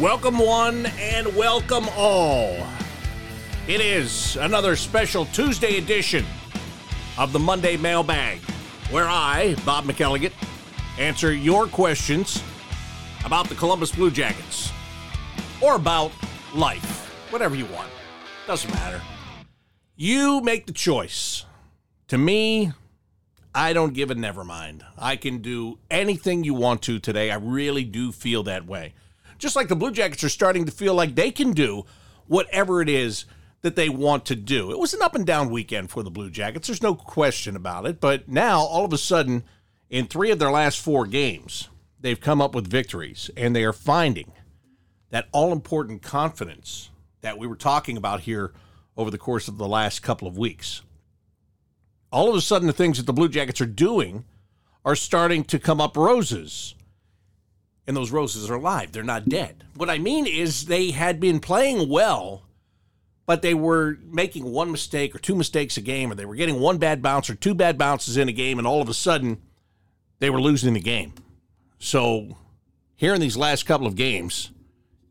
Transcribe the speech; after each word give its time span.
Welcome, 0.00 0.38
one, 0.38 0.86
and 1.00 1.34
welcome 1.34 1.88
all. 1.96 2.56
It 3.66 3.80
is 3.80 4.36
another 4.36 4.76
special 4.76 5.24
Tuesday 5.24 5.76
edition 5.78 6.24
of 7.18 7.32
the 7.32 7.40
Monday 7.40 7.76
Mailbag, 7.76 8.38
where 8.92 9.08
I, 9.08 9.56
Bob 9.66 9.86
McElligott, 9.86 10.30
answer 11.00 11.32
your 11.32 11.66
questions 11.66 12.40
about 13.24 13.48
the 13.48 13.56
Columbus 13.56 13.90
Blue 13.90 14.12
Jackets 14.12 14.70
or 15.60 15.74
about 15.74 16.12
life, 16.54 17.12
whatever 17.32 17.56
you 17.56 17.66
want. 17.66 17.90
Doesn't 18.46 18.72
matter. 18.72 19.02
You 19.96 20.40
make 20.42 20.66
the 20.66 20.72
choice. 20.72 21.44
To 22.06 22.18
me, 22.18 22.70
I 23.52 23.72
don't 23.72 23.94
give 23.94 24.12
a 24.12 24.14
never 24.14 24.44
mind. 24.44 24.84
I 24.96 25.16
can 25.16 25.38
do 25.38 25.80
anything 25.90 26.44
you 26.44 26.54
want 26.54 26.82
to 26.82 27.00
today. 27.00 27.32
I 27.32 27.34
really 27.34 27.82
do 27.82 28.12
feel 28.12 28.44
that 28.44 28.64
way. 28.64 28.94
Just 29.38 29.56
like 29.56 29.68
the 29.68 29.76
Blue 29.76 29.92
Jackets 29.92 30.24
are 30.24 30.28
starting 30.28 30.66
to 30.66 30.72
feel 30.72 30.94
like 30.94 31.14
they 31.14 31.30
can 31.30 31.52
do 31.52 31.84
whatever 32.26 32.82
it 32.82 32.88
is 32.88 33.24
that 33.62 33.76
they 33.76 33.88
want 33.88 34.26
to 34.26 34.36
do. 34.36 34.70
It 34.70 34.78
was 34.78 34.94
an 34.94 35.02
up 35.02 35.14
and 35.14 35.26
down 35.26 35.50
weekend 35.50 35.90
for 35.90 36.02
the 36.02 36.10
Blue 36.10 36.30
Jackets. 36.30 36.68
There's 36.68 36.82
no 36.82 36.94
question 36.94 37.56
about 37.56 37.86
it. 37.86 38.00
But 38.00 38.28
now, 38.28 38.60
all 38.60 38.84
of 38.84 38.92
a 38.92 38.98
sudden, 38.98 39.44
in 39.90 40.06
three 40.06 40.30
of 40.30 40.38
their 40.38 40.50
last 40.50 40.80
four 40.80 41.06
games, 41.06 41.68
they've 42.00 42.20
come 42.20 42.40
up 42.40 42.54
with 42.54 42.68
victories 42.68 43.30
and 43.36 43.54
they 43.54 43.64
are 43.64 43.72
finding 43.72 44.32
that 45.10 45.28
all 45.32 45.52
important 45.52 46.02
confidence 46.02 46.90
that 47.22 47.38
we 47.38 47.46
were 47.46 47.56
talking 47.56 47.96
about 47.96 48.20
here 48.20 48.52
over 48.96 49.10
the 49.10 49.18
course 49.18 49.48
of 49.48 49.58
the 49.58 49.68
last 49.68 50.02
couple 50.02 50.28
of 50.28 50.38
weeks. 50.38 50.82
All 52.12 52.28
of 52.28 52.36
a 52.36 52.40
sudden, 52.40 52.66
the 52.66 52.72
things 52.72 52.98
that 52.98 53.06
the 53.06 53.12
Blue 53.12 53.28
Jackets 53.28 53.60
are 53.60 53.66
doing 53.66 54.24
are 54.84 54.96
starting 54.96 55.44
to 55.44 55.58
come 55.58 55.80
up 55.80 55.96
roses 55.96 56.74
and 57.88 57.96
those 57.96 58.12
roses 58.12 58.48
are 58.50 58.54
alive. 58.54 58.92
They're 58.92 59.02
not 59.02 59.30
dead. 59.30 59.64
What 59.74 59.88
I 59.88 59.96
mean 59.96 60.26
is 60.26 60.66
they 60.66 60.90
had 60.90 61.18
been 61.18 61.40
playing 61.40 61.88
well, 61.88 62.42
but 63.24 63.40
they 63.40 63.54
were 63.54 63.98
making 64.04 64.44
one 64.44 64.70
mistake 64.70 65.14
or 65.14 65.18
two 65.18 65.34
mistakes 65.34 65.78
a 65.78 65.80
game, 65.80 66.12
or 66.12 66.14
they 66.14 66.26
were 66.26 66.34
getting 66.34 66.60
one 66.60 66.76
bad 66.76 67.00
bounce 67.00 67.30
or 67.30 67.34
two 67.34 67.54
bad 67.54 67.78
bounces 67.78 68.18
in 68.18 68.28
a 68.28 68.32
game, 68.32 68.58
and 68.58 68.66
all 68.66 68.82
of 68.82 68.90
a 68.90 68.94
sudden 68.94 69.40
they 70.18 70.28
were 70.28 70.40
losing 70.40 70.74
the 70.74 70.80
game. 70.80 71.14
So 71.78 72.36
here 72.94 73.14
in 73.14 73.22
these 73.22 73.38
last 73.38 73.64
couple 73.64 73.86
of 73.86 73.96
games, 73.96 74.50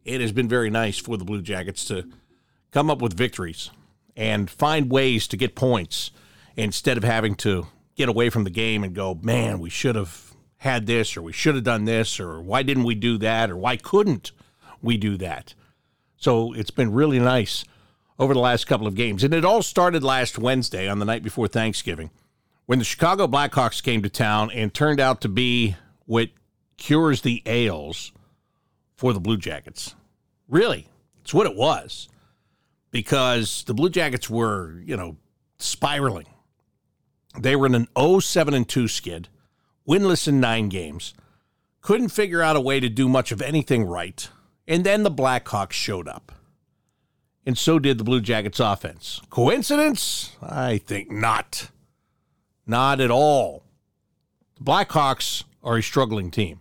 it 0.05 0.21
has 0.21 0.31
been 0.31 0.47
very 0.47 0.69
nice 0.69 0.99
for 0.99 1.17
the 1.17 1.25
Blue 1.25 1.41
Jackets 1.41 1.83
to 1.85 2.07
come 2.71 2.91
up 2.91 3.01
with 3.01 3.17
victories 3.17 3.71
and 4.15 4.51
find 4.51 4.91
ways 4.91 5.27
to 5.29 5.37
get 5.37 5.55
points 5.55 6.11
instead 6.55 6.97
of 6.97 7.03
having 7.03 7.33
to 7.35 7.65
get 7.95 8.07
away 8.07 8.29
from 8.29 8.43
the 8.43 8.51
game 8.51 8.83
and 8.83 8.93
go, 8.93 9.15
man, 9.15 9.59
we 9.59 9.69
should 9.71 9.95
have 9.95 10.26
had 10.57 10.85
this 10.85 11.15
or 11.15 11.21
we 11.21 11.33
should 11.33 11.55
have 11.55 11.63
done 11.63 11.85
this 11.85 12.19
or 12.19 12.41
why 12.41 12.63
didn't 12.63 12.83
we 12.83 12.95
do 12.95 13.17
that 13.19 13.49
or 13.49 13.57
why 13.57 13.77
couldn't 13.77 14.31
we 14.81 14.97
do 14.97 15.17
that. 15.17 15.53
So 16.17 16.53
it's 16.53 16.71
been 16.71 16.91
really 16.91 17.19
nice 17.19 17.63
over 18.19 18.33
the 18.33 18.39
last 18.39 18.65
couple 18.65 18.87
of 18.87 18.95
games. 18.95 19.23
And 19.23 19.33
it 19.33 19.45
all 19.45 19.61
started 19.61 20.03
last 20.03 20.39
Wednesday 20.39 20.87
on 20.87 20.99
the 20.99 21.05
night 21.05 21.23
before 21.23 21.47
Thanksgiving 21.47 22.09
when 22.65 22.79
the 22.79 22.85
Chicago 22.85 23.27
Blackhawks 23.27 23.81
came 23.81 24.01
to 24.01 24.09
town 24.09 24.51
and 24.51 24.73
turned 24.73 24.99
out 24.99 25.21
to 25.21 25.29
be 25.29 25.75
what 26.05 26.29
cures 26.77 27.21
the 27.21 27.43
ails 27.45 28.11
for 28.95 29.13
the 29.13 29.19
Blue 29.19 29.37
Jackets. 29.37 29.95
Really, 30.49 30.87
it's 31.21 31.33
what 31.33 31.45
it 31.45 31.55
was 31.55 32.09
because 32.89 33.63
the 33.65 33.73
Blue 33.73 33.89
Jackets 33.89 34.29
were, 34.29 34.79
you 34.83 34.97
know, 34.97 35.17
spiraling. 35.59 36.27
They 37.39 37.55
were 37.55 37.67
in 37.67 37.75
an 37.75 37.87
07 38.19 38.53
and 38.53 38.67
2 38.67 38.87
skid 38.87 39.29
winless 39.87 40.27
in 40.27 40.39
nine 40.39 40.69
games, 40.69 41.13
couldn't 41.81 42.09
figure 42.09 42.41
out 42.41 42.55
a 42.55 42.61
way 42.61 42.79
to 42.79 42.89
do 42.89 43.07
much 43.07 43.31
of 43.31 43.41
anything 43.41 43.85
right. 43.85 44.29
And 44.67 44.83
then 44.83 45.03
the 45.03 45.11
Blackhawks 45.11 45.71
showed 45.73 46.07
up. 46.07 46.31
And 47.45 47.57
so 47.57 47.79
did 47.79 47.97
the 47.97 48.03
Blue 48.03 48.19
Jackets 48.19 48.59
offense. 48.59 49.21
Coincidence? 49.29 50.35
I 50.41 50.79
think 50.79 51.09
not. 51.09 51.69
Not 52.65 52.99
at 52.99 53.09
all. 53.09 53.63
The 54.57 54.65
Blackhawks 54.65 55.45
are 55.63 55.77
a 55.77 55.83
struggling 55.83 56.29
team. 56.29 56.59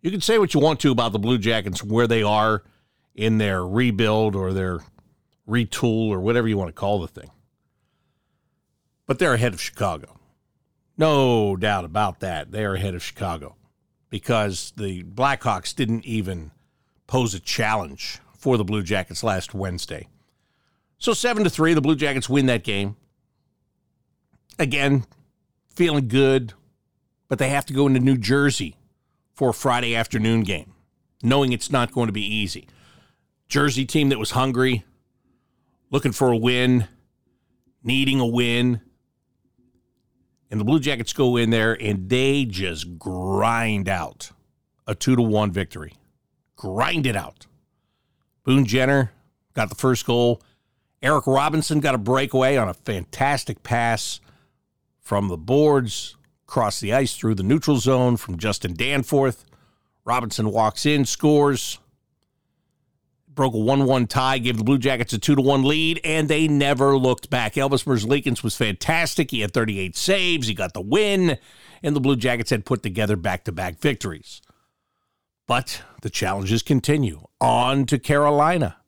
You 0.00 0.10
can 0.10 0.22
say 0.22 0.38
what 0.38 0.54
you 0.54 0.60
want 0.60 0.80
to 0.80 0.90
about 0.90 1.12
the 1.12 1.18
Blue 1.18 1.36
Jackets, 1.36 1.84
where 1.84 2.06
they 2.06 2.22
are 2.22 2.62
in 3.14 3.38
their 3.38 3.66
rebuild 3.66 4.34
or 4.34 4.52
their 4.54 4.80
retool 5.46 6.08
or 6.08 6.20
whatever 6.20 6.48
you 6.48 6.56
want 6.56 6.68
to 6.68 6.72
call 6.72 7.00
the 7.00 7.08
thing. 7.08 7.30
But 9.06 9.18
they're 9.18 9.34
ahead 9.34 9.52
of 9.52 9.60
Chicago. 9.60 10.18
No 10.96 11.56
doubt 11.56 11.84
about 11.84 12.20
that. 12.20 12.52
They 12.52 12.64
are 12.64 12.74
ahead 12.74 12.94
of 12.94 13.02
Chicago 13.02 13.56
because 14.10 14.72
the 14.76 15.02
Blackhawks 15.02 15.74
didn't 15.74 16.04
even 16.04 16.52
pose 17.06 17.34
a 17.34 17.40
challenge 17.40 18.20
for 18.32 18.56
the 18.56 18.64
Blue 18.64 18.82
Jackets 18.82 19.24
last 19.24 19.54
Wednesday. 19.54 20.08
So 20.98 21.12
7 21.12 21.44
to 21.44 21.50
3, 21.50 21.74
the 21.74 21.80
Blue 21.80 21.96
Jackets 21.96 22.28
win 22.28 22.46
that 22.46 22.62
game. 22.62 22.96
Again, 24.58 25.04
feeling 25.68 26.06
good, 26.06 26.52
but 27.28 27.38
they 27.38 27.48
have 27.48 27.66
to 27.66 27.74
go 27.74 27.86
into 27.86 28.00
New 28.00 28.16
Jersey 28.16 28.76
for 29.32 29.50
a 29.50 29.54
Friday 29.54 29.96
afternoon 29.96 30.42
game, 30.42 30.74
knowing 31.22 31.52
it's 31.52 31.72
not 31.72 31.92
going 31.92 32.06
to 32.06 32.12
be 32.12 32.24
easy. 32.24 32.68
Jersey 33.48 33.84
team 33.84 34.10
that 34.10 34.18
was 34.18 34.30
hungry, 34.30 34.84
looking 35.90 36.12
for 36.12 36.30
a 36.30 36.36
win, 36.36 36.86
needing 37.82 38.20
a 38.20 38.26
win 38.26 38.80
and 40.50 40.60
the 40.60 40.64
Blue 40.64 40.80
Jackets 40.80 41.12
go 41.12 41.36
in 41.36 41.50
there 41.50 41.72
and 41.80 42.08
they 42.08 42.44
just 42.44 42.98
grind 42.98 43.88
out 43.88 44.30
a 44.86 44.94
two 44.94 45.16
to 45.16 45.22
one 45.22 45.50
victory. 45.50 45.94
Grind 46.56 47.06
it 47.06 47.16
out. 47.16 47.46
Boone 48.44 48.66
Jenner 48.66 49.12
got 49.54 49.68
the 49.68 49.74
first 49.74 50.04
goal. 50.06 50.42
Eric 51.02 51.26
Robinson 51.26 51.80
got 51.80 51.94
a 51.94 51.98
breakaway 51.98 52.56
on 52.56 52.68
a 52.68 52.74
fantastic 52.74 53.62
pass 53.62 54.20
from 55.00 55.28
the 55.28 55.36
boards, 55.36 56.16
across 56.48 56.80
the 56.80 56.92
ice 56.92 57.16
through 57.16 57.34
the 57.34 57.42
neutral 57.42 57.78
zone 57.78 58.16
from 58.16 58.38
Justin 58.38 58.74
Danforth. 58.74 59.44
Robinson 60.04 60.50
walks 60.50 60.86
in, 60.86 61.04
scores 61.04 61.78
broke 63.34 63.54
a 63.54 63.58
1 63.58 63.84
1 63.84 64.06
tie, 64.06 64.38
gave 64.38 64.56
the 64.56 64.64
Blue 64.64 64.78
Jackets 64.78 65.12
a 65.12 65.18
2 65.18 65.36
1 65.36 65.62
lead, 65.62 66.00
and 66.04 66.28
they 66.28 66.48
never 66.48 66.96
looked 66.96 67.30
back. 67.30 67.54
Elvis 67.54 67.84
Merzlikins 67.84 68.42
was 68.42 68.56
fantastic. 68.56 69.30
He 69.30 69.40
had 69.40 69.52
38 69.52 69.96
saves, 69.96 70.46
he 70.46 70.54
got 70.54 70.74
the 70.74 70.80
win, 70.80 71.38
and 71.82 71.96
the 71.96 72.00
Blue 72.00 72.16
Jackets 72.16 72.50
had 72.50 72.64
put 72.64 72.82
together 72.82 73.16
back 73.16 73.44
to 73.44 73.52
back 73.52 73.78
victories. 73.78 74.40
But 75.46 75.82
the 76.02 76.10
challenges 76.10 76.62
continue. 76.62 77.26
On 77.40 77.84
to 77.86 77.98
Carolina 77.98 78.78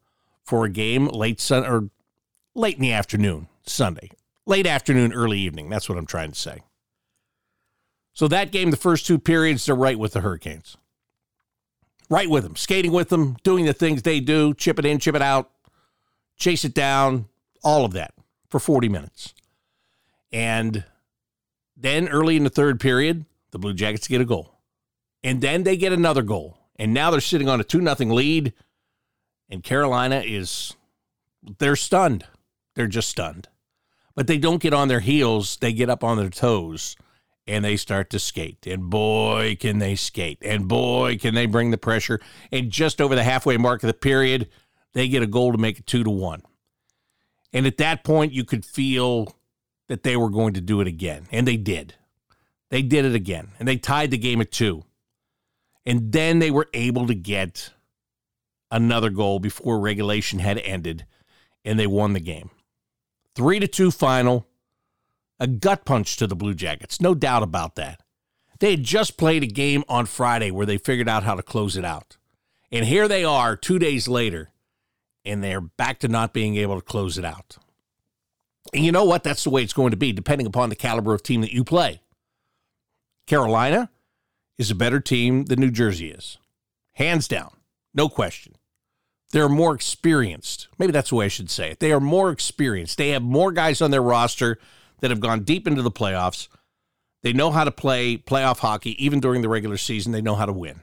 for 0.43 0.65
a 0.65 0.71
game 0.71 1.07
late 1.09 1.41
sun 1.41 1.67
or 1.67 1.91
late 2.55 2.77
in 2.77 2.83
the 2.83 2.93
afternoon, 2.93 3.49
Sunday. 3.65 4.11
Late 4.47 4.67
afternoon, 4.67 5.13
early 5.13 5.39
evening. 5.41 5.69
That's 5.69 5.89
what 5.89 5.99
I'm 5.99 6.07
trying 6.07 6.31
to 6.33 6.39
say. 6.39 6.63
So 8.13 8.29
that 8.29 8.53
game, 8.53 8.71
the 8.71 8.77
first 8.79 9.07
two 9.07 9.19
periods, 9.19 9.67
they're 9.67 9.75
right 9.75 9.99
with 9.99 10.13
the 10.13 10.21
Hurricanes 10.21 10.79
right 12.09 12.29
with 12.29 12.45
them, 12.45 12.57
skating 12.57 12.93
with 12.93 13.09
them, 13.09 13.37
doing 13.43 13.65
the 13.65 13.73
things 13.73 14.03
they 14.03 14.21
do, 14.21 14.55
chip 14.55 14.79
it 14.79 14.85
in, 14.85 14.99
chip 14.99 15.15
it 15.15 15.23
out, 15.23 15.51
chase 16.37 16.65
it 16.65 16.75
down, 16.75 17.27
all 17.63 17.85
of 17.85 17.93
that 17.93 18.15
for 18.49 18.61
40 18.61 18.89
minutes. 18.89 19.35
And 20.33 20.85
then 21.77 22.09
early 22.09 22.37
in 22.37 22.45
the 22.45 22.51
third 22.51 22.81
period, 22.81 23.25
the 23.51 23.59
Blue 23.59 23.75
Jackets 23.75 24.09
get 24.09 24.21
a 24.21 24.25
goal. 24.25 24.55
And 25.23 25.41
then 25.41 25.65
they 25.65 25.77
get 25.77 25.93
another 25.93 26.23
goal. 26.23 26.59
And 26.77 26.93
now 26.93 27.11
they're 27.11 27.21
sitting 27.21 27.49
on 27.49 27.61
a 27.61 27.65
2 27.65 27.83
0 27.83 28.15
lead. 28.15 28.53
And 29.49 29.63
Carolina 29.63 30.23
is, 30.25 30.75
they're 31.59 31.77
stunned. 31.77 32.25
They're 32.75 32.87
just 32.87 33.09
stunned. 33.09 33.49
But 34.15 34.27
they 34.27 34.39
don't 34.39 34.63
get 34.63 34.75
on 34.75 34.89
their 34.89 35.01
heels, 35.01 35.57
they 35.57 35.73
get 35.73 35.91
up 35.91 36.03
on 36.03 36.17
their 36.17 36.31
toes 36.31 36.97
and 37.47 37.65
they 37.65 37.77
start 37.77 38.11
to 38.11 38.19
skate. 38.19 38.67
And 38.67 38.91
boy, 38.91 39.57
can 39.59 39.79
they 39.79 39.95
skate. 39.95 40.39
And 40.43 40.67
boy, 40.67 41.17
can 41.19 41.35
they 41.35 41.47
bring 41.47 41.71
the 41.71 41.79
pressure. 41.79 42.21
And 42.51 42.71
just 42.71 43.01
over 43.01 43.15
the 43.15 43.23
halfway 43.23 43.57
mark 43.57 43.83
of 43.83 43.87
the 43.87 43.95
period, 43.95 44.49
they 44.93 45.09
get 45.09 45.23
a 45.23 45.27
goal 45.27 45.53
to 45.53 45.59
make 45.59 45.79
it 45.79 45.87
two 45.87 46.03
to 46.03 46.11
one. 46.11 46.43
And 47.53 47.67
at 47.67 47.79
that 47.79 48.05
point, 48.05 48.33
you 48.33 48.45
could 48.45 48.65
feel 48.65 49.35
that 49.89 50.03
they 50.03 50.17
were 50.17 50.31
going 50.31 50.55
to 50.55 50.61
do 50.61 50.81
it 50.81 50.89
again. 50.89 51.27
And 51.31 51.47
they 51.47 51.57
did. 51.57 51.95
They 52.71 52.83
did 52.83 53.05
it 53.05 53.15
again. 53.15 53.53
And 53.59 53.69
they 53.69 53.77
tied 53.77 54.11
the 54.11 54.19
game 54.19 54.41
at 54.41 54.51
two. 54.51 54.85
And 55.85 56.11
then 56.11 56.41
they 56.41 56.51
were 56.51 56.69
able 56.75 57.07
to 57.07 57.15
get 57.15 57.71
another 58.71 59.11
goal 59.11 59.39
before 59.39 59.79
regulation 59.79 60.41
had 60.41 60.59
ended. 60.59 61.07
And 61.65 61.79
they 61.79 61.87
won 61.87 62.13
the 62.13 62.21
game. 62.21 62.51
Three 63.37 63.61
to 63.61 63.69
two 63.69 63.93
final 63.93 64.47
a 65.39 65.47
gut 65.47 65.85
punch 65.85 66.17
to 66.17 66.27
the 66.27 66.37
Blue 66.37 66.55
Jackets, 66.55 67.01
no 67.01 67.15
doubt 67.15 67.43
about 67.43 67.75
that. 67.77 68.03
They 68.59 68.71
had 68.71 68.85
just 68.85 69.17
played 69.17 69.43
a 69.43 69.47
game 69.47 69.85
on 69.89 70.07
Friday 70.07 70.51
where 70.51 70.67
they 70.67 70.79
figured 70.79 71.09
out 71.09 71.25
how 71.25 71.35
to 71.35 71.43
close 71.43 71.77
it 71.77 71.85
out. 71.85 72.17
And 72.73 72.87
here 72.87 73.07
they 73.07 73.25
are 73.25 73.57
two 73.57 73.79
days 73.79 74.09
later, 74.09 74.51
and 75.25 75.43
they're 75.43 75.61
back 75.61 76.01
to 76.01 76.09
not 76.09 76.33
being 76.33 76.57
able 76.57 76.77
to 76.77 76.85
close 76.85 77.19
it 77.19 77.25
out. 77.25 77.59
And 78.73 78.85
you 78.85 78.93
know 78.93 79.05
what? 79.05 79.23
That's 79.25 79.45
the 79.45 79.51
way 79.51 79.63
it's 79.63 79.73
going 79.73 79.91
to 79.91 79.97
be, 79.97 80.13
depending 80.13 80.47
upon 80.47 80.71
the 80.71 80.77
caliber 80.77 81.15
of 81.15 81.23
team 81.23 81.43
that 81.43 81.53
you 81.53 81.65
play. 81.65 82.01
Carolina 83.27 83.91
is 84.59 84.71
a 84.71 84.75
better 84.75 85.01
team 85.01 85.45
than 85.45 85.61
New 85.61 85.71
Jersey 85.71 86.11
is. 86.11 86.39
Hands 86.95 87.27
down. 87.29 87.53
No 87.95 88.09
question. 88.09 88.55
They're 89.33 89.49
more 89.49 89.75
experienced. 89.75 90.69
Maybe 90.79 90.93
that's 90.93 91.11
the 91.11 91.17
way 91.17 91.27
I 91.27 91.29
should 91.29 91.51
say 91.51 91.73
it. 91.73 91.81
They 91.81 91.93
are 91.93 92.01
more 92.01 92.31
experienced. 92.31 92.97
They 92.97 93.11
have 93.11 93.23
more 93.23 93.53
guys 93.53 93.83
on 93.83 93.91
their 93.91 94.03
roster 94.03 94.59
that 95.01 95.11
have 95.11 95.21
gone 95.21 95.45
deep 95.45 95.67
into 95.67 95.83
the 95.83 95.91
playoffs. 95.91 96.49
They 97.23 97.33
know 97.33 97.51
how 97.51 97.65
to 97.65 97.71
play 97.71 98.17
playoff 98.17 98.59
hockey, 98.59 99.03
even 99.05 99.21
during 99.21 99.43
the 99.43 99.49
regular 99.49 99.77
season. 99.77 100.13
They 100.13 100.23
know 100.23 100.35
how 100.35 100.47
to 100.47 100.53
win. 100.53 100.81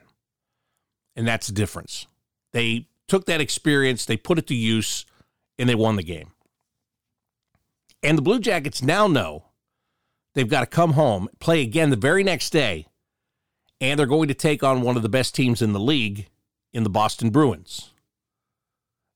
And 1.16 1.26
that's 1.26 1.46
the 1.46 1.52
difference. 1.52 2.06
They 2.52 2.88
took 3.08 3.26
that 3.26 3.40
experience, 3.40 4.04
they 4.04 4.16
put 4.16 4.38
it 4.38 4.46
to 4.48 4.54
use, 4.54 5.04
and 5.58 5.68
they 5.68 5.74
won 5.74 5.96
the 5.96 6.02
game. 6.02 6.32
And 8.02 8.18
the 8.18 8.22
Blue 8.22 8.40
Jackets 8.40 8.82
now 8.82 9.06
know 9.06 9.44
they've 10.34 10.48
got 10.48 10.60
to 10.60 10.66
come 10.66 10.92
home, 10.92 11.28
play 11.40 11.62
again 11.62 11.90
the 11.90 11.96
very 11.96 12.22
next 12.22 12.50
day, 12.50 12.86
and 13.80 13.98
they're 13.98 14.06
going 14.06 14.28
to 14.28 14.34
take 14.34 14.62
on 14.62 14.82
one 14.82 14.96
of 14.96 15.02
the 15.02 15.08
best 15.08 15.34
teams 15.34 15.62
in 15.62 15.72
the 15.72 15.80
league 15.80 16.28
in 16.72 16.82
the 16.82 16.90
Boston 16.90 17.30
Bruins. 17.30 17.90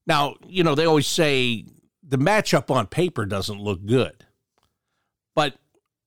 Now, 0.06 0.36
you 0.46 0.64
know, 0.64 0.74
they 0.74 0.86
always 0.86 1.06
say 1.06 1.64
the 2.02 2.18
matchup 2.18 2.70
on 2.70 2.86
paper 2.86 3.26
doesn't 3.26 3.60
look 3.60 3.84
good. 3.84 4.24
But 5.38 5.54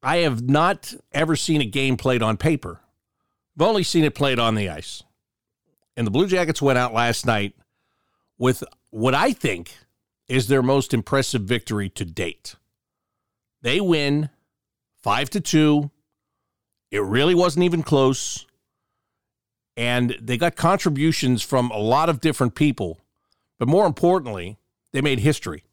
I 0.03 0.17
have 0.17 0.41
not 0.41 0.93
ever 1.13 1.37
seen 1.37 1.61
a 1.61 1.65
game 1.65 1.95
played 1.95 2.21
on 2.21 2.35
paper. 2.35 2.81
I've 3.55 3.65
only 3.65 3.83
seen 3.83 4.03
it 4.03 4.13
played 4.13 4.39
on 4.39 4.55
the 4.55 4.67
ice. 4.67 5.03
And 5.95 6.05
the 6.05 6.11
Blue 6.11 6.27
Jackets 6.27 6.61
went 6.61 6.77
out 6.77 6.93
last 6.93 7.25
night 7.25 7.55
with 8.37 8.61
what 8.89 9.15
I 9.15 9.31
think 9.31 9.73
is 10.27 10.49
their 10.49 10.61
most 10.61 10.93
impressive 10.93 11.43
victory 11.43 11.87
to 11.91 12.03
date. 12.03 12.55
They 13.61 13.79
win 13.79 14.29
5 15.01 15.29
to 15.29 15.39
2. 15.39 15.89
It 16.91 17.01
really 17.01 17.33
wasn't 17.33 17.63
even 17.63 17.83
close. 17.83 18.45
And 19.77 20.17
they 20.19 20.35
got 20.35 20.57
contributions 20.57 21.41
from 21.41 21.71
a 21.71 21.77
lot 21.77 22.09
of 22.09 22.19
different 22.19 22.53
people 22.53 22.99
but 23.61 23.67
more 23.67 23.85
importantly, 23.85 24.57
they 24.91 25.01
made 25.01 25.19
history 25.19 25.63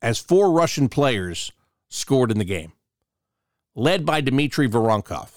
as 0.00 0.20
four 0.20 0.52
Russian 0.52 0.88
players 0.88 1.50
scored 1.94 2.30
in 2.30 2.38
the 2.38 2.44
game, 2.44 2.72
led 3.74 4.04
by 4.04 4.20
Dmitry 4.20 4.68
Voronkov. 4.68 5.30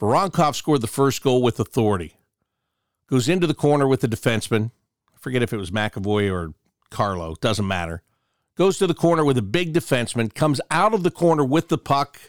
Voronkov 0.00 0.54
scored 0.54 0.80
the 0.80 0.86
first 0.86 1.22
goal 1.22 1.42
with 1.42 1.60
authority, 1.60 2.16
goes 3.08 3.28
into 3.28 3.46
the 3.46 3.54
corner 3.54 3.86
with 3.86 4.00
the 4.00 4.08
defenseman. 4.08 4.70
I 5.14 5.18
forget 5.18 5.42
if 5.42 5.52
it 5.52 5.58
was 5.58 5.70
McAvoy 5.70 6.32
or 6.32 6.54
Carlo, 6.90 7.34
doesn't 7.40 7.66
matter. 7.66 8.02
Goes 8.56 8.78
to 8.78 8.86
the 8.86 8.94
corner 8.94 9.24
with 9.24 9.38
a 9.38 9.42
big 9.42 9.72
defenseman, 9.72 10.32
comes 10.32 10.60
out 10.70 10.94
of 10.94 11.02
the 11.02 11.10
corner 11.10 11.44
with 11.44 11.68
the 11.68 11.78
puck, 11.78 12.20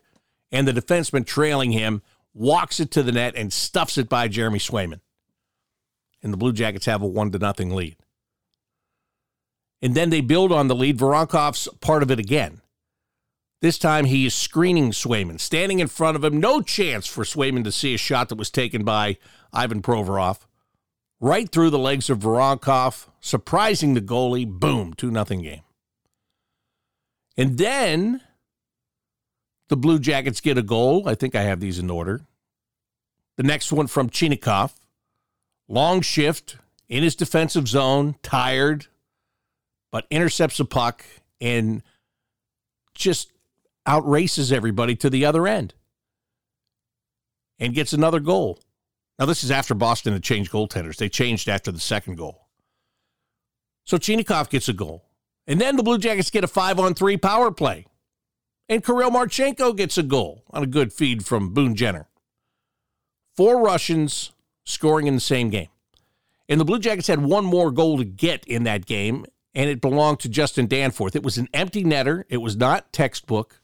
and 0.52 0.68
the 0.68 0.74
defenseman 0.74 1.26
trailing 1.26 1.72
him 1.72 2.02
walks 2.34 2.80
it 2.80 2.92
to 2.92 3.04
the 3.04 3.12
net 3.12 3.36
and 3.36 3.54
stuffs 3.54 3.98
it 3.98 4.10
by 4.10 4.28
Jeremy 4.28 4.60
Swayman 4.60 5.00
and 6.26 6.34
the 6.34 6.38
Blue 6.38 6.52
Jackets 6.52 6.88
have 6.88 7.04
a 7.04 7.08
one 7.08 7.32
to 7.32 7.38
nothing 7.38 7.70
lead. 7.70 7.98
And 9.80 9.94
then 9.94 10.10
they 10.10 10.22
build 10.22 10.52
on 10.52 10.68
the 10.68 10.76
lead. 10.76 10.98
Voronkov's 10.98 11.70
part 11.82 12.02
of 12.02 12.10
it 12.10 12.18
again. 12.18 12.62
This 13.66 13.80
time 13.80 14.06
he 14.06 14.28
is 14.28 14.36
screening 14.36 14.92
Swayman, 14.92 15.40
standing 15.40 15.80
in 15.80 15.88
front 15.88 16.16
of 16.16 16.24
him. 16.24 16.40
No 16.40 16.62
chance 16.62 17.08
for 17.08 17.24
Swayman 17.24 17.64
to 17.64 17.72
see 17.72 17.96
a 17.96 17.98
shot 17.98 18.30
that 18.30 18.38
was 18.38 18.52
taken 18.52 18.84
by 18.84 19.18
Ivan 19.52 19.82
Provorov. 19.82 20.42
Right 21.20 21.52
through 21.52 21.72
the 21.72 21.80
legs 21.80 22.08
of 22.12 22.20
Voronkov, 22.20 23.08
surprising 23.20 23.96
the 23.96 24.02
goalie. 24.02 24.48
Boom, 24.48 24.94
2 24.94 25.10
nothing 25.10 25.42
game. 25.42 25.64
And 27.36 27.58
then 27.58 28.22
the 29.70 29.78
Blue 29.78 29.98
Jackets 29.98 30.42
get 30.42 30.60
a 30.60 30.62
goal. 30.62 31.10
I 31.10 31.16
think 31.16 31.34
I 31.34 31.42
have 31.42 31.60
these 31.60 31.80
in 31.80 31.90
order. 31.90 32.22
The 33.36 33.42
next 33.42 33.72
one 33.72 33.88
from 33.88 34.12
Chinakhov 34.12 34.76
long 35.68 36.02
shift 36.02 36.58
in 36.88 37.02
his 37.02 37.16
defensive 37.16 37.68
zone, 37.68 38.14
tired, 38.22 38.86
but 39.92 40.06
intercepts 40.12 40.60
a 40.60 40.66
puck 40.66 41.04
and 41.42 41.82
just 42.94 43.32
outraces 43.88 44.52
everybody 44.52 44.96
to 44.96 45.10
the 45.10 45.26
other 45.26 45.48
end 45.48 45.74
and 47.60 47.74
gets 47.74 47.94
another 47.94 48.20
goal. 48.20 48.60
Now, 49.18 49.26
this 49.26 49.44
is 49.44 49.52
after 49.52 49.74
Boston 49.74 50.14
had 50.14 50.24
changed 50.24 50.52
goaltenders. 50.52 50.98
They 50.98 51.10
changed 51.10 51.48
after 51.48 51.72
the 51.72 51.80
second 51.80 52.18
goal. 52.18 52.48
So 53.86 53.98
Chinakhov 53.98 54.50
gets 54.50 54.68
a 54.68 54.74
goal. 54.74 55.06
And 55.48 55.62
then 55.62 55.78
the 55.78 55.84
Blue 55.84 55.98
Jackets 55.98 56.32
get 56.32 56.44
a 56.44 56.48
five 56.48 56.80
on 56.80 56.96
three 56.96 57.18
power 57.18 57.52
play. 57.52 57.86
And 58.68 58.84
Kirill 58.84 59.12
Marchenko 59.12 59.76
gets 59.78 59.98
a 59.98 60.04
goal 60.04 60.44
on 60.50 60.64
a 60.64 60.68
good 60.68 60.92
feed 60.92 61.26
from 61.26 61.54
Boone 61.54 61.76
Jenner. 61.76 62.08
Four 63.38 63.64
Russians, 63.64 64.32
scoring 64.66 65.08
in 65.08 65.14
the 65.14 65.22
same 65.22 65.50
game. 65.50 65.70
And 66.50 66.60
the 66.60 66.66
Blue 66.66 66.80
Jackets 66.80 67.08
had 67.08 67.24
one 67.24 67.46
more 67.46 67.72
goal 67.72 67.98
to 67.98 68.06
get 68.06 68.46
in 68.46 68.64
that 68.64 68.86
game, 68.86 69.26
and 69.54 69.70
it 69.70 69.82
belonged 69.82 70.20
to 70.22 70.30
Justin 70.30 70.68
Danforth. 70.68 71.16
It 71.16 71.24
was 71.24 71.38
an 71.38 71.48
empty 71.54 71.84
netter. 71.84 72.24
It 72.30 72.38
was 72.38 72.56
not 72.56 72.92
textbook. 72.92 73.62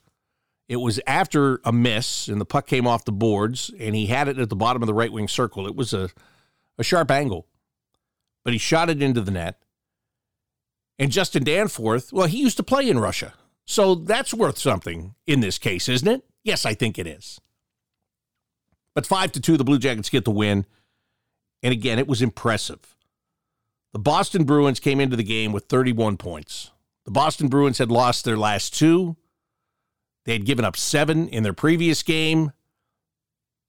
It 0.72 0.80
was 0.80 1.02
after 1.06 1.60
a 1.66 1.74
miss, 1.74 2.30
and 2.30 2.40
the 2.40 2.46
puck 2.46 2.66
came 2.66 2.88
off 2.88 3.04
the 3.04 3.12
boards, 3.12 3.72
and 3.78 3.94
he 3.94 4.06
had 4.06 4.30
it 4.30 4.40
at 4.40 4.48
the 4.48 4.56
bottom 4.56 4.82
of 4.82 4.88
the 4.88 4.94
right 4.94 5.12
wing 5.12 5.28
circle. 5.28 5.68
It 5.68 5.76
was 5.76 5.92
a, 5.92 6.10
a 6.78 6.84
sharp 6.86 7.12
angle, 7.12 7.46
but 8.46 8.54
he 8.54 8.58
shot 8.58 8.90
it 8.90 9.02
into 9.02 9.20
the 9.20 9.32
net. 9.32 9.60
And 10.98 11.12
Justin 11.12 11.44
Danforth, 11.44 12.14
well, 12.14 12.28
he 12.28 12.40
used 12.40 12.56
to 12.56 12.64
play 12.64 12.90
in 12.90 13.00
Russia. 13.00 13.34
So 13.66 13.96
that's 13.96 14.34
worth 14.34 14.58
something 14.58 15.14
in 15.28 15.42
this 15.42 15.58
case, 15.58 15.90
isn't 15.90 16.08
it? 16.08 16.24
Yes, 16.42 16.66
I 16.66 16.74
think 16.74 16.98
it 16.98 17.06
is. 17.06 17.42
But 18.96 19.06
5 19.06 19.34
to 19.34 19.42
2, 19.42 19.58
the 19.58 19.66
Blue 19.66 19.78
Jackets 19.78 20.10
get 20.10 20.24
the 20.24 20.32
win. 20.32 20.66
And 21.62 21.74
again, 21.74 22.00
it 22.00 22.08
was 22.08 22.22
impressive. 22.22 22.96
The 23.92 24.00
Boston 24.00 24.46
Bruins 24.46 24.80
came 24.80 25.02
into 25.02 25.18
the 25.18 25.24
game 25.24 25.52
with 25.52 25.66
31 25.66 26.16
points. 26.16 26.72
The 27.04 27.12
Boston 27.12 27.50
Bruins 27.50 27.78
had 27.78 27.92
lost 27.92 28.24
their 28.24 28.38
last 28.38 28.74
two. 28.74 29.18
They 30.26 30.34
had 30.34 30.46
given 30.46 30.66
up 30.66 30.78
seven 30.78 31.28
in 31.28 31.44
their 31.44 31.54
previous 31.54 32.04
game. 32.04 32.52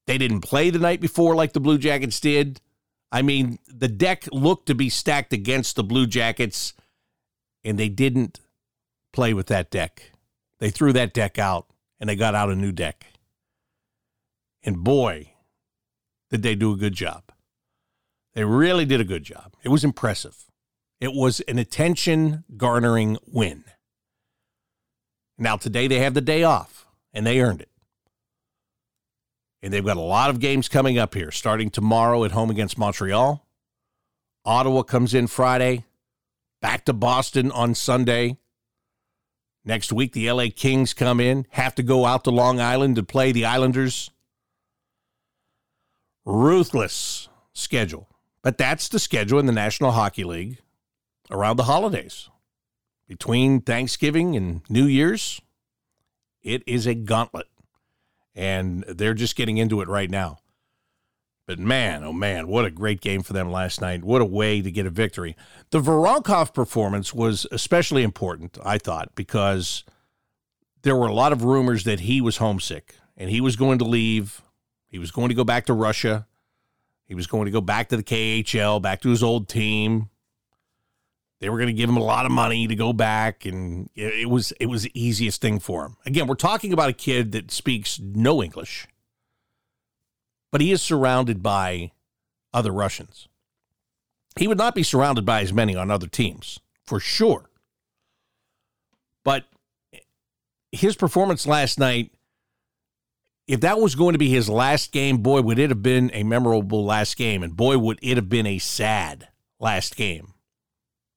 They 0.07 0.19
didn't 0.19 0.41
play 0.41 0.71
the 0.71 0.79
night 0.79 1.01
before 1.01 1.35
like 1.35 1.53
the 1.53 1.61
Blue 1.61 1.79
Jackets 1.79 2.21
did. 2.21 2.61
I 3.11 3.23
mean, 3.23 3.59
the 3.67 3.89
deck 3.89 4.27
looked 4.33 4.67
to 4.67 4.75
be 4.75 4.89
stacked 4.89 5.33
against 5.33 5.77
the 5.77 5.85
Blue 5.85 6.07
Jackets, 6.07 6.73
and 7.65 7.79
they 7.79 7.89
didn't 7.89 8.41
play 9.13 9.35
with 9.35 9.47
that 9.49 9.71
deck. 9.71 10.13
They 10.59 10.71
threw 10.71 10.93
that 10.93 11.15
deck 11.15 11.39
out 11.39 11.67
and 12.01 12.09
they 12.09 12.17
got 12.17 12.35
out 12.35 12.51
a 12.51 12.57
new 12.57 12.73
deck. 12.73 13.07
And 14.65 14.83
boy, 14.83 15.33
did 16.31 16.43
they 16.43 16.55
do 16.55 16.73
a 16.73 16.77
good 16.77 16.95
job. 16.95 17.25
They 18.35 18.45
really 18.45 18.87
did 18.87 19.01
a 19.01 19.05
good 19.05 19.23
job. 19.23 19.55
It 19.63 19.69
was 19.69 19.85
impressive. 19.85 20.47
It 21.01 21.13
was 21.13 21.41
an 21.41 21.59
attention 21.59 22.45
garnering 22.57 23.19
win. 23.27 23.65
Now, 25.43 25.57
today 25.57 25.89
they 25.89 25.99
have 25.99 26.15
the 26.15 26.21
day 26.21 26.45
off, 26.45 26.87
and 27.13 27.27
they 27.27 27.41
earned 27.41 27.63
it. 27.63 27.69
And 29.61 29.73
they've 29.73 29.85
got 29.85 29.97
a 29.97 30.01
lot 30.01 30.31
of 30.31 30.39
games 30.39 30.69
coming 30.69 30.99
up 30.99 31.15
here, 31.15 31.33
starting 31.33 31.69
tomorrow 31.69 32.23
at 32.23 32.31
home 32.31 32.49
against 32.49 32.79
Montreal. 32.79 33.45
Ottawa 34.45 34.83
comes 34.83 35.15
in 35.15 35.27
Friday, 35.27 35.85
back 36.61 36.85
to 36.85 36.93
Boston 36.93 37.51
on 37.51 37.75
Sunday. 37.75 38.39
Next 39.65 39.93
week, 39.93 40.13
the 40.13 40.31
LA 40.31 40.47
Kings 40.55 40.95
come 40.95 41.19
in, 41.19 41.47
have 41.51 41.75
to 41.75 41.83
go 41.83 42.07
out 42.07 42.23
to 42.23 42.31
Long 42.31 42.61
Island 42.61 42.95
to 42.95 43.03
play 43.03 43.33
the 43.33 43.45
Islanders. 43.45 44.13
Ruthless 46.25 47.29
schedule. 47.53 48.09
But 48.43 48.59
that's 48.59 48.89
the 48.89 49.01
schedule 49.01 49.41
in 49.41 49.47
the 49.47 49.53
National 49.53 49.91
Hockey 49.91 50.23
League 50.23 50.59
around 51.33 51.57
the 51.57 51.65
holidays. 51.65 52.29
Between 53.13 53.61
Thanksgiving 53.61 54.37
and 54.37 54.63
New 54.71 54.87
Year's, 54.87 55.39
it 56.43 56.63
is 56.67 56.87
a 56.87 56.95
gauntlet. 56.95 57.47
And 58.35 58.85
they're 58.85 59.13
just 59.13 59.37
getting 59.37 59.59
into 59.59 59.83
it 59.83 59.89
right 59.89 60.09
now. 60.09 60.39
But 61.47 61.59
man, 61.59 62.05
oh 62.05 62.15
man, 62.15 62.49
what 62.49 62.65
a 62.65 62.71
great 62.71 63.03
game 63.03 63.23
for 63.23 63.35
them 63.35 63.53
last 63.53 63.83
night. 63.83 64.03
What 64.03 64.23
a 64.23 64.25
way 64.25 64.63
to 64.63 64.71
get 64.71 64.87
a 64.87 64.91
victory. 64.91 65.37
The 65.73 65.81
Voronkov 65.81 66.55
performance 66.55 67.13
was 67.13 67.47
especially 67.53 68.03
important, 68.03 68.57
I 68.65 68.79
thought, 68.79 69.15
because 69.15 69.85
there 70.81 70.97
were 70.97 71.07
a 71.07 71.13
lot 71.13 71.33
of 71.33 71.45
rumors 71.45 71.85
that 71.85 72.01
he 72.01 72.23
was 72.23 72.39
homesick 72.39 72.95
and 73.15 73.29
he 73.29 73.43
was 73.43 73.57
going 73.57 73.79
to 73.81 73.85
leave. 73.85 74.41
He 74.89 74.99
was 74.99 75.11
going 75.11 75.29
to 75.29 75.35
go 75.35 75.45
back 75.45 75.67
to 75.67 75.75
Russia. 75.75 76.27
He 77.05 77.15
was 77.15 77.27
going 77.27 77.45
to 77.45 77.51
go 77.51 77.61
back 77.61 77.91
to 77.91 77.99
the 77.99 78.03
KHL, 78.03 78.81
back 78.81 79.03
to 79.03 79.11
his 79.11 79.23
old 79.23 79.51
team. 79.51 80.09
They 81.43 81.51
were 81.51 81.59
going 81.59 81.67
to 81.67 81.73
give 81.73 81.91
him 81.91 81.97
a 81.97 82.05
lot 82.05 82.25
of 82.25 82.31
money 82.31 82.69
to 82.69 82.77
go 82.77 82.93
back, 82.93 83.45
and 83.45 83.91
it, 83.97 84.31
was 84.31 84.53
it 84.61 84.67
was 84.67 84.85
the 84.85 84.93
easiest 84.95 85.41
thing 85.41 85.59
for 85.59 85.85
him. 85.85 85.97
Again, 86.07 86.29
we're 86.29 86.37
talking 86.37 86.73
about 86.73 86.89
a 86.89 86.93
kid 86.93 87.33
that 87.33 87.51
speaks 87.51 87.99
no 87.99 88.41
English, 88.41 88.87
but 90.53 90.61
he 90.61 90.71
is 90.71 90.81
surrounded 90.81 91.43
by 91.43 91.91
other 92.55 92.71
Russians. 92.71 93.27
He 94.39 94.47
would 94.47 94.57
not 94.57 94.77
be 94.77 94.85
surrounded 94.85 95.27
by 95.27 95.43
as 95.43 95.53
many 95.53 95.75
on 95.75 95.91
other 95.91 96.07
teams, 96.07 96.61
for 96.87 97.01
sure. 97.01 97.51
But 99.25 99.47
his 100.71 100.95
performance 100.95 101.45
last 101.45 101.77
night 101.77 102.13
if 103.49 103.63
that 103.63 103.81
was 103.81 103.97
going 103.97 104.13
to 104.13 104.19
be 104.19 104.29
his 104.29 104.49
last 104.49 104.93
game, 104.93 105.19
boy, 105.19 105.43
would 105.43 105.59
it 105.59 105.71
have 105.71 105.83
been 105.83 106.13
a 106.15 106.23
memorable 106.23 106.85
last 106.85 107.17
game. 107.17 107.43
And 107.43 107.57
boy, 107.57 107.77
would 107.79 107.99
it 108.01 108.17
have 108.17 108.29
been 108.29 108.47
a 108.47 108.59
sad 108.59 109.29
last 109.59 109.97
game, 109.97 110.32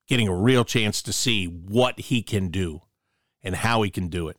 getting 0.07 0.27
a 0.27 0.35
real 0.35 0.63
chance 0.63 1.01
to 1.01 1.13
see 1.13 1.45
what 1.45 1.99
he 1.99 2.21
can 2.21 2.49
do 2.49 2.81
and 3.43 3.55
how 3.55 3.81
he 3.81 3.89
can 3.89 4.07
do 4.07 4.27
it. 4.27 4.37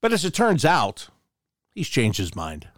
But 0.00 0.12
as 0.12 0.24
it 0.24 0.34
turns 0.34 0.64
out, 0.64 1.08
he's 1.70 1.88
changed 1.88 2.18
his 2.18 2.34
mind. 2.34 2.68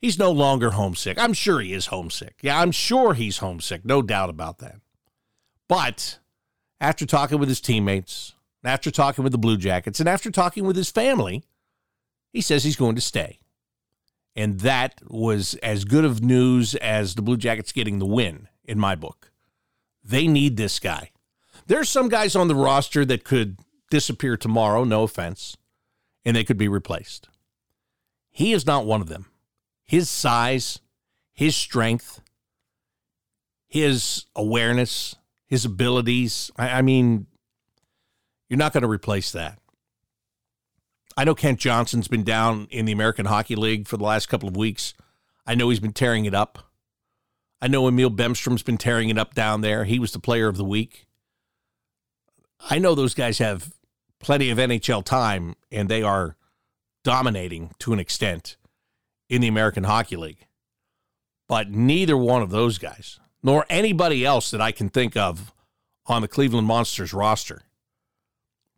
He's 0.00 0.18
no 0.18 0.32
longer 0.32 0.70
homesick. 0.70 1.18
I'm 1.18 1.32
sure 1.32 1.60
he 1.60 1.72
is 1.72 1.86
homesick. 1.86 2.38
Yeah, 2.42 2.60
I'm 2.60 2.72
sure 2.72 3.14
he's 3.14 3.38
homesick. 3.38 3.84
No 3.84 4.02
doubt 4.02 4.30
about 4.30 4.58
that. 4.58 4.80
But 5.68 6.18
after 6.80 7.06
talking 7.06 7.38
with 7.38 7.48
his 7.48 7.60
teammates, 7.60 8.34
after 8.64 8.90
talking 8.90 9.22
with 9.22 9.32
the 9.32 9.38
Blue 9.38 9.56
Jackets, 9.56 10.00
and 10.00 10.08
after 10.08 10.30
talking 10.30 10.64
with 10.64 10.76
his 10.76 10.90
family, 10.90 11.44
he 12.32 12.40
says 12.40 12.64
he's 12.64 12.76
going 12.76 12.96
to 12.96 13.00
stay. 13.00 13.38
And 14.34 14.60
that 14.60 15.00
was 15.06 15.54
as 15.56 15.84
good 15.84 16.04
of 16.04 16.22
news 16.22 16.74
as 16.76 17.14
the 17.14 17.22
Blue 17.22 17.36
Jackets 17.36 17.72
getting 17.72 17.98
the 17.98 18.06
win 18.06 18.48
in 18.64 18.78
my 18.78 18.94
book. 18.94 19.31
They 20.04 20.26
need 20.26 20.56
this 20.56 20.78
guy. 20.78 21.10
There's 21.66 21.88
some 21.88 22.08
guys 22.08 22.34
on 22.34 22.48
the 22.48 22.54
roster 22.54 23.04
that 23.04 23.24
could 23.24 23.58
disappear 23.90 24.36
tomorrow, 24.36 24.84
no 24.84 25.04
offense, 25.04 25.56
and 26.24 26.36
they 26.36 26.44
could 26.44 26.58
be 26.58 26.68
replaced. 26.68 27.28
He 28.30 28.52
is 28.52 28.66
not 28.66 28.86
one 28.86 29.00
of 29.00 29.08
them. 29.08 29.26
His 29.84 30.10
size, 30.10 30.80
his 31.32 31.54
strength, 31.54 32.20
his 33.68 34.26
awareness, 34.34 35.16
his 35.46 35.64
abilities. 35.64 36.50
I, 36.56 36.70
I 36.70 36.82
mean, 36.82 37.26
you're 38.48 38.58
not 38.58 38.72
going 38.72 38.82
to 38.82 38.88
replace 38.88 39.32
that. 39.32 39.58
I 41.16 41.24
know 41.24 41.34
Kent 41.34 41.60
Johnson's 41.60 42.08
been 42.08 42.24
down 42.24 42.68
in 42.70 42.86
the 42.86 42.92
American 42.92 43.26
Hockey 43.26 43.54
League 43.54 43.86
for 43.86 43.98
the 43.98 44.04
last 44.04 44.30
couple 44.30 44.48
of 44.48 44.56
weeks. 44.56 44.94
I 45.46 45.54
know 45.54 45.68
he's 45.68 45.80
been 45.80 45.92
tearing 45.92 46.24
it 46.24 46.34
up. 46.34 46.71
I 47.62 47.68
know 47.68 47.86
Emil 47.86 48.10
Bemstrom's 48.10 48.64
been 48.64 48.76
tearing 48.76 49.08
it 49.08 49.16
up 49.16 49.34
down 49.34 49.60
there. 49.60 49.84
He 49.84 50.00
was 50.00 50.10
the 50.10 50.18
player 50.18 50.48
of 50.48 50.56
the 50.56 50.64
week. 50.64 51.06
I 52.68 52.80
know 52.80 52.96
those 52.96 53.14
guys 53.14 53.38
have 53.38 53.72
plenty 54.18 54.50
of 54.50 54.58
NHL 54.58 55.04
time 55.04 55.54
and 55.70 55.88
they 55.88 56.02
are 56.02 56.36
dominating 57.04 57.70
to 57.78 57.92
an 57.92 58.00
extent 58.00 58.56
in 59.28 59.40
the 59.40 59.46
American 59.46 59.84
Hockey 59.84 60.16
League. 60.16 60.48
But 61.46 61.70
neither 61.70 62.16
one 62.16 62.42
of 62.42 62.50
those 62.50 62.78
guys, 62.78 63.20
nor 63.44 63.64
anybody 63.70 64.26
else 64.26 64.50
that 64.50 64.60
I 64.60 64.72
can 64.72 64.88
think 64.88 65.16
of 65.16 65.54
on 66.06 66.20
the 66.20 66.28
Cleveland 66.28 66.66
Monsters 66.66 67.14
roster, 67.14 67.62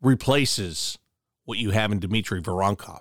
replaces 0.02 0.98
what 1.46 1.56
you 1.56 1.70
have 1.70 1.90
in 1.90 2.00
Dmitry 2.00 2.42
Voronkov. 2.42 3.00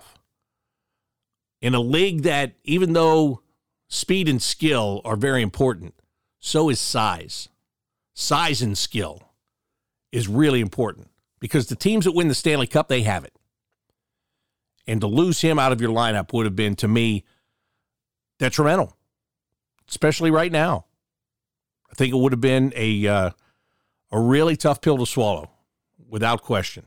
In 1.60 1.74
a 1.74 1.80
league 1.80 2.22
that, 2.22 2.54
even 2.64 2.94
though 2.94 3.42
speed 3.88 4.28
and 4.28 4.42
skill 4.42 5.00
are 5.04 5.16
very 5.16 5.42
important, 5.42 5.94
so 6.38 6.68
is 6.68 6.80
size. 6.80 7.48
Size 8.14 8.62
and 8.62 8.78
skill 8.78 9.32
is 10.12 10.28
really 10.28 10.60
important 10.60 11.10
because 11.40 11.66
the 11.66 11.76
teams 11.76 12.04
that 12.04 12.12
win 12.12 12.28
the 12.28 12.34
Stanley 12.34 12.66
Cup, 12.66 12.88
they 12.88 13.02
have 13.02 13.24
it. 13.24 13.34
And 14.86 15.00
to 15.00 15.06
lose 15.06 15.40
him 15.40 15.58
out 15.58 15.72
of 15.72 15.80
your 15.80 15.90
lineup 15.90 16.32
would 16.32 16.46
have 16.46 16.54
been, 16.54 16.76
to 16.76 16.88
me, 16.88 17.24
detrimental, 18.38 18.96
especially 19.88 20.30
right 20.30 20.52
now. 20.52 20.86
I 21.90 21.94
think 21.94 22.12
it 22.12 22.16
would 22.16 22.32
have 22.32 22.40
been 22.40 22.72
a 22.76 23.06
uh, 23.06 23.30
a 24.10 24.20
really 24.20 24.56
tough 24.56 24.80
pill 24.80 24.98
to 24.98 25.06
swallow, 25.06 25.50
without 26.08 26.42
question. 26.42 26.86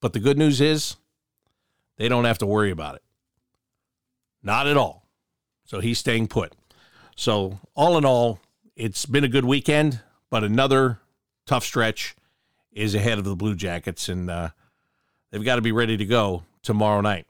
But 0.00 0.12
the 0.12 0.20
good 0.20 0.38
news 0.38 0.60
is 0.60 0.96
they 1.96 2.08
don't 2.08 2.24
have 2.24 2.38
to 2.38 2.46
worry 2.46 2.70
about 2.70 2.96
it. 2.96 3.02
Not 4.42 4.66
at 4.66 4.76
all. 4.76 5.06
So 5.70 5.78
he's 5.78 6.00
staying 6.00 6.26
put. 6.26 6.52
So, 7.14 7.60
all 7.76 7.96
in 7.96 8.04
all, 8.04 8.40
it's 8.74 9.06
been 9.06 9.22
a 9.22 9.28
good 9.28 9.44
weekend, 9.44 10.00
but 10.28 10.42
another 10.42 10.98
tough 11.46 11.62
stretch 11.62 12.16
is 12.72 12.96
ahead 12.96 13.18
of 13.18 13.24
the 13.24 13.36
Blue 13.36 13.54
Jackets, 13.54 14.08
and 14.08 14.28
uh, 14.28 14.48
they've 15.30 15.44
got 15.44 15.56
to 15.56 15.62
be 15.62 15.70
ready 15.70 15.96
to 15.96 16.04
go 16.04 16.42
tomorrow 16.64 17.00
night. 17.00 17.28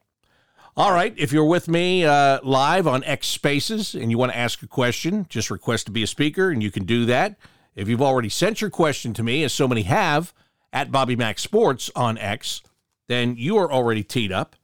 All 0.74 0.90
right, 0.90 1.12
if 1.18 1.34
you're 1.34 1.44
with 1.44 1.68
me 1.68 2.06
uh, 2.06 2.38
live 2.42 2.86
on 2.86 3.04
X 3.04 3.26
Spaces 3.26 3.94
and 3.94 4.10
you 4.10 4.16
want 4.16 4.32
to 4.32 4.38
ask 4.38 4.62
a 4.62 4.66
question, 4.66 5.26
just 5.28 5.50
request 5.50 5.84
to 5.84 5.92
be 5.92 6.02
a 6.02 6.06
speaker, 6.06 6.48
and 6.48 6.62
you 6.62 6.70
can 6.70 6.86
do 6.86 7.04
that. 7.04 7.36
If 7.74 7.88
you've 7.88 8.00
already 8.00 8.30
sent 8.30 8.62
your 8.62 8.70
question 8.70 9.12
to 9.12 9.22
me, 9.22 9.44
as 9.44 9.52
so 9.52 9.68
many 9.68 9.82
have, 9.82 10.32
at 10.72 10.90
Bobby 10.90 11.14
Mack 11.14 11.38
Sports 11.38 11.90
on 11.94 12.16
X, 12.16 12.62
then 13.06 13.36
you 13.36 13.58
are 13.58 13.70
already 13.70 14.02
teed 14.02 14.32
up 14.32 14.56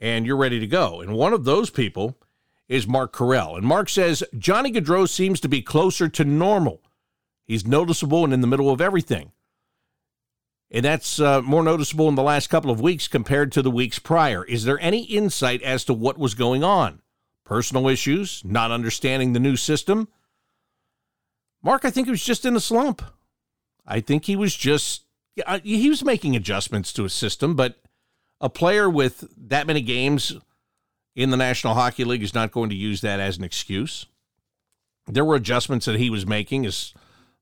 and 0.00 0.24
you're 0.24 0.34
ready 0.38 0.60
to 0.60 0.66
go. 0.66 1.02
And 1.02 1.12
one 1.12 1.34
of 1.34 1.44
those 1.44 1.68
people 1.68 2.16
is 2.68 2.86
Mark 2.86 3.14
Carell. 3.14 3.56
And 3.56 3.66
Mark 3.66 3.88
says 3.88 4.22
Johnny 4.38 4.70
Gaudreau 4.72 5.08
seems 5.08 5.40
to 5.40 5.48
be 5.48 5.62
closer 5.62 6.08
to 6.08 6.24
normal. 6.24 6.82
He's 7.44 7.66
noticeable 7.66 8.24
and 8.24 8.32
in 8.32 8.40
the 8.40 8.46
middle 8.46 8.70
of 8.70 8.80
everything. 8.80 9.32
And 10.70 10.84
that's 10.84 11.18
uh, 11.18 11.40
more 11.40 11.62
noticeable 11.62 12.08
in 12.08 12.14
the 12.14 12.22
last 12.22 12.48
couple 12.48 12.70
of 12.70 12.80
weeks 12.80 13.08
compared 13.08 13.52
to 13.52 13.62
the 13.62 13.70
weeks 13.70 13.98
prior. 13.98 14.44
Is 14.44 14.64
there 14.64 14.78
any 14.80 15.04
insight 15.04 15.62
as 15.62 15.84
to 15.86 15.94
what 15.94 16.18
was 16.18 16.34
going 16.34 16.62
on? 16.62 17.00
Personal 17.44 17.88
issues, 17.88 18.42
not 18.44 18.70
understanding 18.70 19.32
the 19.32 19.40
new 19.40 19.56
system? 19.56 20.08
Mark, 21.62 21.86
I 21.86 21.90
think 21.90 22.06
he 22.06 22.10
was 22.10 22.22
just 22.22 22.44
in 22.44 22.54
a 22.54 22.60
slump. 22.60 23.02
I 23.86 24.00
think 24.00 24.26
he 24.26 24.36
was 24.36 24.54
just 24.54 25.04
he 25.62 25.88
was 25.88 26.04
making 26.04 26.36
adjustments 26.36 26.92
to 26.92 27.04
his 27.04 27.14
system, 27.14 27.54
but 27.54 27.76
a 28.40 28.50
player 28.50 28.90
with 28.90 29.28
that 29.36 29.66
many 29.66 29.80
games 29.80 30.36
in 31.18 31.30
the 31.30 31.36
National 31.36 31.74
Hockey 31.74 32.04
League 32.04 32.22
is 32.22 32.32
not 32.32 32.52
going 32.52 32.70
to 32.70 32.76
use 32.76 33.00
that 33.00 33.18
as 33.18 33.36
an 33.38 33.42
excuse. 33.42 34.06
There 35.08 35.24
were 35.24 35.34
adjustments 35.34 35.84
that 35.86 35.98
he 35.98 36.10
was 36.10 36.24
making 36.24 36.64
as 36.64 36.94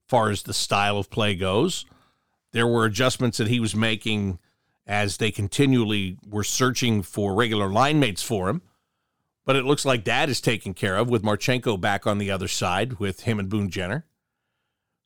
far 0.09 0.30
as 0.30 0.42
the 0.42 0.54
style 0.54 0.97
of 0.97 1.11
play 1.11 1.35
goes. 1.35 1.85
There 2.52 2.66
were 2.66 2.87
adjustments 2.87 3.37
that 3.37 3.49
he 3.49 3.61
was 3.61 3.76
making 3.76 4.38
as 4.87 5.18
they 5.18 5.30
continually 5.30 6.16
were 6.26 6.42
searching 6.42 7.02
for 7.02 7.35
regular 7.35 7.68
line 7.68 8.00
mates 8.00 8.23
for 8.23 8.49
him. 8.49 8.62
But 9.45 9.56
it 9.56 9.66
looks 9.66 9.85
like 9.85 10.04
that 10.04 10.30
is 10.30 10.40
taken 10.40 10.73
care 10.73 10.97
of 10.97 11.11
with 11.11 11.23
Marchenko 11.23 11.78
back 11.78 12.06
on 12.06 12.16
the 12.16 12.30
other 12.30 12.49
side 12.49 12.99
with 12.99 13.25
him 13.25 13.38
and 13.38 13.50
Boone 13.50 13.68
Jenner. 13.68 14.06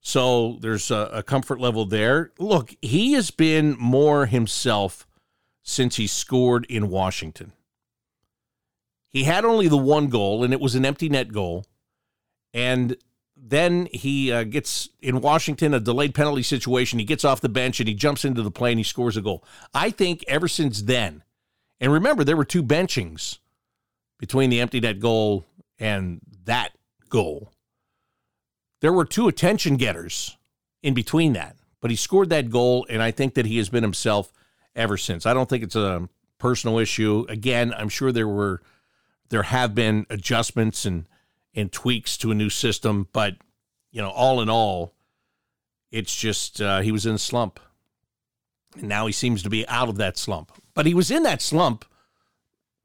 So 0.01 0.59
there's 0.61 0.93
a, 0.93 1.11
a, 1.13 1.23
comfort 1.25 1.61
level 1.61 1.87
there. 1.87 2.31
Look, 2.39 2.77
he 2.81 3.15
has 3.15 3.33
been 3.33 3.77
more 3.81 4.27
himself 4.27 5.09
since 5.65 5.97
he 5.97 6.07
scored 6.07 6.67
in 6.67 6.89
Washington. 6.89 7.53
He 9.11 9.25
had 9.25 9.45
only 9.45 9.69
the 9.69 9.77
one 9.77 10.09
goal, 10.09 10.45
and 10.45 10.53
it 10.53 10.61
was 10.61 10.75
an 10.75 10.85
empty 10.85 11.09
net 11.09 11.33
goal. 11.33 11.67
And 12.55 12.97
then 13.37 13.89
he 13.93 14.31
uh, 14.31 14.45
gets 14.45 14.89
in 15.01 15.21
Washington 15.21 15.75
a 15.75 15.81
delayed 15.81 16.15
penalty 16.15 16.43
situation. 16.43 16.99
He 16.99 17.05
gets 17.05 17.25
off 17.25 17.41
the 17.41 17.49
bench 17.49 17.81
and 17.81 17.89
he 17.89 17.95
jumps 17.95 18.25
into 18.25 18.43
the 18.43 18.51
play 18.51 18.73
and 18.73 18.79
he 18.79 18.85
scores 18.85 19.17
a 19.17 19.23
goal. 19.23 19.45
I 19.73 19.91
think 19.91 20.25
ever 20.29 20.47
since 20.47 20.83
then, 20.83 21.23
and 21.81 21.93
remember, 21.93 22.23
there 22.23 22.37
were 22.37 22.45
two 22.45 22.63
benchings 22.63 23.39
between 24.19 24.51
the 24.51 24.61
empty 24.61 24.81
net 24.81 25.01
goal 25.01 25.47
and 25.79 26.21
that 26.45 26.73
goal 27.09 27.53
there 28.81 28.93
were 28.93 29.05
two 29.05 29.29
attention 29.29 29.77
getters 29.77 30.37
in 30.83 30.95
between 30.95 31.35
that, 31.35 31.57
but 31.81 31.91
he 31.91 31.97
scored 31.97 32.31
that 32.31 32.51
goal, 32.51 32.87
and 32.89 33.03
I 33.03 33.11
think 33.11 33.35
that 33.35 33.47
he 33.47 33.59
has 33.59 33.69
been 33.69 33.83
himself 33.83 34.33
ever 34.75 34.97
since. 34.97 35.27
I 35.27 35.35
don't 35.35 35.49
think 35.49 35.63
it's 35.63 35.77
a 35.77 36.09
personal 36.39 36.79
issue. 36.79 37.27
Again, 37.29 37.75
I'm 37.77 37.91
sure 37.91 38.13
there 38.13 38.29
were 38.29 38.63
there 39.31 39.45
have 39.45 39.75
been 39.75 40.07
adjustments 40.11 40.85
and 40.85 41.07
and 41.55 41.73
tweaks 41.73 42.17
to 42.19 42.31
a 42.31 42.35
new 42.35 42.51
system, 42.51 43.09
but 43.13 43.37
you 43.91 44.01
know, 44.01 44.11
all 44.11 44.41
in 44.41 44.49
all, 44.49 44.95
it's 45.91 46.15
just 46.15 46.61
uh, 46.61 46.81
he 46.81 46.93
was 46.93 47.07
in 47.07 47.15
a 47.15 47.19
slump, 47.19 47.59
and 48.77 48.89
now 48.89 49.07
he 49.07 49.13
seems 49.13 49.43
to 49.43 49.51
be 49.51 49.67
out 49.67 49.89
of 49.89 49.97
that 49.97 50.17
slump. 50.17 50.53
But 50.75 50.87
he 50.87 50.95
was 50.95 51.11
in 51.11 51.25
that 51.25 51.43
slump 51.43 51.85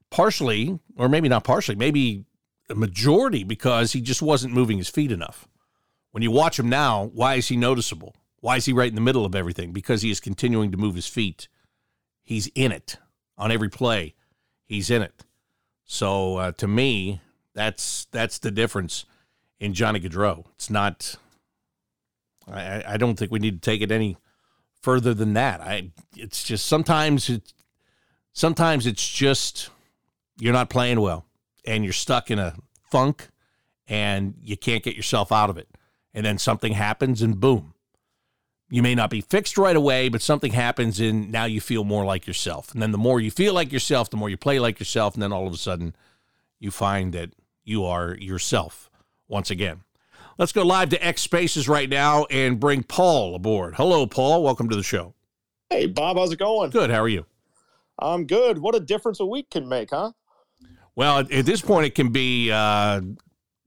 partially, 0.10 0.80
or 0.98 1.10
maybe 1.10 1.30
not 1.30 1.44
partially, 1.44 1.76
maybe 1.76 2.26
a 2.70 2.76
majority 2.76 3.44
because 3.44 3.92
he 3.92 4.02
just 4.02 4.22
wasn't 4.22 4.54
moving 4.54 4.78
his 4.78 4.90
feet 4.90 5.12
enough. 5.12 5.48
When 6.12 6.24
you 6.24 6.32
watch 6.32 6.58
him 6.58 6.70
now, 6.70 7.12
why 7.14 7.36
is 7.36 7.50
he 7.50 7.58
noticeable? 7.58 8.16
Why 8.40 8.56
is 8.56 8.66
he 8.66 8.74
right 8.74 8.90
in 8.90 8.96
the 8.96 9.02
middle 9.02 9.26
of 9.26 9.36
everything? 9.36 9.74
Because 9.74 10.02
he 10.02 10.10
is 10.10 10.20
continuing 10.20 10.72
to 10.72 10.78
move 10.78 10.96
his 10.96 11.08
feet. 11.08 11.48
He's 12.24 12.48
in 12.56 12.72
it 12.72 12.98
on 13.38 13.52
every 13.52 13.70
play. 13.70 14.16
He's 14.66 14.90
in 14.90 15.02
it. 15.02 15.24
So 15.86 16.38
uh, 16.38 16.52
to 16.54 16.68
me, 16.68 17.22
that's 17.54 18.06
that's 18.12 18.40
the 18.40 18.52
difference 18.52 19.06
in 19.60 19.74
Johnny 19.74 20.00
Gaudreau. 20.00 20.46
It's 20.56 20.70
not. 20.70 21.16
I, 22.52 22.84
I 22.88 22.98
don't 22.98 23.18
think 23.18 23.32
we 23.32 23.40
need 23.40 23.62
to 23.62 23.72
take 23.72 23.82
it 23.82 23.92
any 23.92 24.18
further 24.82 25.14
than 25.14 25.34
that. 25.34 25.62
I. 25.62 25.92
It's 26.18 26.44
just 26.44 26.66
sometimes 26.66 27.30
it's 27.30 27.54
sometimes 28.34 28.86
it's 28.86 29.08
just 29.08 29.70
you're 30.40 30.54
not 30.54 30.70
playing 30.70 31.00
well 31.00 31.26
and 31.66 31.84
you're 31.84 31.94
stuck 31.94 32.30
in 32.30 32.40
a 32.40 32.56
funk 32.92 33.30
and 33.88 34.36
you 34.42 34.58
can't 34.58 34.84
get 34.84 34.96
yourself 34.96 35.32
out 35.32 35.50
of 35.50 35.58
it 35.58 35.70
and 36.14 36.26
then 36.26 36.38
something 36.38 36.74
happens 36.74 37.22
and 37.22 37.40
boom. 37.40 37.75
You 38.70 38.82
may 38.82 38.96
not 38.96 39.10
be 39.10 39.22
fixed 39.22 39.58
right 39.58 39.76
away, 39.76 40.10
but 40.10 40.22
something 40.22 40.52
happens 40.52 41.00
and 41.00 41.32
now 41.32 41.46
you 41.46 41.62
feel 41.62 41.84
more 41.84 42.04
like 42.04 42.26
yourself. 42.26 42.72
And 42.74 42.82
then 42.82 42.92
the 42.92 42.98
more 42.98 43.20
you 43.20 43.30
feel 43.30 43.54
like 43.54 43.72
yourself, 43.72 44.10
the 44.10 44.18
more 44.18 44.30
you 44.30 44.38
play 44.38 44.60
like 44.60 44.80
yourself, 44.80 45.14
and 45.14 45.22
then 45.22 45.32
all 45.32 45.46
of 45.46 45.54
a 45.54 45.58
sudden 45.58 45.96
you 46.60 46.72
find 46.72 47.14
that 47.14 47.32
you 47.64 47.86
are 47.86 48.16
yourself 48.16 48.90
once 49.28 49.52
again. 49.52 49.82
Let's 50.38 50.52
go 50.52 50.64
live 50.64 50.90
to 50.90 51.06
X 51.06 51.22
Spaces 51.22 51.70
right 51.70 51.90
now 51.90 52.26
and 52.26 52.60
bring 52.60 52.84
Paul 52.84 53.36
aboard. 53.36 53.76
Hello, 53.76 54.06
Paul. 54.06 54.44
Welcome 54.44 54.68
to 54.70 54.76
the 54.76 54.84
show. 54.84 55.14
Hey, 55.70 55.88
Bob. 55.88 56.18
How's 56.18 56.32
it 56.32 56.40
going? 56.40 56.72
Good. 56.72 56.90
How 56.90 57.02
are 57.02 57.08
you? 57.08 57.26
I'm 58.00 58.26
good. 58.26 58.58
What 58.58 58.76
a 58.76 58.80
difference 58.80 59.20
a 59.20 59.26
week 59.26 59.50
can 59.50 59.70
make, 59.70 59.92
huh? 59.92 60.12
Well, 60.96 61.20
at, 61.20 61.46
this 61.46 61.62
point, 61.62 61.86
it 61.86 61.96
can 61.96 62.10
be 62.10 62.52
uh, 62.52 63.02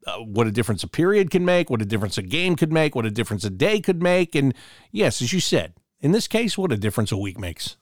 uh, 0.09 0.19
what 0.19 0.47
a 0.47 0.51
difference 0.51 0.83
a 0.83 0.89
period 0.89 1.31
can 1.31 1.45
make, 1.45 1.71
what 1.71 1.83
a 1.83 1.85
difference 1.85 2.19
a 2.19 2.23
game 2.23 2.57
could 2.57 2.73
make, 2.73 2.95
what 2.95 3.07
a 3.07 3.11
difference 3.11 3.45
a 3.45 3.51
day 3.51 3.81
could 3.81 4.03
make. 4.03 4.35
And 4.35 4.55
yes, 4.91 5.21
as 5.23 5.33
you 5.33 5.41
said, 5.41 5.75
in 6.01 6.13
this 6.13 6.27
case, 6.29 6.57
what 6.57 6.73
a 6.73 6.77
difference 6.77 7.13
a 7.13 7.17
week 7.17 7.39
makes. 7.39 7.77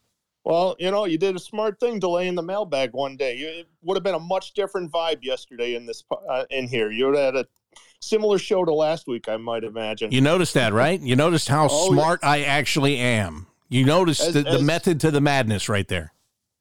Well, 0.44 0.76
you 0.78 0.90
know, 0.90 1.06
you 1.06 1.18
did 1.18 1.34
a 1.34 1.40
smart 1.40 1.80
thing 1.80 1.98
delaying 1.98 2.36
the 2.36 2.42
mailbag 2.42 2.90
one 2.92 3.16
day. 3.16 3.36
It 3.36 3.66
would 3.82 3.96
have 3.96 4.04
been 4.04 4.14
a 4.14 4.20
much 4.20 4.54
different 4.54 4.92
vibe 4.92 5.18
yesterday 5.22 5.74
in 5.74 5.86
this 5.86 6.04
uh, 6.30 6.44
in 6.50 6.68
here. 6.68 6.90
You 6.92 7.06
would 7.06 7.16
have 7.16 7.34
had 7.34 7.44
a 7.44 7.46
similar 8.00 8.38
show 8.38 8.64
to 8.64 8.72
last 8.72 9.08
week, 9.08 9.28
I 9.28 9.38
might 9.38 9.64
imagine. 9.64 10.12
You 10.12 10.20
noticed 10.20 10.54
that, 10.54 10.72
right? 10.72 11.00
You 11.00 11.16
noticed 11.16 11.48
how 11.48 11.66
oh, 11.68 11.90
smart 11.90 12.20
yeah. 12.22 12.30
I 12.30 12.40
actually 12.42 12.96
am. 12.98 13.48
You 13.68 13.84
noticed 13.84 14.22
as, 14.22 14.34
the, 14.34 14.46
as, 14.46 14.58
the 14.58 14.62
method 14.62 15.00
to 15.00 15.10
the 15.10 15.20
madness 15.20 15.68
right 15.68 15.88
there. 15.88 16.12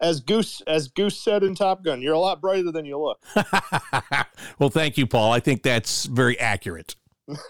As 0.02 0.20
Goose 0.20 0.62
as 0.68 0.90
Goose 0.90 1.18
said 1.18 1.44
in 1.44 1.56
Top 1.56 1.84
Gun, 1.84 2.02
you're 2.02 2.14
a 2.14 2.20
lot 2.20 2.42
brighter 2.42 2.72
than 2.72 2.86
you 2.86 3.00
look. 3.00 3.24
well, 4.60 4.70
thank 4.70 4.98
you, 4.98 5.08
Paul. 5.08 5.32
I 5.32 5.40
think 5.40 5.64
that's 5.64 6.06
very 6.06 6.38
accurate. 6.40 6.96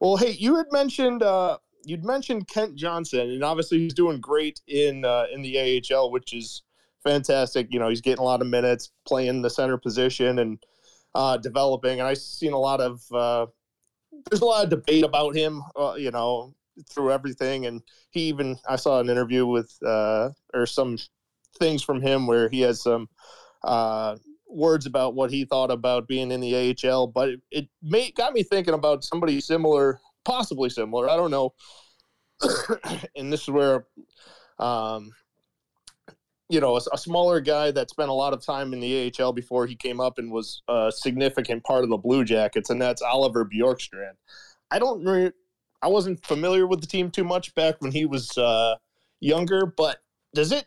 well, 0.00 0.16
hey, 0.16 0.32
you 0.32 0.56
had 0.56 0.66
mentioned 0.72 1.22
uh, 1.22 1.58
you'd 1.84 2.04
mentioned 2.04 2.48
Kent 2.48 2.76
Johnson, 2.76 3.30
and 3.30 3.44
obviously 3.44 3.78
he's 3.78 3.94
doing 3.94 4.20
great 4.20 4.60
in 4.66 5.04
uh, 5.04 5.26
in 5.32 5.42
the 5.42 5.82
AHL, 5.92 6.10
which 6.10 6.32
is 6.32 6.62
fantastic. 7.04 7.68
You 7.70 7.78
know, 7.78 7.88
he's 7.88 8.00
getting 8.00 8.20
a 8.20 8.24
lot 8.24 8.40
of 8.40 8.48
minutes, 8.48 8.90
playing 9.06 9.42
the 9.42 9.50
center 9.50 9.76
position, 9.76 10.38
and 10.38 10.58
uh, 11.14 11.36
developing. 11.36 12.00
And 12.00 12.08
I've 12.08 12.18
seen 12.18 12.52
a 12.52 12.58
lot 12.58 12.80
of 12.80 13.02
uh, 13.12 13.46
there's 14.30 14.40
a 14.40 14.46
lot 14.46 14.64
of 14.64 14.70
debate 14.70 15.04
about 15.04 15.36
him. 15.36 15.62
Uh, 15.76 15.94
you 15.94 16.10
know, 16.10 16.54
through 16.88 17.12
everything, 17.12 17.66
and 17.66 17.82
he 18.10 18.22
even 18.22 18.58
I 18.68 18.76
saw 18.76 19.00
an 19.00 19.10
interview 19.10 19.46
with 19.46 19.76
uh, 19.84 20.30
or 20.54 20.66
some 20.66 20.98
things 21.58 21.82
from 21.82 22.00
him 22.00 22.26
where 22.26 22.48
he 22.48 22.60
has 22.62 22.82
some 22.82 23.08
uh, 23.62 24.16
words 24.48 24.86
about 24.86 25.14
what 25.14 25.30
he 25.30 25.44
thought 25.44 25.70
about 25.70 26.08
being 26.08 26.30
in 26.30 26.40
the 26.40 26.76
AHL. 26.84 27.06
But 27.06 27.30
it, 27.30 27.40
it 27.50 27.68
may, 27.82 28.10
got 28.10 28.32
me 28.32 28.42
thinking 28.42 28.74
about 28.74 29.04
somebody 29.04 29.40
similar, 29.40 30.00
possibly 30.24 30.70
similar. 30.70 31.08
I 31.08 31.16
don't 31.16 31.30
know. 31.30 31.54
and 33.16 33.32
this 33.32 33.42
is 33.42 33.50
where 33.50 33.86
um, 34.58 35.12
you 36.50 36.60
know, 36.60 36.76
a, 36.76 36.80
a, 36.92 36.98
smaller 36.98 37.40
guy 37.40 37.70
that 37.70 37.88
spent 37.90 38.10
a 38.10 38.12
lot 38.12 38.32
of 38.32 38.44
time 38.44 38.72
in 38.72 38.80
the 38.80 39.12
AHL 39.18 39.32
before 39.32 39.66
he 39.66 39.76
came 39.76 40.00
up 40.00 40.18
and 40.18 40.32
was 40.32 40.62
a 40.68 40.92
significant 40.94 41.62
part 41.64 41.84
of 41.84 41.90
the 41.90 41.96
Blue 41.96 42.24
Jackets, 42.24 42.70
and 42.70 42.82
that's 42.82 43.00
Oliver 43.00 43.44
Bjorkstrand. 43.44 44.16
I 44.70 44.80
don't, 44.80 45.04
re- 45.04 45.32
I 45.80 45.86
wasn't 45.86 46.24
familiar 46.26 46.66
with 46.66 46.80
the 46.80 46.88
team 46.88 47.10
too 47.10 47.24
much 47.24 47.54
back 47.54 47.76
when 47.78 47.92
he 47.92 48.04
was 48.04 48.36
uh, 48.36 48.74
younger, 49.20 49.64
but 49.64 49.98
does 50.34 50.50
it? 50.50 50.66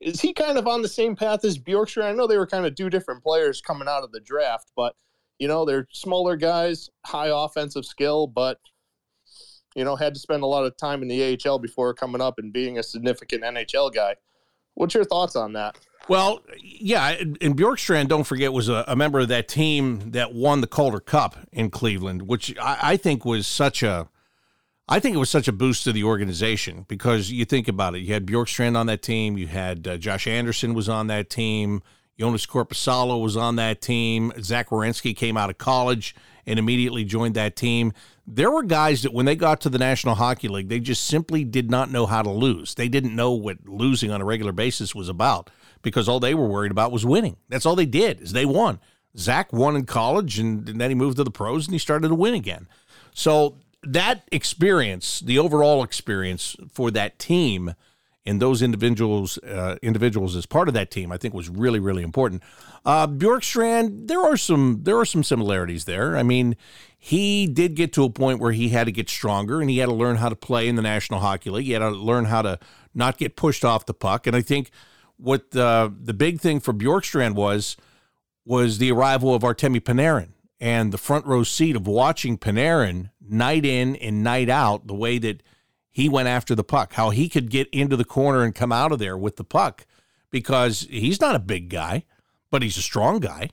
Is 0.00 0.20
he 0.20 0.32
kind 0.32 0.58
of 0.58 0.66
on 0.66 0.82
the 0.82 0.88
same 0.88 1.14
path 1.16 1.44
as 1.44 1.58
Bjorkstrand? 1.58 2.04
I 2.04 2.12
know 2.12 2.26
they 2.26 2.38
were 2.38 2.46
kind 2.46 2.66
of 2.66 2.74
two 2.74 2.90
different 2.90 3.22
players 3.22 3.60
coming 3.60 3.88
out 3.88 4.04
of 4.04 4.12
the 4.12 4.20
draft, 4.20 4.72
but 4.76 4.94
you 5.38 5.48
know 5.48 5.64
they're 5.64 5.88
smaller 5.92 6.36
guys, 6.36 6.90
high 7.04 7.30
offensive 7.32 7.84
skill, 7.84 8.26
but 8.26 8.58
you 9.74 9.84
know 9.84 9.96
had 9.96 10.14
to 10.14 10.20
spend 10.20 10.42
a 10.42 10.46
lot 10.46 10.64
of 10.64 10.76
time 10.76 11.02
in 11.02 11.08
the 11.08 11.38
AHL 11.46 11.58
before 11.58 11.94
coming 11.94 12.20
up 12.20 12.38
and 12.38 12.52
being 12.52 12.78
a 12.78 12.82
significant 12.82 13.42
NHL 13.42 13.92
guy. 13.92 14.16
What's 14.74 14.94
your 14.94 15.04
thoughts 15.04 15.36
on 15.36 15.52
that? 15.54 15.76
Well, 16.08 16.40
yeah, 16.60 17.10
and 17.10 17.56
Bjorkstrand, 17.56 18.08
don't 18.08 18.24
forget, 18.24 18.52
was 18.52 18.68
a, 18.68 18.84
a, 18.88 18.96
member 18.96 19.20
of 19.20 19.28
that 19.28 19.46
team 19.46 20.10
that 20.10 20.34
won 20.34 20.60
the 20.60 20.66
Calder 20.66 20.98
Cup 20.98 21.36
in 21.52 21.70
Cleveland, 21.70 22.22
which 22.22 22.56
I, 22.58 22.78
I, 22.82 22.96
think 22.96 23.24
was 23.24 23.46
such 23.46 23.84
a, 23.84 24.08
I 24.88 25.00
think 25.00 25.14
it 25.14 25.18
was 25.18 25.30
such 25.30 25.48
a 25.48 25.52
boost 25.52 25.84
to 25.84 25.92
the 25.92 26.04
organization 26.04 26.84
because 26.88 27.30
you 27.30 27.44
think 27.44 27.68
about 27.68 27.94
it, 27.94 28.00
you 28.00 28.12
had 28.12 28.26
Bjorkstrand 28.26 28.76
on 28.76 28.86
that 28.86 29.02
team, 29.02 29.38
you 29.38 29.46
had 29.46 29.86
uh, 29.86 29.96
Josh 29.96 30.26
Anderson 30.26 30.74
was 30.74 30.88
on 30.88 31.06
that 31.06 31.30
team, 31.30 31.82
Joonas 32.18 32.48
Korpisalo 32.48 33.22
was 33.22 33.36
on 33.36 33.56
that 33.56 33.80
team, 33.80 34.32
Zach 34.40 34.70
Werenski 34.70 35.16
came 35.16 35.36
out 35.36 35.50
of 35.50 35.58
college 35.58 36.14
and 36.46 36.58
immediately 36.58 37.04
joined 37.04 37.36
that 37.36 37.54
team 37.56 37.92
there 38.26 38.50
were 38.50 38.62
guys 38.62 39.02
that 39.02 39.12
when 39.12 39.26
they 39.26 39.34
got 39.34 39.60
to 39.62 39.68
the 39.68 39.78
National 39.78 40.14
Hockey 40.14 40.48
League, 40.48 40.68
they 40.68 40.80
just 40.80 41.06
simply 41.06 41.44
did 41.44 41.70
not 41.70 41.90
know 41.90 42.06
how 42.06 42.22
to 42.22 42.30
lose. 42.30 42.74
They 42.74 42.88
didn't 42.88 43.16
know 43.16 43.32
what 43.32 43.58
losing 43.66 44.10
on 44.10 44.20
a 44.20 44.24
regular 44.24 44.52
basis 44.52 44.94
was 44.94 45.08
about 45.08 45.50
because 45.82 46.08
all 46.08 46.20
they 46.20 46.34
were 46.34 46.46
worried 46.46 46.70
about 46.70 46.92
was 46.92 47.04
winning. 47.04 47.36
That's 47.48 47.66
all 47.66 47.74
they 47.74 47.86
did 47.86 48.20
is 48.20 48.32
they 48.32 48.46
won. 48.46 48.80
Zach 49.18 49.52
won 49.52 49.76
in 49.76 49.84
college 49.84 50.38
and, 50.38 50.68
and 50.68 50.80
then 50.80 50.90
he 50.90 50.94
moved 50.94 51.16
to 51.16 51.24
the 51.24 51.30
pros 51.30 51.66
and 51.66 51.74
he 51.74 51.78
started 51.78 52.08
to 52.08 52.14
win 52.14 52.34
again. 52.34 52.68
So 53.12 53.58
that 53.82 54.28
experience, 54.30 55.20
the 55.20 55.38
overall 55.38 55.82
experience 55.82 56.56
for 56.70 56.90
that 56.92 57.18
team 57.18 57.74
and 58.24 58.40
those 58.40 58.62
individuals 58.62 59.38
uh, 59.38 59.76
individuals 59.82 60.36
as 60.36 60.46
part 60.46 60.68
of 60.68 60.74
that 60.74 60.90
team, 60.90 61.10
I 61.10 61.16
think 61.16 61.34
was 61.34 61.48
really 61.48 61.80
really 61.80 62.02
important. 62.02 62.42
Uh, 62.84 63.06
Bjorkstrand, 63.06 64.08
there 64.08 64.20
are 64.20 64.36
some 64.36 64.80
there 64.82 64.98
are 64.98 65.04
some 65.04 65.24
similarities 65.24 65.84
there. 65.84 66.16
I 66.16 66.22
mean, 66.22 66.56
he 66.96 67.46
did 67.46 67.74
get 67.74 67.92
to 67.94 68.04
a 68.04 68.10
point 68.10 68.38
where 68.38 68.52
he 68.52 68.68
had 68.68 68.84
to 68.84 68.92
get 68.92 69.08
stronger 69.08 69.60
and 69.60 69.68
he 69.68 69.78
had 69.78 69.86
to 69.86 69.94
learn 69.94 70.16
how 70.16 70.28
to 70.28 70.36
play 70.36 70.68
in 70.68 70.76
the 70.76 70.82
National 70.82 71.20
Hockey 71.20 71.50
League. 71.50 71.66
He 71.66 71.72
had 71.72 71.80
to 71.80 71.90
learn 71.90 72.26
how 72.26 72.42
to 72.42 72.58
not 72.94 73.18
get 73.18 73.36
pushed 73.36 73.64
off 73.64 73.86
the 73.86 73.94
puck. 73.94 74.26
And 74.26 74.36
I 74.36 74.42
think 74.42 74.70
what 75.16 75.50
the 75.50 75.92
the 76.00 76.14
big 76.14 76.40
thing 76.40 76.60
for 76.60 76.72
Bjorkstrand 76.72 77.34
was 77.34 77.76
was 78.44 78.78
the 78.78 78.92
arrival 78.92 79.34
of 79.34 79.42
Artemi 79.42 79.80
Panarin 79.80 80.31
and 80.62 80.92
the 80.92 80.98
front 80.98 81.26
row 81.26 81.42
seat 81.42 81.74
of 81.74 81.88
watching 81.88 82.38
Panarin 82.38 83.10
night 83.20 83.66
in 83.66 83.96
and 83.96 84.22
night 84.22 84.48
out 84.48 84.86
the 84.86 84.94
way 84.94 85.18
that 85.18 85.42
he 85.90 86.08
went 86.08 86.28
after 86.28 86.54
the 86.54 86.62
puck, 86.62 86.92
how 86.92 87.10
he 87.10 87.28
could 87.28 87.50
get 87.50 87.68
into 87.70 87.96
the 87.96 88.04
corner 88.04 88.44
and 88.44 88.54
come 88.54 88.70
out 88.70 88.92
of 88.92 89.00
there 89.00 89.18
with 89.18 89.34
the 89.36 89.44
puck 89.44 89.84
because 90.30 90.86
he's 90.88 91.20
not 91.20 91.34
a 91.34 91.40
big 91.40 91.68
guy, 91.68 92.04
but 92.52 92.62
he's 92.62 92.76
a 92.76 92.82
strong 92.82 93.18
guy. 93.18 93.50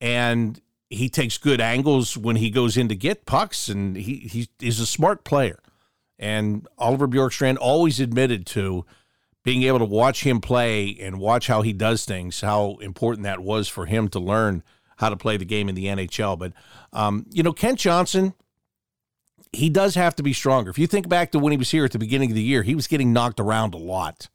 And 0.00 0.60
he 0.88 1.08
takes 1.08 1.38
good 1.38 1.60
angles 1.60 2.16
when 2.16 2.36
he 2.36 2.50
goes 2.50 2.76
in 2.76 2.88
to 2.88 2.94
get 2.94 3.26
pucks, 3.26 3.68
and 3.68 3.96
he, 3.96 4.48
he 4.60 4.68
a 4.68 4.72
smart 4.72 5.24
player. 5.24 5.58
And 6.20 6.68
Oliver 6.78 7.08
Bjorkstrand 7.08 7.56
always 7.60 7.98
admitted 7.98 8.46
to 8.46 8.86
being 9.42 9.64
able 9.64 9.80
to 9.80 9.84
watch 9.84 10.22
him 10.22 10.40
play 10.40 10.96
and 11.00 11.18
watch 11.18 11.48
how 11.48 11.62
he 11.62 11.72
does 11.72 12.04
things, 12.04 12.42
how 12.42 12.76
important 12.76 13.24
that 13.24 13.40
was 13.40 13.66
for 13.66 13.86
him 13.86 14.06
to 14.10 14.20
learn 14.20 14.62
how 14.96 15.08
to 15.08 15.16
play 15.16 15.36
the 15.36 15.44
game 15.44 15.68
in 15.68 15.74
the 15.74 15.86
NHL. 15.86 16.38
But, 16.38 16.52
um, 16.92 17.26
you 17.30 17.42
know, 17.42 17.52
Kent 17.52 17.78
Johnson, 17.78 18.34
he 19.52 19.68
does 19.68 19.94
have 19.94 20.16
to 20.16 20.22
be 20.22 20.32
stronger. 20.32 20.70
If 20.70 20.78
you 20.78 20.86
think 20.86 21.08
back 21.08 21.32
to 21.32 21.38
when 21.38 21.52
he 21.52 21.56
was 21.56 21.70
here 21.70 21.84
at 21.84 21.92
the 21.92 21.98
beginning 21.98 22.30
of 22.30 22.36
the 22.36 22.42
year, 22.42 22.62
he 22.62 22.74
was 22.74 22.86
getting 22.86 23.12
knocked 23.12 23.40
around 23.40 23.74
a 23.74 23.78
lot, 23.78 24.28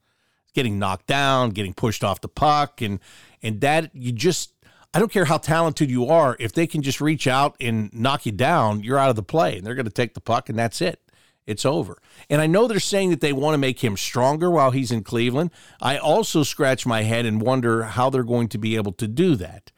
getting 0.53 0.79
knocked 0.79 1.07
down, 1.07 1.51
getting 1.51 1.73
pushed 1.73 2.03
off 2.03 2.21
the 2.21 2.27
puck. 2.27 2.81
And, 2.81 2.99
and 3.41 3.61
that 3.61 3.91
you 3.93 4.11
just, 4.11 4.53
I 4.93 4.99
don't 4.99 5.11
care 5.11 5.25
how 5.25 5.37
talented 5.37 5.89
you 5.89 6.07
are. 6.07 6.35
If 6.39 6.53
they 6.53 6.67
can 6.67 6.81
just 6.81 7.01
reach 7.01 7.27
out 7.27 7.55
and 7.59 7.93
knock 7.93 8.25
you 8.25 8.31
down, 8.31 8.81
you're 8.83 8.97
out 8.97 9.09
of 9.09 9.15
the 9.15 9.23
play, 9.23 9.57
and 9.57 9.65
they're 9.65 9.75
going 9.75 9.85
to 9.85 9.91
take 9.91 10.13
the 10.13 10.21
puck, 10.21 10.49
and 10.49 10.57
that's 10.57 10.81
it. 10.81 11.01
It's 11.49 11.65
over. 11.65 11.97
And 12.29 12.41
I 12.41 12.47
know 12.47 12.67
they're 12.67 12.79
saying 12.79 13.09
that 13.09 13.21
they 13.21 13.33
want 13.33 13.55
to 13.55 13.57
make 13.57 13.83
him 13.83 13.97
stronger 13.97 14.51
while 14.51 14.69
he's 14.69 14.91
in 14.91 15.03
Cleveland. 15.03 15.49
I 15.81 15.97
also 15.97 16.43
scratch 16.43 16.85
my 16.85 17.01
head 17.01 17.25
and 17.25 17.41
wonder 17.41 17.83
how 17.83 18.11
they're 18.11 18.23
going 18.23 18.49
to 18.49 18.59
be 18.59 18.75
able 18.75 18.91
to 18.93 19.07
do 19.07 19.35
that. 19.37 19.71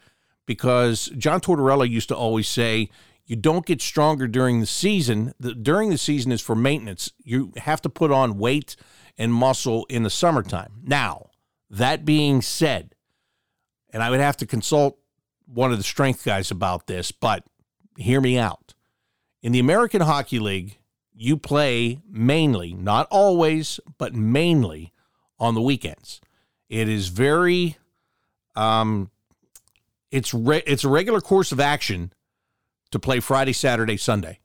Because 0.51 1.09
John 1.17 1.39
Tortorella 1.39 1.89
used 1.89 2.09
to 2.09 2.15
always 2.15 2.49
say, 2.49 2.89
you 3.25 3.37
don't 3.37 3.65
get 3.65 3.81
stronger 3.81 4.27
during 4.27 4.59
the 4.59 4.65
season. 4.65 5.33
The, 5.39 5.55
during 5.55 5.91
the 5.91 5.97
season 5.97 6.33
is 6.33 6.41
for 6.41 6.55
maintenance. 6.55 7.13
You 7.23 7.53
have 7.55 7.81
to 7.83 7.89
put 7.89 8.11
on 8.11 8.37
weight 8.37 8.75
and 9.17 9.33
muscle 9.33 9.85
in 9.87 10.03
the 10.03 10.09
summertime. 10.09 10.81
Now, 10.83 11.29
that 11.69 12.03
being 12.03 12.41
said, 12.41 12.95
and 13.93 14.03
I 14.03 14.09
would 14.09 14.19
have 14.19 14.35
to 14.37 14.45
consult 14.45 14.97
one 15.45 15.71
of 15.71 15.77
the 15.77 15.85
strength 15.85 16.25
guys 16.25 16.51
about 16.51 16.87
this, 16.87 17.13
but 17.13 17.45
hear 17.95 18.19
me 18.19 18.37
out. 18.37 18.73
In 19.41 19.53
the 19.53 19.59
American 19.59 20.01
Hockey 20.01 20.39
League, 20.39 20.79
you 21.13 21.37
play 21.37 22.01
mainly, 22.09 22.73
not 22.73 23.07
always, 23.09 23.79
but 23.97 24.13
mainly 24.13 24.91
on 25.39 25.55
the 25.55 25.61
weekends. 25.61 26.19
It 26.67 26.89
is 26.89 27.07
very, 27.07 27.77
um, 28.57 29.11
it's 30.11 30.33
re- 30.33 30.63
it's 30.67 30.83
a 30.83 30.89
regular 30.89 31.21
course 31.21 31.51
of 31.51 31.59
action 31.59 32.13
to 32.91 32.99
play 32.99 33.19
Friday, 33.19 33.53
Saturday, 33.53 33.97
Sunday, 33.97 34.39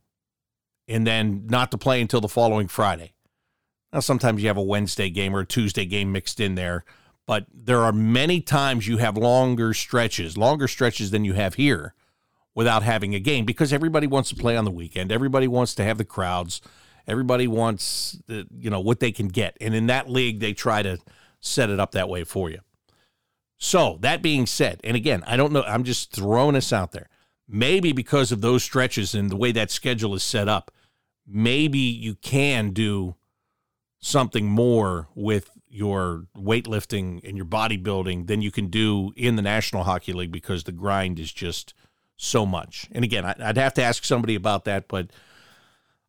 and 0.88 1.06
then 1.06 1.46
not 1.48 1.70
to 1.72 1.78
play 1.78 2.00
until 2.00 2.20
the 2.20 2.28
following 2.28 2.68
Friday. 2.68 3.12
Now, 3.92 4.00
sometimes 4.00 4.42
you 4.42 4.48
have 4.48 4.56
a 4.56 4.62
Wednesday 4.62 5.10
game 5.10 5.34
or 5.34 5.40
a 5.40 5.46
Tuesday 5.46 5.84
game 5.84 6.12
mixed 6.12 6.40
in 6.40 6.54
there, 6.54 6.84
but 7.26 7.46
there 7.52 7.80
are 7.80 7.92
many 7.92 8.40
times 8.40 8.86
you 8.86 8.98
have 8.98 9.16
longer 9.16 9.74
stretches, 9.74 10.36
longer 10.36 10.68
stretches 10.68 11.10
than 11.10 11.24
you 11.24 11.32
have 11.32 11.54
here 11.54 11.94
without 12.54 12.82
having 12.82 13.14
a 13.14 13.20
game 13.20 13.44
because 13.44 13.72
everybody 13.72 14.06
wants 14.06 14.30
to 14.30 14.36
play 14.36 14.56
on 14.56 14.64
the 14.64 14.70
weekend. 14.70 15.12
Everybody 15.12 15.48
wants 15.48 15.74
to 15.76 15.84
have 15.84 15.98
the 15.98 16.04
crowds. 16.04 16.60
Everybody 17.06 17.46
wants 17.46 18.18
the, 18.26 18.46
you 18.56 18.70
know 18.70 18.80
what 18.80 19.00
they 19.00 19.12
can 19.12 19.28
get. 19.28 19.56
And 19.60 19.74
in 19.74 19.86
that 19.86 20.08
league 20.08 20.40
they 20.40 20.52
try 20.52 20.82
to 20.82 20.98
set 21.40 21.70
it 21.70 21.78
up 21.78 21.92
that 21.92 22.08
way 22.08 22.24
for 22.24 22.50
you. 22.50 22.60
So, 23.58 23.98
that 24.02 24.22
being 24.22 24.46
said, 24.46 24.80
and 24.84 24.96
again, 24.96 25.24
I 25.26 25.36
don't 25.36 25.52
know, 25.52 25.62
I'm 25.62 25.84
just 25.84 26.12
throwing 26.12 26.54
this 26.54 26.72
out 26.72 26.92
there. 26.92 27.08
maybe 27.48 27.92
because 27.92 28.32
of 28.32 28.40
those 28.40 28.62
stretches 28.64 29.14
and 29.14 29.30
the 29.30 29.36
way 29.36 29.52
that 29.52 29.70
schedule 29.70 30.14
is 30.14 30.22
set 30.22 30.48
up, 30.48 30.70
maybe 31.26 31.78
you 31.78 32.14
can 32.16 32.70
do 32.70 33.14
something 33.98 34.46
more 34.46 35.08
with 35.14 35.50
your 35.68 36.26
weightlifting 36.36 37.22
and 37.26 37.36
your 37.36 37.46
bodybuilding 37.46 38.26
than 38.26 38.42
you 38.42 38.50
can 38.50 38.66
do 38.68 39.12
in 39.16 39.36
the 39.36 39.42
National 39.42 39.84
Hockey 39.84 40.12
League 40.12 40.32
because 40.32 40.64
the 40.64 40.72
grind 40.72 41.18
is 41.18 41.32
just 41.32 41.74
so 42.16 42.46
much. 42.46 42.88
And 42.92 43.04
again, 43.04 43.24
I'd 43.24 43.56
have 43.58 43.74
to 43.74 43.82
ask 43.82 44.04
somebody 44.04 44.34
about 44.34 44.64
that, 44.64 44.88
but 44.88 45.10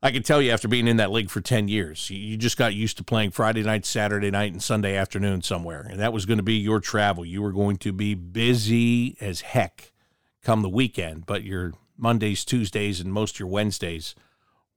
I 0.07 0.11
can 0.11 0.23
tell 0.23 0.41
you 0.41 0.51
after 0.51 0.69
being 0.69 0.87
in 0.87 0.95
that 0.97 1.11
league 1.11 1.29
for 1.29 1.41
10 1.41 1.67
years, 1.67 2.09
you 2.09 2.37
just 2.37 2.55
got 2.55 2.73
used 2.73 2.95
to 2.95 3.03
playing 3.03 3.31
Friday 3.31 3.61
night, 3.61 3.85
Saturday 3.85 4.31
night, 4.31 4.53
and 4.53 4.63
Sunday 4.63 4.95
afternoon 4.95 5.41
somewhere. 5.41 5.81
And 5.81 5.99
that 5.99 6.13
was 6.13 6.25
going 6.25 6.37
to 6.37 6.43
be 6.43 6.53
your 6.53 6.79
travel. 6.79 7.25
You 7.25 7.41
were 7.41 7.51
going 7.51 7.75
to 7.79 7.91
be 7.91 8.15
busy 8.15 9.17
as 9.19 9.41
heck 9.41 9.91
come 10.41 10.61
the 10.61 10.69
weekend, 10.69 11.25
but 11.25 11.43
your 11.43 11.73
Mondays, 11.97 12.45
Tuesdays, 12.45 13.01
and 13.01 13.11
most 13.11 13.35
of 13.35 13.39
your 13.41 13.49
Wednesdays 13.49 14.15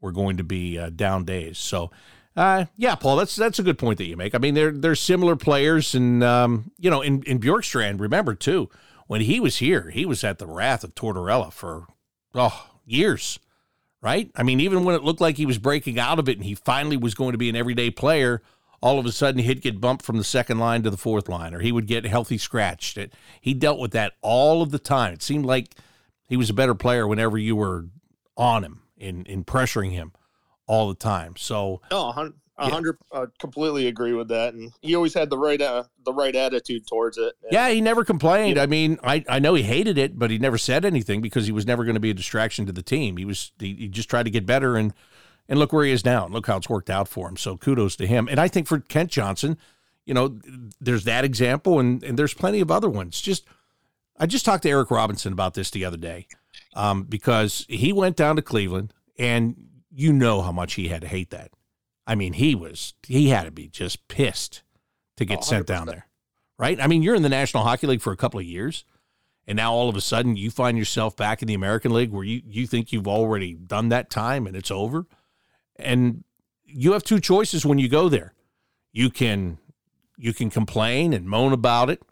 were 0.01 0.11
going 0.11 0.37
to 0.37 0.43
be 0.43 0.77
uh, 0.77 0.91
down 0.91 1.25
days. 1.25 1.59
So, 1.59 1.93
uh, 2.35 2.65
yeah, 2.77 2.97
Paul, 2.97 3.15
that's 3.15 3.37
that's 3.37 3.61
a 3.61 3.63
good 3.63 3.79
point 3.79 3.99
that 3.99 4.07
you 4.07 4.17
make. 4.17 4.35
I 4.35 4.39
mean, 4.39 4.55
they're 4.55 4.73
they're 4.73 4.97
similar 4.97 5.37
players, 5.37 5.95
and 5.95 6.25
um, 6.25 6.73
you 6.77 6.91
know, 6.91 7.03
in 7.03 7.23
in 7.23 7.39
Bjorkstrand, 7.39 8.01
remember 8.01 8.35
too, 8.35 8.69
when 9.07 9.21
he 9.21 9.39
was 9.39 9.59
here, 9.59 9.91
he 9.91 10.05
was 10.05 10.25
at 10.25 10.41
the 10.41 10.49
wrath 10.49 10.83
of 10.83 10.97
Tortorella 10.97 11.53
for 11.53 11.87
oh 12.35 12.67
years 12.85 13.39
right? 14.03 14.31
I 14.35 14.43
mean, 14.43 14.61
even 14.61 14.85
when 14.85 14.95
it 14.95 15.03
looked 15.03 15.21
like 15.21 15.37
he 15.37 15.47
was 15.47 15.59
breaking 15.59 15.99
out 15.99 16.19
of 16.19 16.29
it 16.29 16.37
and 16.37 16.45
he 16.45 16.55
finally 16.55 16.97
was 16.97 17.15
going 17.15 17.33
to 17.33 17.39
be 17.39 17.49
an 17.49 17.57
everyday 17.57 17.91
player, 17.91 18.43
all 18.81 18.99
of 18.99 19.07
a 19.07 19.13
sudden 19.13 19.43
he'd 19.43 19.63
get 19.63 19.81
bumped 19.81 20.05
from 20.05 20.17
the 20.17 20.25
second 20.25 20.59
line 20.59 20.83
to 20.83 20.91
the 20.91 20.97
fourth 20.97 21.29
line 21.29 21.55
or 21.55 21.61
he 21.61 21.73
would 21.73 21.87
get 21.87 22.05
healthy 22.05 22.39
scratched. 22.39 22.97
It, 22.97 23.13
he 23.41 23.55
dealt 23.55 23.79
with 23.79 23.93
that 23.93 24.15
all 24.23 24.63
of 24.63 24.71
the 24.71 24.79
time. 24.79 25.13
It 25.13 25.23
seemed 25.23 25.45
like 25.45 25.75
he 26.29 26.37
was 26.37 26.51
a 26.51 26.55
better 26.55 26.75
player 26.75 27.07
whenever 27.07 27.37
you 27.37 27.57
were 27.57 27.87
on 28.37 28.65
him 28.65 28.83
in, 28.97 29.25
in 29.27 29.45
pressuring 29.45 29.93
him 29.93 30.13
all 30.67 30.89
the 30.89 30.95
time. 30.95 31.35
So, 31.37 31.83
oh, 31.91 32.33
a 32.61 32.71
hundred, 32.71 32.99
uh, 33.11 33.27
completely 33.39 33.87
agree 33.87 34.13
with 34.13 34.29
that, 34.29 34.55
and 34.55 34.73
he 34.83 34.95
always 34.95 35.15
had 35.15 35.31
the 35.31 35.39
right, 35.39 35.61
uh, 35.61 35.85
the 36.05 36.13
right 36.13 36.35
attitude 36.37 36.87
towards 36.87 37.19
it. 37.19 37.35
And, 37.43 37.53
yeah, 37.53 37.71
he 37.71 37.81
never 37.81 38.05
complained. 38.05 38.59
I 38.59 38.67
mean, 38.67 38.99
I, 39.03 39.25
I 39.29 39.39
know 39.39 39.55
he 39.55 39.63
hated 39.63 39.99
it, 39.99 40.19
but 40.19 40.31
he 40.31 40.39
never 40.39 40.59
said 40.59 40.85
anything 40.85 41.21
because 41.21 41.47
he 41.47 41.53
was 41.53 41.67
never 41.67 41.85
going 41.85 41.95
to 41.95 42.01
be 42.01 42.11
a 42.11 42.15
distraction 42.15 42.67
to 42.67 42.73
the 42.73 42.83
team. 42.83 43.17
He 43.17 43.25
was, 43.25 43.53
he, 43.59 43.75
he 43.75 43.89
just 43.89 44.11
tried 44.11 44.25
to 44.25 44.31
get 44.31 44.47
better, 44.47 44.77
and 44.77 44.93
and 45.49 45.59
look 45.59 45.73
where 45.73 45.85
he 45.85 45.91
is 45.91 46.05
now, 46.05 46.27
and 46.27 46.35
look 46.35 46.47
how 46.47 46.59
it's 46.59 46.69
worked 46.69 46.91
out 46.91 47.09
for 47.09 47.29
him. 47.29 47.37
So 47.37 47.57
kudos 47.57 47.97
to 47.97 48.07
him. 48.07 48.29
And 48.29 48.39
I 48.39 48.47
think 48.47 48.69
for 48.69 48.79
Kent 48.79 49.11
Johnson, 49.11 49.59
you 50.07 50.15
know, 50.15 50.39
there's 50.81 51.05
that 51.05 51.25
example, 51.25 51.81
and 51.81 52.03
and 52.05 52.19
there's 52.19 52.35
plenty 52.35 52.61
of 52.61 52.71
other 52.71 52.89
ones. 52.89 53.21
Just, 53.21 53.47
I 54.19 54.27
just 54.27 54.45
talked 54.45 54.63
to 54.63 54.71
Eric 54.71 54.91
Robinson 54.91 55.33
about 55.33 55.55
this 55.55 55.71
the 55.71 55.85
other 55.85 55.97
day, 55.97 56.27
um, 56.75 57.05
because 57.05 57.67
he 57.69 57.93
went 57.93 58.17
down 58.17 58.37
to 58.37 58.43
Cleveland, 58.43 58.93
and 59.19 59.57
you 59.93 60.13
know 60.13 60.41
how 60.43 60.53
much 60.53 60.75
he 60.75 60.89
had 60.89 61.01
to 61.01 61.09
hate 61.09 61.31
that 61.31 61.51
I 62.11 62.17
mean, 62.17 62.33
he 62.33 62.57
was 62.57 62.95
he 63.07 63.29
had 63.29 63.45
to 63.45 63.53
be 63.53 63.69
just 63.69 64.09
pissed 64.09 64.65
to 65.17 65.25
get 65.25 65.39
oh, 65.39 65.43
sent 65.43 65.69
down 65.69 65.87
there, 65.87 66.09
right? 66.59 66.81
I 66.81 66.89
mean, 66.89 67.05
you're 67.05 67.15
in 67.15 67.23
the 67.23 67.29
National 67.29 67.63
Hockey 67.63 67.87
League 67.87 68.01
for 68.01 68.13
a 68.13 68.17
couple 68.17 68.41
of 68.41 68.47
years, 68.47 68.85
and 69.47 69.57
now 69.57 69.73
all 69.73 69.89
of 69.89 69.95
a 69.95 70.01
sudden 70.01 70.35
you 70.35 70.51
find 70.51 70.77
yourself 70.77 71.17
back 71.17 71.41
in 71.41 71.47
the 71.47 71.55
American 71.55 71.93
League 71.95 72.11
where 72.11 72.25
you 72.25 72.43
you 72.45 72.67
think 72.67 72.91
you've 72.91 73.07
already 73.07 73.55
done 73.55 73.91
that 73.91 74.11
time 74.11 74.49
and 74.49 74.57
it's 74.57 74.73
over, 74.73 75.07
and 75.77 76.25
you 76.65 76.95
have 76.95 77.05
two 77.05 77.21
choices 77.21 77.65
when 77.65 77.79
you 77.79 77.89
go 77.89 78.09
there. 78.09 78.35
You 78.91 79.11
can 79.11 79.59
you 80.19 80.35
can 80.35 80.51
complain 80.51 81.13
and 81.13 81.29
moan 81.29 81.53
about 81.53 81.91
it. 81.91 82.03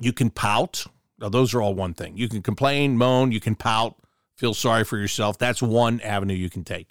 You 0.00 0.14
can 0.14 0.30
pout. 0.30 0.86
Now, 1.18 1.28
those 1.28 1.52
are 1.52 1.60
all 1.60 1.74
one 1.74 1.92
thing. 1.92 2.16
You 2.16 2.30
can 2.30 2.40
complain, 2.40 2.96
moan, 2.96 3.32
you 3.32 3.40
can 3.40 3.54
pout, 3.54 3.96
feel 4.34 4.54
sorry 4.54 4.84
for 4.84 4.96
yourself. 4.96 5.36
That's 5.36 5.60
one 5.60 6.00
avenue 6.00 6.32
you 6.32 6.48
can 6.48 6.64
take. 6.64 6.88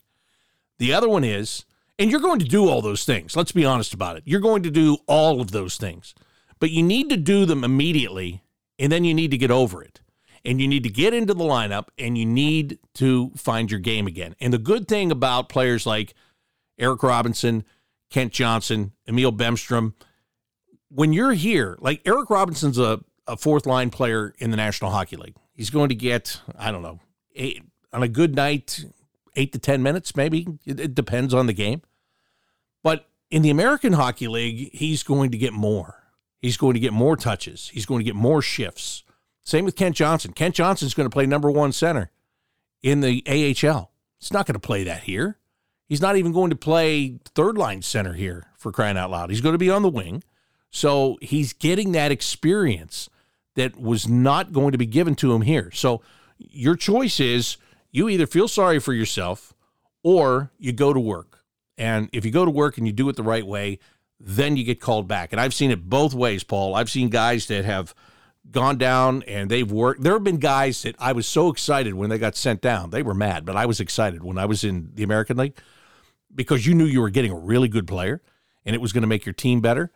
The 0.77 0.93
other 0.93 1.09
one 1.09 1.23
is 1.23 1.65
and 1.99 2.09
you're 2.09 2.21
going 2.21 2.39
to 2.39 2.45
do 2.45 2.69
all 2.69 2.81
those 2.81 3.03
things. 3.03 3.35
Let's 3.35 3.51
be 3.51 3.65
honest 3.65 3.93
about 3.93 4.15
it. 4.15 4.23
You're 4.25 4.39
going 4.39 4.63
to 4.63 4.71
do 4.71 4.97
all 5.05 5.41
of 5.41 5.51
those 5.51 5.75
things, 5.75 6.15
but 6.59 6.71
you 6.71 6.81
need 6.81 7.09
to 7.09 7.17
do 7.17 7.45
them 7.45 7.63
immediately, 7.63 8.41
and 8.79 8.91
then 8.91 9.03
you 9.03 9.13
need 9.13 9.31
to 9.31 9.38
get 9.38 9.51
over 9.51 9.83
it. 9.83 9.99
And 10.45 10.62
you 10.62 10.69
need 10.69 10.83
to 10.83 10.89
get 10.89 11.13
into 11.13 11.33
the 11.33 11.43
lineup 11.43 11.88
and 11.97 12.17
you 12.17 12.25
need 12.25 12.79
to 12.93 13.31
find 13.35 13.69
your 13.69 13.81
game 13.81 14.07
again. 14.07 14.38
And 14.39 14.53
the 14.53 14.57
good 14.57 14.88
thing 14.88 15.12
about 15.12 15.49
players 15.49 15.85
like 15.85 16.13
Eric 16.77 17.03
Robinson, 17.03 17.65
Kent 18.09 18.31
Johnson, 18.31 18.93
Emil 19.05 19.33
Bemstrom, 19.33 19.95
when 20.88 21.12
you're 21.12 21.33
here, 21.33 21.77
like 21.81 22.01
Eric 22.05 22.29
Robinson's 22.29 22.79
a, 22.79 23.01
a 23.27 23.35
fourth 23.35 23.65
line 23.65 23.89
player 23.89 24.33
in 24.39 24.49
the 24.49 24.55
National 24.55 24.91
Hockey 24.91 25.17
League. 25.17 25.35
He's 25.53 25.69
going 25.69 25.89
to 25.89 25.95
get, 25.95 26.39
I 26.57 26.71
don't 26.71 26.83
know, 26.83 26.99
eight, 27.35 27.62
on 27.91 28.01
a 28.01 28.07
good 28.07 28.33
night, 28.33 28.85
eight 29.35 29.51
to 29.51 29.59
10 29.59 29.83
minutes, 29.83 30.15
maybe. 30.15 30.47
It, 30.65 30.79
it 30.79 30.95
depends 30.95 31.33
on 31.33 31.47
the 31.47 31.53
game. 31.53 31.81
But 32.83 33.07
in 33.29 33.41
the 33.41 33.49
American 33.49 33.93
Hockey 33.93 34.27
League, 34.27 34.71
he's 34.73 35.03
going 35.03 35.31
to 35.31 35.37
get 35.37 35.53
more. 35.53 36.03
He's 36.41 36.57
going 36.57 36.73
to 36.73 36.79
get 36.79 36.93
more 36.93 37.17
touches. 37.17 37.69
He's 37.73 37.85
going 37.85 37.99
to 37.99 38.05
get 38.05 38.15
more 38.15 38.41
shifts. 38.41 39.03
Same 39.41 39.65
with 39.65 39.75
Kent 39.75 39.95
Johnson. 39.95 40.33
Kent 40.33 40.55
Johnson's 40.55 40.93
going 40.93 41.09
to 41.09 41.13
play 41.13 41.25
number 41.25 41.51
one 41.51 41.71
center 41.71 42.11
in 42.81 43.01
the 43.01 43.23
AHL. 43.27 43.91
He's 44.19 44.33
not 44.33 44.45
going 44.45 44.53
to 44.53 44.59
play 44.59 44.83
that 44.83 45.03
here. 45.03 45.37
He's 45.87 46.01
not 46.01 46.15
even 46.15 46.31
going 46.31 46.51
to 46.51 46.55
play 46.55 47.19
third 47.33 47.57
line 47.57 47.81
center 47.81 48.13
here 48.13 48.47
for 48.55 48.71
crying 48.71 48.97
out 48.97 49.09
loud. 49.09 49.31
He's 49.31 49.41
going 49.41 49.53
to 49.53 49.59
be 49.59 49.71
on 49.71 49.81
the 49.81 49.89
wing. 49.89 50.23
So 50.69 51.17
he's 51.21 51.51
getting 51.53 51.93
that 51.93 52.11
experience 52.11 53.09
that 53.55 53.79
was 53.79 54.07
not 54.07 54.53
going 54.53 54.71
to 54.71 54.77
be 54.77 54.85
given 54.85 55.15
to 55.15 55.33
him 55.33 55.41
here. 55.41 55.71
So 55.73 56.01
your 56.37 56.75
choice 56.75 57.19
is 57.19 57.57
you 57.91 58.07
either 58.07 58.27
feel 58.27 58.47
sorry 58.47 58.79
for 58.79 58.93
yourself 58.93 59.53
or 60.03 60.51
you 60.57 60.71
go 60.71 60.93
to 60.93 60.99
work. 60.99 61.28
And 61.79 62.09
if 62.11 62.25
you 62.25 62.31
go 62.31 62.45
to 62.45 62.51
work 62.51 62.77
and 62.77 62.85
you 62.85 62.93
do 62.93 63.09
it 63.09 63.15
the 63.15 63.23
right 63.23 63.45
way, 63.45 63.79
then 64.19 64.57
you 64.57 64.63
get 64.65 64.81
called 64.81 65.07
back. 65.07 65.31
And 65.31 65.39
I've 65.39 65.53
seen 65.53 65.71
it 65.71 65.89
both 65.89 66.13
ways, 66.13 66.43
Paul. 66.43 66.75
I've 66.75 66.89
seen 66.89 67.09
guys 67.09 67.47
that 67.47 67.63
have 67.63 67.95
gone 68.51 68.77
down 68.77 69.23
and 69.23 69.49
they've 69.49 69.71
worked. 69.71 70.03
There 70.03 70.13
have 70.13 70.23
been 70.23 70.39
guys 70.39 70.81
that 70.83 70.95
I 70.99 71.13
was 71.13 71.25
so 71.25 71.49
excited 71.49 71.93
when 71.93 72.09
they 72.09 72.17
got 72.17 72.35
sent 72.35 72.61
down. 72.61 72.89
They 72.89 73.01
were 73.01 73.13
mad, 73.13 73.45
but 73.45 73.55
I 73.55 73.65
was 73.65 73.79
excited 73.79 74.23
when 74.23 74.37
I 74.37 74.45
was 74.45 74.63
in 74.63 74.91
the 74.93 75.03
American 75.03 75.37
League 75.37 75.57
because 76.35 76.65
you 76.65 76.75
knew 76.75 76.85
you 76.85 77.01
were 77.01 77.09
getting 77.09 77.31
a 77.31 77.37
really 77.37 77.69
good 77.69 77.87
player 77.87 78.21
and 78.65 78.75
it 78.75 78.81
was 78.81 78.91
going 78.91 79.03
to 79.03 79.07
make 79.07 79.25
your 79.25 79.33
team 79.33 79.61
better. 79.61 79.91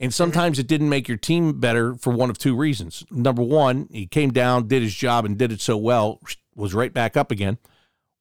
And 0.00 0.10
mm-hmm. 0.10 0.16
sometimes 0.16 0.58
it 0.58 0.66
didn't 0.66 0.88
make 0.88 1.08
your 1.08 1.18
team 1.18 1.60
better 1.60 1.94
for 1.94 2.12
one 2.12 2.30
of 2.30 2.38
two 2.38 2.56
reasons. 2.56 3.04
Number 3.10 3.42
one, 3.42 3.88
he 3.92 4.06
came 4.06 4.30
down, 4.30 4.66
did 4.66 4.82
his 4.82 4.94
job, 4.94 5.26
and 5.26 5.36
did 5.36 5.52
it 5.52 5.60
so 5.60 5.76
well, 5.76 6.20
was 6.54 6.72
right 6.72 6.92
back 6.92 7.16
up 7.16 7.30
again. 7.30 7.58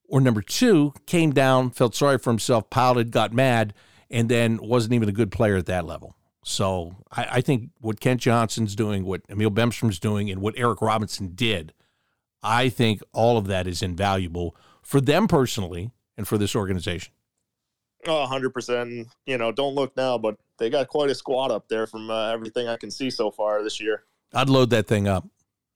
Or 0.08 0.22
number 0.22 0.42
two, 0.42 0.94
came 1.06 1.32
down, 1.32 1.72
felt 1.72 1.96
sorry 1.96 2.18
for 2.18 2.30
himself, 2.30 2.70
pouted, 2.70 3.12
got 3.12 3.34
mad, 3.34 3.74
and 4.10 4.30
then 4.30 4.58
wasn't 4.58 4.94
even 4.94 5.10
a 5.10 5.14
good 5.14 5.32
player 5.32 5.58
at 5.58 5.66
that 5.66 5.86
level. 5.86 6.16
So 6.44 6.96
I, 7.12 7.28
I 7.32 7.42
think 7.42 7.72
what 7.82 8.00
Kent 8.00 8.22
Johnson's 8.22 8.74
doing, 8.74 9.04
what 9.04 9.22
Emil 9.30 9.52
Bemstrom's 9.52 10.00
doing, 10.00 10.30
and 10.30 10.42
what 10.42 10.54
Eric 10.58 10.82
Robinson 10.82 11.34
did, 11.36 11.74
I 12.42 12.70
think 12.70 13.02
all 13.12 13.38
of 13.38 13.48
that 13.48 13.68
is 13.68 13.82
invaluable 13.82 14.56
for 14.82 15.02
them 15.02 15.28
personally 15.28 15.92
and 16.16 16.26
for 16.26 16.38
this 16.38 16.56
organization. 16.56 17.12
Oh, 18.08 18.26
100%. 18.30 19.08
You 19.26 19.38
know, 19.38 19.52
don't 19.52 19.76
look 19.76 19.98
now, 19.98 20.18
but 20.18 20.38
they 20.58 20.70
got 20.70 20.88
quite 20.88 21.10
a 21.10 21.16
squad 21.16 21.52
up 21.52 21.68
there 21.68 21.86
from 21.86 22.10
uh, 22.10 22.32
everything 22.32 22.68
I 22.68 22.78
can 22.78 22.92
see 22.92 23.10
so 23.10 23.30
far 23.30 23.62
this 23.64 23.82
year. 23.82 24.04
I'd 24.34 24.50
load 24.50 24.70
that 24.70 24.88
thing 24.88 25.08
up. 25.08 25.28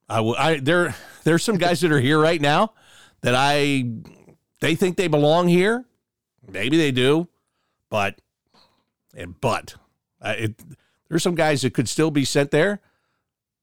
I 0.07 0.19
will. 0.19 0.35
I 0.37 0.57
there. 0.57 0.93
There's 1.23 1.43
some 1.43 1.57
guys 1.57 1.79
that 1.81 1.91
are 1.91 1.99
here 1.99 2.19
right 2.19 2.41
now 2.41 2.73
that 3.21 3.33
I 3.35 3.85
they 4.61 4.75
think 4.75 4.95
they 4.95 5.07
belong 5.07 5.47
here. 5.47 5.83
Maybe 6.49 6.77
they 6.77 6.91
do, 6.91 7.27
but 7.89 8.19
and 9.15 9.39
but 9.41 9.75
uh, 10.21 10.35
it, 10.37 10.55
there's 11.09 11.23
some 11.23 11.35
guys 11.35 11.61
that 11.63 11.73
could 11.73 11.89
still 11.89 12.09
be 12.09 12.23
sent 12.23 12.51
there 12.51 12.79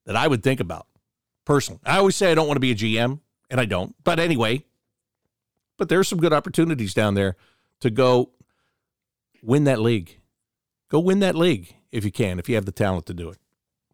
that 0.05 0.17
I 0.17 0.29
would 0.29 0.43
think 0.43 0.61
about 0.61 0.87
personally. 1.45 1.81
I 1.85 1.97
always 1.99 2.15
say 2.15 2.31
I 2.31 2.35
don't 2.35 2.47
want 2.47 2.57
to 2.57 2.61
be 2.61 2.73
a 2.73 2.75
GM, 2.75 3.21
and 3.51 3.61
I 3.61 3.65
don't. 3.65 3.95
But 4.05 4.21
anyway, 4.21 4.65
but 5.77 5.89
there's 5.89 6.09
some 6.09 6.19
good 6.19 6.33
opportunities 6.33 6.95
down 6.95 7.15
there 7.15 7.37
to 7.81 7.91
go 7.91 8.31
win 9.43 9.65
that 9.65 9.81
league. 9.81 10.21
Go 10.89 11.01
win 11.01 11.21
that 11.21 11.35
league 11.35 11.75
if 11.91 12.05
you 12.05 12.13
can, 12.13 12.39
if 12.39 12.49
you 12.49 12.55
have 12.55 12.67
the 12.67 12.73
talent 12.73 13.07
to 13.07 13.15
do 13.15 13.31
it. 13.31 13.39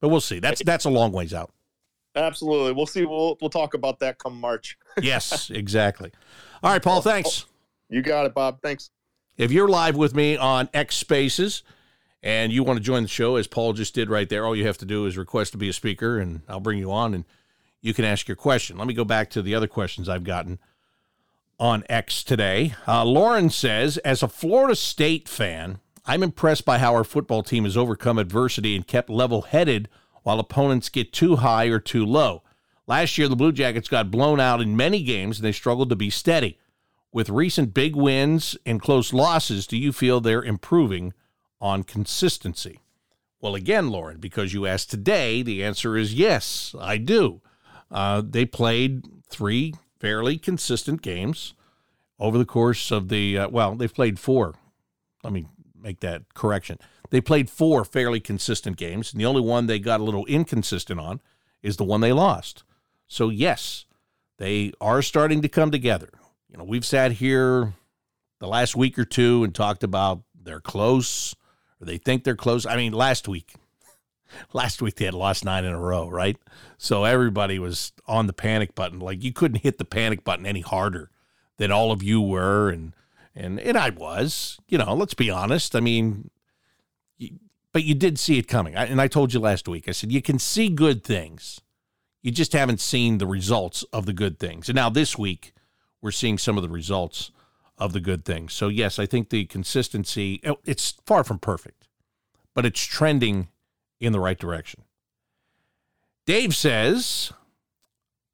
But 0.01 0.09
we'll 0.09 0.21
see. 0.21 0.41
That's 0.41 0.63
that's 0.65 0.85
a 0.85 0.91
long 0.91 1.13
ways 1.13 1.33
out. 1.33 1.53
Absolutely. 2.17 2.73
We'll 2.73 2.87
see. 2.87 3.05
We'll 3.05 3.37
we'll 3.41 3.51
talk 3.51 3.75
about 3.75 4.01
that 4.01 4.19
come 4.19 4.39
March. 4.39 4.77
Yes, 5.03 5.51
exactly. 5.51 6.13
All 6.63 6.73
right, 6.73 6.83
Paul, 6.83 7.03
thanks. 7.03 7.47
You 7.89 8.03
got 8.03 8.27
it, 8.27 8.35
Bob. 8.35 8.61
Thanks. 8.63 8.91
If 9.37 9.53
you're 9.53 9.69
live 9.69 9.97
with 9.97 10.15
me 10.15 10.37
on 10.37 10.69
X 10.73 10.97
Spaces 10.97 11.63
and 12.23 12.53
you 12.53 12.63
want 12.63 12.79
to 12.79 12.83
join 12.83 13.03
the 13.03 13.09
show, 13.09 13.37
as 13.37 13.47
Paul 13.47 13.73
just 13.73 13.95
did 13.95 14.09
right 14.09 14.29
there, 14.29 14.47
all 14.47 14.57
you 14.57 14.67
have 14.67 14.79
to 14.79 14.87
do 14.87 15.07
is 15.07 15.19
request 15.19 15.53
to 15.53 15.59
be 15.59 15.69
a 15.69 15.73
speaker, 15.73 16.19
and 16.19 16.43
I'll 16.49 16.61
bring 16.61 16.79
you 16.79 16.91
on 16.93 17.15
and 17.15 17.25
you 17.81 17.93
can 17.93 18.07
ask 18.07 18.29
your 18.29 18.37
question. 18.37 18.79
Let 18.79 18.87
me 18.87 18.95
go 18.95 19.05
back 19.05 19.29
to 19.31 19.43
the 19.43 19.55
other 19.55 19.67
questions 19.67 20.09
I've 20.09 20.25
gotten 20.25 20.59
on 21.61 21.85
X 21.89 22.25
today. 22.25 22.75
Uh, 22.89 23.05
Lauren 23.05 23.51
says, 23.51 23.99
as 23.99 24.23
a 24.23 24.29
Florida 24.29 24.75
State 24.75 25.29
fan, 25.29 25.81
I'm 26.07 26.23
impressed 26.23 26.65
by 26.65 26.79
how 26.79 26.95
our 26.95 27.05
football 27.05 27.43
team 27.43 27.65
has 27.65 27.77
overcome 27.77 28.19
adversity 28.19 28.75
and 28.75 28.87
kept 28.87 29.11
level 29.11 29.43
headed 29.43 29.91
while 30.23 30.41
opponents 30.41 30.89
get 30.89 31.13
too 31.13 31.37
high 31.37 31.67
or 31.67 31.79
too 31.79 32.07
low. 32.07 32.43
Last 32.87 33.17
year, 33.17 33.29
the 33.29 33.37
Blue 33.37 33.53
Jackets 33.53 33.89
got 33.89 34.11
blown 34.11 34.41
out 34.41 34.61
in 34.61 34.77
many 34.77 35.03
games 35.03 35.39
and 35.39 35.45
they 35.45 35.53
struggled 35.53 35.89
to 35.89 35.97
be 35.97 36.11
steady. 36.11 36.59
With 37.13 37.31
recent 37.31 37.73
big 37.73 37.97
wins 37.97 38.57
and 38.67 38.83
close 38.83 39.13
losses, 39.13 39.67
do 39.67 39.77
you 39.79 39.93
feel 39.93 40.21
they're 40.21 40.43
improving 40.43 41.15
on 41.61 41.85
consistency? 41.85 42.81
Well, 43.41 43.55
again, 43.55 43.91
Lauren, 43.91 44.19
because 44.19 44.53
you 44.53 44.67
asked 44.67 44.91
today, 44.91 45.43
the 45.43 45.63
answer 45.63 45.97
is 45.97 46.15
yes, 46.15 46.75
I 46.79 46.99
do. 46.99 47.41
Uh, 47.91 48.23
they 48.25 48.45
played 48.45 49.07
three 49.29 49.75
fairly 50.01 50.37
consistent 50.39 51.03
games 51.03 51.55
over 52.19 52.37
the 52.37 52.45
course 52.45 52.91
of 52.91 53.09
the, 53.09 53.39
uh, 53.39 53.49
well, 53.49 53.75
they've 53.75 53.95
played 53.95 54.19
four. 54.19 54.55
Let 55.23 55.33
me 55.33 55.47
make 55.81 56.01
that 56.01 56.35
correction. 56.35 56.79
They 57.11 57.21
played 57.21 57.49
four 57.49 57.85
fairly 57.85 58.21
consistent 58.21 58.77
games, 58.77 59.13
and 59.13 59.21
the 59.21 59.27
only 59.27 59.41
one 59.41 59.67
they 59.67 59.79
got 59.79 60.01
a 60.01 60.05
little 60.05 60.27
inconsistent 60.27 60.99
on 60.99 61.21
is 61.63 61.77
the 61.77 61.85
one 61.85 62.01
they 62.01 62.13
lost. 62.13 62.65
So, 63.15 63.29
yes, 63.29 63.85
they 64.39 64.73
are 64.81 65.01
starting 65.01 65.41
to 65.43 65.49
come 65.49 65.71
together. 65.71 66.09
You 66.51 66.59
know, 66.59 66.65
we've 66.65 66.85
sat 66.85 67.13
here 67.13 67.73
the 68.41 68.49
last 68.49 68.75
week 68.75 68.99
or 68.99 69.05
two 69.05 69.45
and 69.45 69.55
talked 69.55 69.85
about 69.85 70.23
they're 70.35 70.59
close 70.59 71.33
or 71.81 71.87
they 71.87 71.97
think 71.97 72.25
they're 72.25 72.35
close. 72.35 72.67
I 72.67 72.75
mean, 72.75 72.93
last 72.93 73.29
week, 73.29 73.55
last 74.53 74.83
week 74.83 74.97
they 74.97 75.05
had 75.05 75.15
lost 75.15 75.45
nine 75.45 75.65
in 75.65 75.71
a 75.71 75.79
row, 75.79 76.09
right? 76.09 76.37
So 76.77 77.05
everybody 77.05 77.61
was 77.61 77.93
on 78.09 78.27
the 78.27 78.33
panic 78.33 78.75
button. 78.75 78.99
Like 78.99 79.23
you 79.23 79.33
couldn't 79.33 79.63
hit 79.63 79.79
the 79.79 79.85
panic 79.85 80.25
button 80.25 80.45
any 80.45 80.63
harder 80.63 81.13
than 81.59 81.71
all 81.71 81.93
of 81.93 82.03
you 82.03 82.21
were. 82.21 82.69
And, 82.69 82.97
and, 83.33 83.61
and 83.61 83.79
I 83.79 83.91
was, 83.91 84.59
you 84.67 84.77
know, 84.77 84.93
let's 84.93 85.15
be 85.15 85.31
honest. 85.31 85.77
I 85.77 85.81
mean, 85.81 86.33
but 87.73 87.85
you 87.85 87.95
did 87.95 88.19
see 88.19 88.39
it 88.39 88.49
coming. 88.49 88.75
and 88.75 89.01
I 89.01 89.07
told 89.07 89.33
you 89.33 89.39
last 89.39 89.69
week, 89.69 89.89
I 89.89 89.93
said, 89.93 90.11
you 90.11 90.21
can 90.21 90.41
see 90.41 90.69
good 90.69 91.05
things 91.05 91.61
you 92.25 92.31
just 92.31 92.55
haven't 92.55 92.81
seen 92.81 93.19
the 93.19 93.27
results 93.27 93.85
of 93.93 94.07
the 94.07 94.15
good 94.15 94.39
things. 94.39 94.71
And 94.71 94.75
now 94.75 94.89
this 94.89 95.19
week, 95.19 95.53
we're 96.01 96.11
seeing 96.11 96.39
some 96.39 96.57
of 96.57 96.63
the 96.63 96.71
results 96.71 97.31
of 97.77 97.93
the 97.93 98.01
good 98.01 98.25
things. 98.25 98.55
So, 98.55 98.69
yes, 98.69 98.99
I 98.99 99.05
think 99.05 99.29
the 99.29 99.45
consistency, 99.45 100.41
oh, 100.47 100.57
it's 100.65 100.95
far 101.05 101.23
from 101.23 101.39
perfect, 101.39 101.87
but 102.55 102.65
it's 102.65 102.83
trending 102.83 103.49
in 104.01 104.13
the 104.13 104.21
right 104.21 104.39
direction. 104.39 104.85
Dave 106.25 106.57
says, 106.57 107.31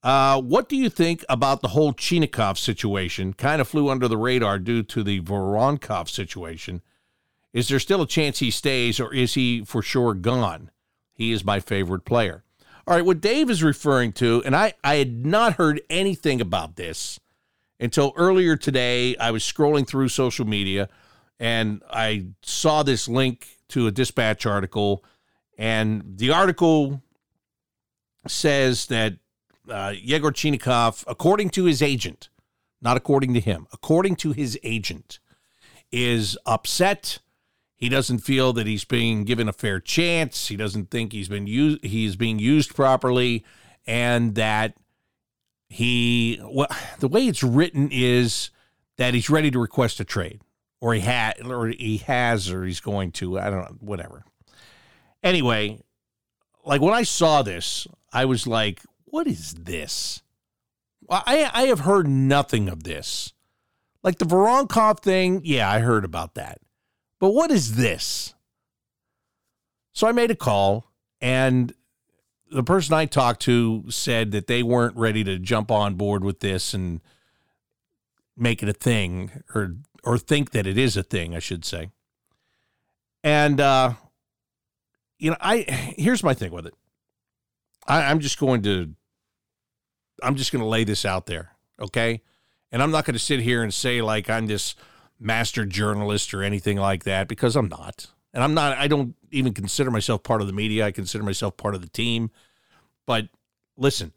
uh, 0.05 0.41
what 0.41 0.69
do 0.69 0.77
you 0.77 0.89
think 0.89 1.25
about 1.29 1.61
the 1.61 1.69
whole 1.69 1.93
Chinakhov 1.93 2.59
situation? 2.59 3.33
Kind 3.33 3.61
of 3.61 3.67
flew 3.67 3.91
under 3.91 4.07
the 4.07 4.17
radar 4.17 4.61
due 4.61 4.85
to 4.85 5.03
the 5.03 5.21
Voronkov 5.21 6.09
situation. 6.09 6.81
Is 7.53 7.67
there 7.67 7.81
still 7.81 8.03
a 8.03 8.07
chance 8.07 8.39
he 8.39 8.53
stays, 8.53 9.01
or 9.01 9.13
is 9.13 9.35
he 9.35 9.65
for 9.65 9.83
sure 9.83 10.15
gone? 10.15 10.71
He 11.13 11.33
is 11.33 11.45
my 11.45 11.59
favorite 11.59 12.05
player. 12.05 12.45
All 12.91 12.97
right, 12.97 13.07
what 13.07 13.21
Dave 13.21 13.51
is 13.51 13.63
referring 13.63 14.11
to, 14.15 14.43
and 14.45 14.57
I, 14.57 14.75
I 14.83 14.97
had 14.97 15.25
not 15.25 15.53
heard 15.53 15.81
anything 15.89 16.41
about 16.41 16.75
this 16.75 17.21
until 17.79 18.13
earlier 18.17 18.57
today. 18.57 19.17
I 19.17 19.31
was 19.31 19.45
scrolling 19.45 19.87
through 19.87 20.09
social 20.09 20.45
media 20.45 20.89
and 21.39 21.83
I 21.89 22.25
saw 22.43 22.83
this 22.83 23.07
link 23.07 23.59
to 23.69 23.87
a 23.87 23.93
dispatch 23.93 24.45
article, 24.45 25.05
and 25.57 26.03
the 26.17 26.33
article 26.33 27.01
says 28.27 28.87
that 28.87 29.15
uh, 29.69 29.95
Yegor 29.97 30.33
Chinakhov, 30.33 31.05
according 31.07 31.51
to 31.51 31.67
his 31.67 31.83
agent, 31.83 32.29
not 32.83 32.97
according 32.97 33.35
to 33.35 33.41
him, 33.41 33.69
according 33.73 34.17
to 34.17 34.33
his 34.33 34.59
agent, 34.65 35.21
is 35.93 36.37
upset 36.45 37.21
he 37.81 37.89
doesn't 37.89 38.19
feel 38.19 38.53
that 38.53 38.67
he's 38.67 38.85
being 38.85 39.25
given 39.25 39.49
a 39.49 39.55
fair 39.55 39.81
chance. 39.81 40.49
He 40.49 40.57
doesn't 40.57 40.91
think 40.91 41.13
he's 41.13 41.29
been 41.29 41.47
used 41.47 41.83
he's 41.83 42.15
being 42.15 42.39
used 42.39 42.75
properly 42.75 43.45
and 43.87 44.35
that 44.35 44.75
he 45.69 46.39
well, 46.45 46.69
the 46.99 47.09
way 47.09 47.27
it's 47.27 47.43
written 47.43 47.89
is 47.91 48.51
that 48.99 49.15
he's 49.15 49.31
ready 49.31 49.51
to 49.51 49.59
request 49.59 49.99
a 49.99 50.05
trade 50.05 50.43
or 50.81 50.93
he 50.93 51.01
had 51.01 51.41
or 51.43 51.69
he 51.69 51.97
has 52.07 52.51
or 52.51 52.65
he's 52.65 52.81
going 52.81 53.13
to 53.13 53.39
I 53.39 53.49
don't 53.49 53.63
know 53.63 53.77
whatever. 53.81 54.25
Anyway, 55.23 55.81
like 56.65 56.83
when 56.83 56.95
I 56.95 57.03
saw 57.03 57.43
this, 57.43 57.87
I 58.13 58.27
was 58.27 58.47
like, 58.47 58.83
what 59.07 59.27
is 59.27 59.55
this? 59.55 60.23
I 61.09 61.51
I 61.55 61.63
have 61.63 61.81
heard 61.81 62.07
nothing 62.07 62.69
of 62.69 62.83
this. 62.83 63.33
Like 64.03 64.19
the 64.19 64.27
Voronkov 64.27 65.01
thing, 65.01 65.41
yeah, 65.45 65.71
I 65.71 65.79
heard 65.79 66.05
about 66.05 66.35
that. 66.35 66.59
But 67.21 67.31
what 67.31 67.53
is 67.53 67.77
this? 67.77 68.35
So 69.93 70.09
I 70.09 70.13
made 70.13 70.31
a 70.31 70.37
call, 70.37 70.91
and 71.21 71.73
the 72.51 72.65
person 72.65 72.95
I 72.95 73.05
talked 73.05 73.43
to 73.43 73.85
said 73.91 74.33
that 74.33 74.47
they 74.47 74.63
weren't 74.63 74.97
ready 74.97 75.23
to 75.25 75.39
jump 75.39 75.71
on 75.71 75.95
board 75.95 76.25
with 76.25 76.41
this 76.41 76.75
and 76.75 77.01
make 78.37 78.63
it 78.63 78.69
a 78.69 78.73
thing, 78.73 79.43
or 79.55 79.77
or 80.03 80.17
think 80.17 80.51
that 80.53 80.67
it 80.67 80.79
is 80.79 80.97
a 80.97 81.03
thing, 81.03 81.37
I 81.37 81.39
should 81.39 81.65
say. 81.65 81.91
And 83.23 83.61
uh, 83.61 83.93
you 85.19 85.31
know, 85.31 85.37
I 85.41 85.59
here's 85.99 86.25
my 86.25 86.33
thing 86.33 86.53
with 86.53 86.67
it. 86.67 86.75
I, 87.87 88.05
I'm 88.05 88.21
just 88.21 88.39
going 88.39 88.63
to 88.63 88.95
I'm 90.23 90.37
just 90.37 90.53
going 90.53 90.63
to 90.63 90.69
lay 90.69 90.85
this 90.85 91.05
out 91.05 91.27
there, 91.27 91.53
okay? 91.81 92.23
And 92.73 92.83
I'm 92.83 92.91
not 92.91 93.05
going 93.05 93.15
to 93.15 93.21
sit 93.21 93.41
here 93.41 93.63
and 93.63 93.75
say 93.75 94.01
like 94.01 94.31
I'm 94.31 94.47
this 94.47 94.75
master 95.21 95.67
journalist 95.67 96.33
or 96.33 96.43
anything 96.43 96.79
like 96.79 97.05
that 97.05 97.29
because 97.29 97.55
I'm 97.55 97.69
not. 97.69 98.07
And 98.33 98.43
I'm 98.43 98.55
not, 98.55 98.79
I 98.79 98.89
don't 98.89 99.15
even 99.31 99.53
consider 99.53 99.91
myself 99.91 100.23
part 100.23 100.41
of 100.41 100.47
the 100.47 100.53
media. 100.53 100.87
I 100.87 100.93
consider 100.93 101.23
myself 101.25 101.57
part 101.57 101.75
of 101.75 101.83
the 101.83 101.89
team. 101.89 102.31
But 103.07 103.29
listen, 103.77 104.13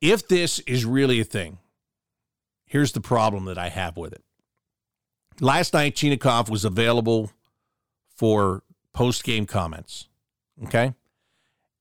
if 0.00 0.26
this 0.26 0.60
is 0.60 0.84
really 0.84 1.20
a 1.20 1.24
thing, 1.24 1.58
here's 2.64 2.92
the 2.92 3.00
problem 3.00 3.44
that 3.46 3.58
I 3.58 3.68
have 3.68 3.96
with 3.96 4.12
it. 4.12 4.22
Last 5.40 5.74
night, 5.74 5.96
Chinakhov 5.96 6.48
was 6.48 6.64
available 6.64 7.30
for 8.08 8.62
post 8.92 9.24
game 9.24 9.44
comments. 9.44 10.08
Okay. 10.64 10.94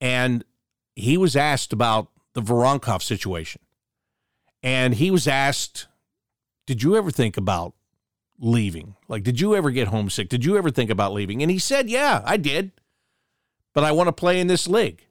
And 0.01 0.43
he 0.95 1.17
was 1.17 1.35
asked 1.35 1.71
about 1.71 2.09
the 2.33 2.41
Voronkov 2.41 3.01
situation. 3.01 3.61
And 4.61 4.95
he 4.95 5.11
was 5.11 5.27
asked, 5.27 5.87
Did 6.65 6.83
you 6.83 6.95
ever 6.95 7.11
think 7.11 7.37
about 7.37 7.73
leaving? 8.39 8.95
Like, 9.07 9.23
did 9.23 9.39
you 9.39 9.55
ever 9.55 9.71
get 9.71 9.87
homesick? 9.87 10.29
Did 10.29 10.45
you 10.45 10.57
ever 10.57 10.71
think 10.71 10.89
about 10.89 11.13
leaving? 11.13 11.41
And 11.41 11.51
he 11.51 11.59
said, 11.59 11.89
Yeah, 11.89 12.21
I 12.25 12.37
did. 12.37 12.71
But 13.73 13.83
I 13.83 13.91
want 13.91 14.07
to 14.07 14.13
play 14.13 14.39
in 14.39 14.47
this 14.47 14.67
league. 14.67 15.05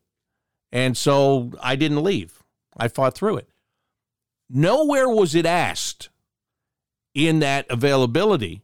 And 0.73 0.97
so 0.97 1.53
I 1.63 1.77
didn't 1.77 2.03
leave. 2.03 2.43
I 2.77 2.89
fought 2.89 3.15
through 3.15 3.37
it. 3.37 3.49
Nowhere 4.49 5.09
was 5.09 5.35
it 5.35 5.47
asked 5.47 6.09
in 7.15 7.39
that 7.41 7.67
availability 7.71 8.63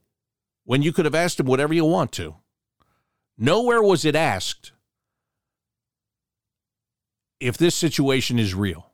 when 0.65 0.83
you 0.83 0.93
could 0.93 1.05
have 1.05 1.15
asked 1.15 1.39
him 1.39 1.47
whatever 1.47 1.75
you 1.75 1.85
want 1.85 2.13
to. 2.13 2.37
Nowhere 3.39 3.83
was 3.83 4.05
it 4.05 4.17
asked 4.17 4.73
if 7.39 7.57
this 7.57 7.75
situation 7.75 8.39
is 8.39 8.55
real. 8.55 8.91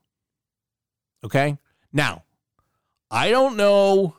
Okay? 1.25 1.59
Now, 1.93 2.25
I 3.11 3.31
don't 3.31 3.57
know 3.57 4.17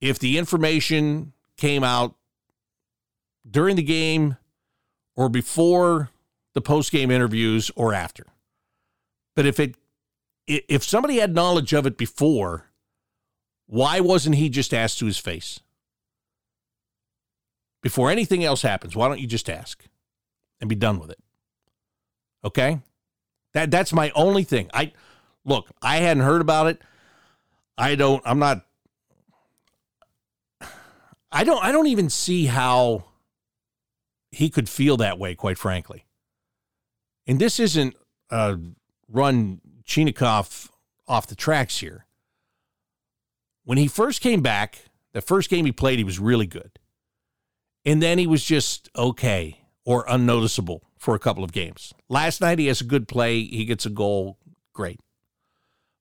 if 0.00 0.18
the 0.18 0.38
information 0.38 1.32
came 1.56 1.82
out 1.82 2.14
during 3.48 3.76
the 3.76 3.82
game 3.82 4.36
or 5.16 5.28
before 5.28 6.10
the 6.54 6.60
post 6.60 6.92
game 6.92 7.10
interviews 7.10 7.70
or 7.76 7.92
after. 7.92 8.26
But 9.34 9.46
if 9.46 9.60
it 9.60 9.76
if 10.46 10.82
somebody 10.82 11.18
had 11.18 11.34
knowledge 11.34 11.72
of 11.74 11.86
it 11.86 11.98
before, 11.98 12.66
why 13.66 14.00
wasn't 14.00 14.36
he 14.36 14.48
just 14.48 14.72
asked 14.72 14.98
to 14.98 15.06
his 15.06 15.18
face? 15.18 15.60
Before 17.82 18.10
anything 18.10 18.42
else 18.44 18.62
happens, 18.62 18.96
why 18.96 19.08
don't 19.08 19.20
you 19.20 19.26
just 19.26 19.50
ask 19.50 19.84
and 20.60 20.68
be 20.68 20.74
done 20.74 20.98
with 20.98 21.10
it? 21.10 21.18
Okay? 22.44 22.80
That 23.52 23.70
that's 23.70 23.92
my 23.92 24.10
only 24.14 24.42
thing. 24.44 24.70
I 24.72 24.92
look, 25.44 25.68
I 25.82 25.96
hadn't 25.98 26.22
heard 26.22 26.40
about 26.40 26.66
it. 26.68 26.80
I 27.76 27.94
don't 27.94 28.22
I'm 28.24 28.38
not 28.38 28.66
I 31.30 31.44
don't 31.44 31.62
I 31.62 31.72
don't 31.72 31.86
even 31.86 32.10
see 32.10 32.46
how 32.46 33.04
he 34.30 34.50
could 34.50 34.68
feel 34.68 34.96
that 34.98 35.18
way, 35.18 35.34
quite 35.34 35.58
frankly. 35.58 36.04
And 37.26 37.38
this 37.38 37.60
isn't 37.60 37.94
uh, 38.30 38.56
run 39.10 39.60
Chinakhov 39.84 40.70
off 41.06 41.26
the 41.26 41.34
tracks 41.34 41.78
here. 41.78 42.06
When 43.64 43.78
he 43.78 43.88
first 43.88 44.20
came 44.20 44.40
back, 44.40 44.78
the 45.12 45.20
first 45.20 45.50
game 45.50 45.66
he 45.66 45.72
played, 45.72 45.98
he 45.98 46.04
was 46.04 46.18
really 46.18 46.46
good. 46.46 46.78
And 47.84 48.02
then 48.02 48.18
he 48.18 48.26
was 48.26 48.44
just 48.44 48.88
okay 48.96 49.62
or 49.84 50.04
unnoticeable 50.08 50.82
for 50.98 51.14
a 51.14 51.18
couple 51.18 51.44
of 51.44 51.52
games. 51.52 51.94
Last 52.08 52.40
night, 52.40 52.58
he 52.58 52.66
has 52.66 52.80
a 52.80 52.84
good 52.84 53.08
play. 53.08 53.42
He 53.44 53.64
gets 53.64 53.86
a 53.86 53.90
goal. 53.90 54.38
Great. 54.74 55.00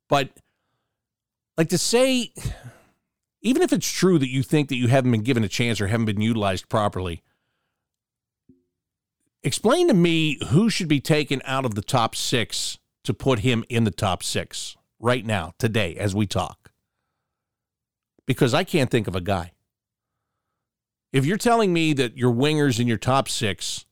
But 0.10 0.30
like 1.58 1.70
to 1.70 1.78
say 1.78 2.32
even 3.42 3.62
if 3.62 3.72
it's 3.72 3.90
true 3.90 4.18
that 4.20 4.30
you 4.30 4.44
think 4.44 4.70
that 4.70 4.76
you 4.76 4.88
haven't 4.88 5.12
been 5.12 5.24
given 5.24 5.44
a 5.44 5.50
chance 5.50 5.80
or 5.80 5.88
haven't 5.88 6.06
been 6.06 6.22
utilized 6.22 6.70
properly, 6.70 7.24
explain 9.44 9.88
to 9.88 9.94
me 9.94 10.40
who 10.50 10.70
should 10.70 10.88
be 10.88 11.00
taken 11.00 11.42
out 11.46 11.66
of 11.66 11.76
the 11.76 11.82
top 11.82 12.16
six 12.16 12.78
to 13.04 13.14
put 13.14 13.40
him 13.40 13.64
in 13.70 13.84
the 13.84 13.92
top 13.92 14.24
six 14.24 14.76
right 15.00 15.26
now, 15.26 15.54
today, 15.58 15.96
as 15.96 16.16
we 16.16 16.26
talk. 16.26 16.72
Because 18.26 18.54
I 18.54 18.64
can't 18.64 18.90
think 18.90 19.08
of 19.08 19.16
a 19.16 19.22
guy. 19.22 19.52
If 21.14 21.26
you're 21.26 21.38
telling 21.38 21.72
me 21.72 21.94
that 21.94 22.18
your 22.18 22.34
wingers 22.34 22.80
in 22.80 22.88
your 22.88 22.98
top 22.98 23.30
six 23.30 23.86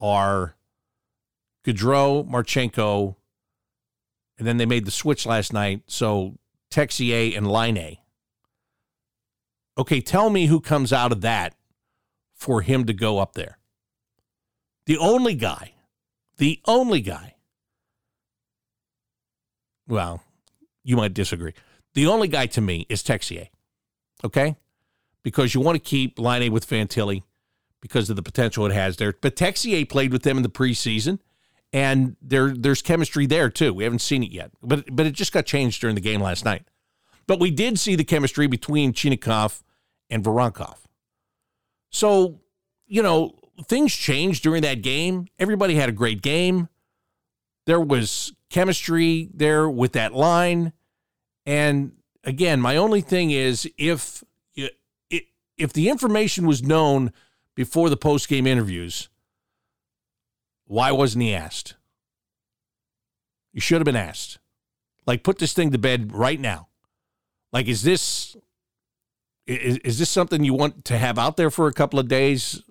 are 0.00 0.56
Gaudreau, 1.64 2.28
Marchenko, 2.28 3.16
and 4.38 4.48
then 4.48 4.56
they 4.56 4.66
made 4.66 4.86
the 4.86 4.90
switch 4.90 5.26
last 5.26 5.52
night, 5.52 5.82
so 5.86 6.38
Texier 6.70 7.36
and 7.36 7.46
Laine. 7.46 7.98
Okay, 9.80 10.02
tell 10.02 10.28
me 10.28 10.44
who 10.44 10.60
comes 10.60 10.92
out 10.92 11.10
of 11.10 11.22
that 11.22 11.54
for 12.34 12.60
him 12.60 12.84
to 12.84 12.92
go 12.92 13.18
up 13.18 13.32
there. 13.32 13.56
The 14.84 14.98
only 14.98 15.34
guy, 15.34 15.72
the 16.36 16.60
only 16.66 17.00
guy, 17.00 17.36
well, 19.88 20.22
you 20.84 20.96
might 20.96 21.14
disagree. 21.14 21.54
The 21.94 22.06
only 22.06 22.28
guy 22.28 22.44
to 22.48 22.60
me 22.60 22.84
is 22.90 23.02
Texier. 23.02 23.48
Okay? 24.22 24.56
Because 25.22 25.54
you 25.54 25.62
want 25.62 25.76
to 25.76 25.80
keep 25.80 26.18
Laine 26.18 26.52
with 26.52 26.68
Fantilli 26.68 27.22
because 27.80 28.10
of 28.10 28.16
the 28.16 28.22
potential 28.22 28.66
it 28.66 28.72
has 28.72 28.98
there. 28.98 29.14
But 29.18 29.34
Texier 29.34 29.88
played 29.88 30.12
with 30.12 30.24
them 30.24 30.36
in 30.36 30.42
the 30.42 30.50
preseason, 30.50 31.20
and 31.72 32.16
there 32.20 32.50
there's 32.50 32.82
chemistry 32.82 33.24
there 33.24 33.48
too. 33.48 33.72
We 33.72 33.84
haven't 33.84 34.00
seen 34.00 34.22
it 34.22 34.30
yet, 34.30 34.50
but 34.62 34.94
but 34.94 35.06
it 35.06 35.12
just 35.12 35.32
got 35.32 35.46
changed 35.46 35.80
during 35.80 35.94
the 35.94 36.02
game 36.02 36.20
last 36.20 36.44
night. 36.44 36.64
But 37.26 37.40
we 37.40 37.50
did 37.50 37.78
see 37.78 37.96
the 37.96 38.04
chemistry 38.04 38.46
between 38.46 38.92
Chinakhov 38.92 39.62
and 40.10 40.24
Voronkov. 40.24 40.76
So, 41.90 42.40
you 42.86 43.02
know, 43.02 43.34
things 43.66 43.94
changed 43.94 44.42
during 44.42 44.62
that 44.62 44.82
game. 44.82 45.26
Everybody 45.38 45.74
had 45.74 45.88
a 45.88 45.92
great 45.92 46.22
game. 46.22 46.68
There 47.66 47.80
was 47.80 48.32
chemistry 48.48 49.30
there 49.32 49.68
with 49.68 49.92
that 49.92 50.12
line. 50.12 50.72
And 51.46 51.92
again, 52.24 52.60
my 52.60 52.76
only 52.76 53.00
thing 53.00 53.30
is 53.30 53.68
if 53.78 54.24
if 55.56 55.74
the 55.74 55.90
information 55.90 56.46
was 56.46 56.62
known 56.62 57.12
before 57.54 57.90
the 57.90 57.96
post 57.96 58.28
game 58.28 58.46
interviews, 58.46 59.10
why 60.64 60.90
wasn't 60.90 61.22
he 61.22 61.34
asked? 61.34 61.74
You 63.52 63.60
should 63.60 63.80
have 63.80 63.84
been 63.84 63.96
asked. 63.96 64.38
Like, 65.06 65.22
put 65.22 65.38
this 65.38 65.52
thing 65.52 65.70
to 65.72 65.78
bed 65.78 66.12
right 66.14 66.40
now. 66.40 66.68
Like, 67.52 67.68
is 67.68 67.82
this 67.82 68.36
is, 69.50 69.78
is 69.78 69.98
this 69.98 70.10
something 70.10 70.44
you 70.44 70.54
want 70.54 70.84
to 70.86 70.98
have 70.98 71.18
out 71.18 71.36
there 71.36 71.50
for 71.50 71.66
a 71.66 71.72
couple 71.72 71.98
of 71.98 72.08
days, 72.08 72.62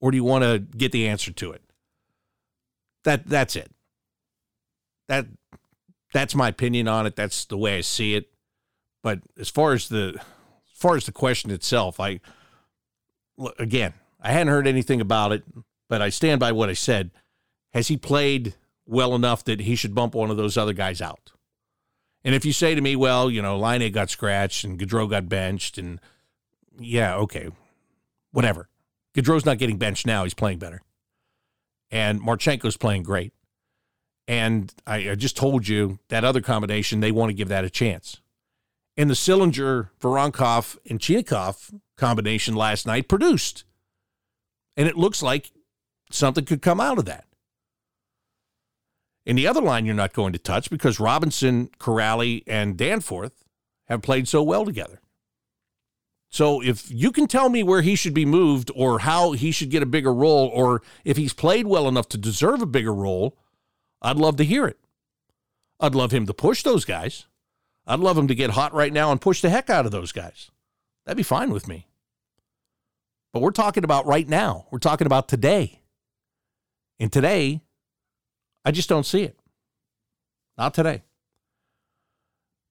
or 0.00 0.10
do 0.10 0.16
you 0.16 0.24
want 0.24 0.44
to 0.44 0.58
get 0.58 0.92
the 0.92 1.08
answer 1.08 1.32
to 1.32 1.52
it? 1.52 1.62
That 3.04 3.26
that's 3.26 3.56
it. 3.56 3.70
That 5.08 5.26
that's 6.12 6.34
my 6.34 6.48
opinion 6.48 6.88
on 6.88 7.06
it. 7.06 7.16
That's 7.16 7.44
the 7.44 7.58
way 7.58 7.78
I 7.78 7.80
see 7.80 8.14
it. 8.14 8.30
But 9.02 9.20
as 9.38 9.50
far 9.50 9.72
as 9.72 9.88
the 9.88 10.14
as 10.16 10.78
far 10.78 10.96
as 10.96 11.04
the 11.04 11.12
question 11.12 11.50
itself, 11.50 11.98
I 12.00 12.20
again, 13.58 13.94
I 14.20 14.32
hadn't 14.32 14.52
heard 14.52 14.66
anything 14.66 15.00
about 15.00 15.32
it, 15.32 15.42
but 15.88 16.00
I 16.00 16.08
stand 16.08 16.40
by 16.40 16.52
what 16.52 16.70
I 16.70 16.74
said. 16.74 17.10
Has 17.72 17.88
he 17.88 17.96
played 17.96 18.54
well 18.86 19.14
enough 19.14 19.44
that 19.44 19.60
he 19.60 19.74
should 19.74 19.94
bump 19.94 20.14
one 20.14 20.30
of 20.30 20.36
those 20.36 20.56
other 20.56 20.72
guys 20.72 21.02
out? 21.02 21.32
And 22.24 22.34
if 22.34 22.44
you 22.44 22.52
say 22.52 22.74
to 22.74 22.80
me, 22.80 22.96
well, 22.96 23.30
you 23.30 23.42
know, 23.42 23.58
Laine 23.58 23.92
got 23.92 24.10
scratched 24.10 24.64
and 24.64 24.78
Gaudreau 24.78 25.08
got 25.08 25.28
benched, 25.28 25.76
and 25.76 26.00
yeah, 26.78 27.16
okay, 27.16 27.50
whatever. 28.32 28.68
Gaudreau's 29.14 29.44
not 29.44 29.58
getting 29.58 29.76
benched 29.76 30.06
now. 30.06 30.24
He's 30.24 30.34
playing 30.34 30.58
better. 30.58 30.82
And 31.90 32.20
Marchenko's 32.20 32.76
playing 32.76 33.02
great. 33.02 33.32
And 34.26 34.72
I, 34.86 35.10
I 35.10 35.14
just 35.14 35.36
told 35.36 35.68
you 35.68 35.98
that 36.08 36.24
other 36.24 36.40
combination, 36.40 37.00
they 37.00 37.12
want 37.12 37.30
to 37.30 37.34
give 37.34 37.48
that 37.48 37.64
a 37.64 37.70
chance. 37.70 38.20
And 38.96 39.10
the 39.10 39.14
Sillinger, 39.14 39.90
Voronkov, 40.00 40.78
and 40.88 40.98
Chinakhov 40.98 41.78
combination 41.96 42.54
last 42.54 42.86
night 42.86 43.08
produced. 43.08 43.64
And 44.76 44.88
it 44.88 44.96
looks 44.96 45.22
like 45.22 45.52
something 46.10 46.44
could 46.44 46.62
come 46.62 46.80
out 46.80 46.98
of 46.98 47.04
that. 47.04 47.26
In 49.26 49.36
the 49.36 49.46
other 49.46 49.62
line, 49.62 49.86
you're 49.86 49.94
not 49.94 50.12
going 50.12 50.32
to 50.32 50.38
touch 50.38 50.70
because 50.70 51.00
Robinson, 51.00 51.70
Kuraly, 51.78 52.42
and 52.46 52.76
Danforth 52.76 53.44
have 53.86 54.02
played 54.02 54.28
so 54.28 54.42
well 54.42 54.64
together. 54.64 55.00
So 56.28 56.60
if 56.60 56.90
you 56.90 57.12
can 57.12 57.26
tell 57.28 57.48
me 57.48 57.62
where 57.62 57.80
he 57.80 57.94
should 57.94 58.12
be 58.12 58.26
moved 58.26 58.70
or 58.74 58.98
how 58.98 59.32
he 59.32 59.52
should 59.52 59.70
get 59.70 59.84
a 59.84 59.86
bigger 59.86 60.12
role 60.12 60.50
or 60.52 60.82
if 61.04 61.16
he's 61.16 61.32
played 61.32 61.66
well 61.66 61.86
enough 61.86 62.08
to 62.08 62.18
deserve 62.18 62.60
a 62.60 62.66
bigger 62.66 62.92
role, 62.92 63.38
I'd 64.02 64.16
love 64.16 64.36
to 64.38 64.44
hear 64.44 64.66
it. 64.66 64.78
I'd 65.78 65.94
love 65.94 66.10
him 66.10 66.26
to 66.26 66.34
push 66.34 66.62
those 66.62 66.84
guys. 66.84 67.26
I'd 67.86 68.00
love 68.00 68.18
him 68.18 68.28
to 68.28 68.34
get 68.34 68.50
hot 68.50 68.74
right 68.74 68.92
now 68.92 69.12
and 69.12 69.20
push 69.20 69.40
the 69.42 69.50
heck 69.50 69.70
out 69.70 69.86
of 69.86 69.92
those 69.92 70.12
guys. 70.12 70.50
That'd 71.04 71.16
be 71.16 71.22
fine 71.22 71.50
with 71.50 71.68
me. 71.68 71.86
But 73.32 73.40
we're 73.40 73.50
talking 73.50 73.84
about 73.84 74.06
right 74.06 74.28
now. 74.28 74.66
We're 74.70 74.78
talking 74.78 75.06
about 75.06 75.28
today. 75.28 75.82
And 76.98 77.12
today, 77.12 77.62
I 78.64 78.70
just 78.70 78.88
don't 78.88 79.06
see 79.06 79.22
it. 79.22 79.38
Not 80.56 80.74
today. 80.74 81.02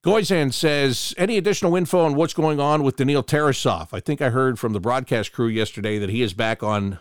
Goizan 0.03 0.51
says, 0.51 1.13
any 1.17 1.37
additional 1.37 1.75
info 1.75 2.01
on 2.01 2.15
what's 2.15 2.33
going 2.33 2.59
on 2.59 2.83
with 2.83 2.97
Daniil 2.97 3.23
Tarasov? 3.23 3.89
I 3.93 4.01
think 4.01 4.21
I 4.21 4.29
heard 4.29 4.59
from 4.59 4.73
the 4.73 4.79
broadcast 4.79 5.31
crew 5.31 5.47
yesterday 5.47 5.97
that 5.97 6.09
he 6.09 6.21
is 6.21 6.33
back 6.33 6.61
on 6.61 6.99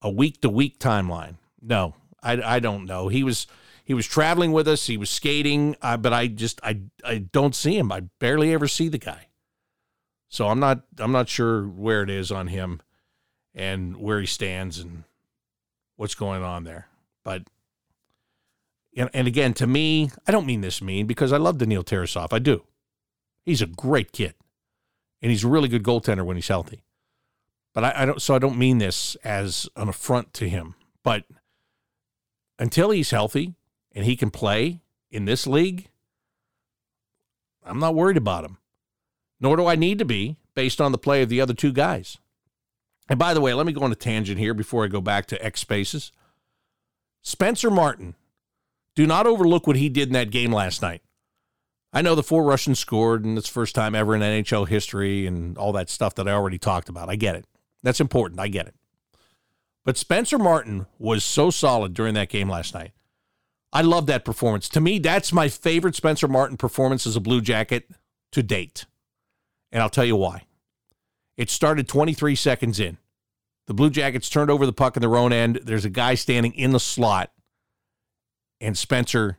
a 0.00 0.10
week 0.10 0.40
to 0.40 0.48
week 0.48 0.78
timeline. 0.78 1.34
No, 1.60 1.94
I, 2.22 2.40
I 2.56 2.60
don't 2.60 2.86
know. 2.86 3.08
He 3.08 3.22
was 3.22 3.46
he 3.84 3.92
was 3.92 4.06
traveling 4.06 4.52
with 4.52 4.68
us. 4.68 4.86
He 4.86 4.96
was 4.96 5.10
skating, 5.10 5.76
uh, 5.82 5.98
but 5.98 6.14
I 6.14 6.28
just 6.28 6.60
I 6.62 6.80
I 7.04 7.18
don't 7.18 7.54
see 7.54 7.76
him. 7.76 7.92
I 7.92 8.00
barely 8.18 8.54
ever 8.54 8.68
see 8.68 8.88
the 8.88 8.98
guy. 8.98 9.26
So 10.28 10.48
I'm 10.48 10.60
not 10.60 10.82
I'm 10.98 11.12
not 11.12 11.28
sure 11.28 11.64
where 11.64 12.02
it 12.02 12.08
is 12.08 12.30
on 12.30 12.46
him 12.46 12.80
and 13.54 13.96
where 13.98 14.20
he 14.20 14.26
stands 14.26 14.78
and 14.78 15.04
what's 15.96 16.14
going 16.14 16.42
on 16.42 16.64
there. 16.64 16.86
But 17.22 17.42
and, 18.96 19.10
and 19.12 19.28
again, 19.28 19.54
to 19.54 19.66
me, 19.66 20.10
I 20.26 20.32
don't 20.32 20.46
mean 20.46 20.60
this 20.60 20.82
mean 20.82 21.06
because 21.06 21.32
I 21.32 21.36
love 21.36 21.58
Daniil 21.58 21.84
Tarasov. 21.84 22.32
I 22.32 22.38
do. 22.38 22.64
He's 23.44 23.62
a 23.62 23.66
great 23.66 24.12
kid, 24.12 24.34
and 25.22 25.30
he's 25.30 25.44
a 25.44 25.48
really 25.48 25.68
good 25.68 25.82
goaltender 25.82 26.24
when 26.24 26.36
he's 26.36 26.48
healthy. 26.48 26.82
But 27.72 27.84
I, 27.84 28.02
I 28.02 28.06
don't. 28.06 28.20
So 28.20 28.34
I 28.34 28.38
don't 28.38 28.58
mean 28.58 28.78
this 28.78 29.16
as 29.24 29.68
an 29.76 29.88
affront 29.88 30.34
to 30.34 30.48
him. 30.48 30.74
But 31.02 31.24
until 32.58 32.90
he's 32.90 33.10
healthy 33.10 33.54
and 33.92 34.04
he 34.04 34.16
can 34.16 34.30
play 34.30 34.80
in 35.10 35.24
this 35.24 35.46
league, 35.46 35.88
I'm 37.64 37.78
not 37.78 37.94
worried 37.94 38.16
about 38.16 38.44
him. 38.44 38.58
Nor 39.40 39.56
do 39.56 39.66
I 39.66 39.76
need 39.76 39.98
to 40.00 40.04
be 40.04 40.36
based 40.54 40.80
on 40.80 40.92
the 40.92 40.98
play 40.98 41.22
of 41.22 41.28
the 41.28 41.40
other 41.40 41.54
two 41.54 41.72
guys. 41.72 42.18
And 43.08 43.18
by 43.18 43.34
the 43.34 43.40
way, 43.40 43.54
let 43.54 43.66
me 43.66 43.72
go 43.72 43.82
on 43.82 43.92
a 43.92 43.96
tangent 43.96 44.38
here 44.38 44.54
before 44.54 44.84
I 44.84 44.88
go 44.88 45.00
back 45.00 45.26
to 45.26 45.44
X 45.44 45.60
Spaces. 45.60 46.12
Spencer 47.22 47.70
Martin 47.70 48.14
do 48.94 49.06
not 49.06 49.26
overlook 49.26 49.66
what 49.66 49.76
he 49.76 49.88
did 49.88 50.08
in 50.08 50.14
that 50.14 50.30
game 50.30 50.52
last 50.52 50.82
night. 50.82 51.02
I 51.92 52.02
know 52.02 52.14
the 52.14 52.22
four 52.22 52.44
Russians 52.44 52.78
scored, 52.78 53.24
and 53.24 53.36
it's 53.36 53.48
first 53.48 53.74
time 53.74 53.94
ever 53.94 54.14
in 54.14 54.20
NHL 54.20 54.68
history, 54.68 55.26
and 55.26 55.58
all 55.58 55.72
that 55.72 55.90
stuff 55.90 56.14
that 56.16 56.28
I 56.28 56.32
already 56.32 56.58
talked 56.58 56.88
about. 56.88 57.08
I 57.08 57.16
get 57.16 57.34
it. 57.34 57.46
That's 57.82 58.00
important. 58.00 58.40
I 58.40 58.48
get 58.48 58.68
it. 58.68 58.74
But 59.84 59.96
Spencer 59.96 60.38
Martin 60.38 60.86
was 60.98 61.24
so 61.24 61.50
solid 61.50 61.94
during 61.94 62.14
that 62.14 62.28
game 62.28 62.48
last 62.48 62.74
night. 62.74 62.92
I 63.72 63.82
love 63.82 64.06
that 64.06 64.24
performance. 64.24 64.68
To 64.70 64.80
me, 64.80 64.98
that's 64.98 65.32
my 65.32 65.48
favorite 65.48 65.94
Spencer 65.94 66.28
Martin 66.28 66.56
performance 66.56 67.06
as 67.06 67.16
a 67.16 67.20
Blue 67.20 67.40
Jacket 67.40 67.88
to 68.32 68.42
date. 68.42 68.86
And 69.72 69.82
I'll 69.82 69.90
tell 69.90 70.04
you 70.04 70.16
why. 70.16 70.42
It 71.36 71.50
started 71.50 71.88
23 71.88 72.34
seconds 72.34 72.78
in. 72.78 72.98
The 73.66 73.74
Blue 73.74 73.90
Jackets 73.90 74.28
turned 74.28 74.50
over 74.50 74.66
the 74.66 74.72
puck 74.72 74.96
in 74.96 75.00
their 75.00 75.16
own 75.16 75.32
end. 75.32 75.60
There's 75.64 75.84
a 75.84 75.90
guy 75.90 76.14
standing 76.14 76.52
in 76.54 76.72
the 76.72 76.80
slot 76.80 77.32
and 78.60 78.76
Spencer 78.76 79.38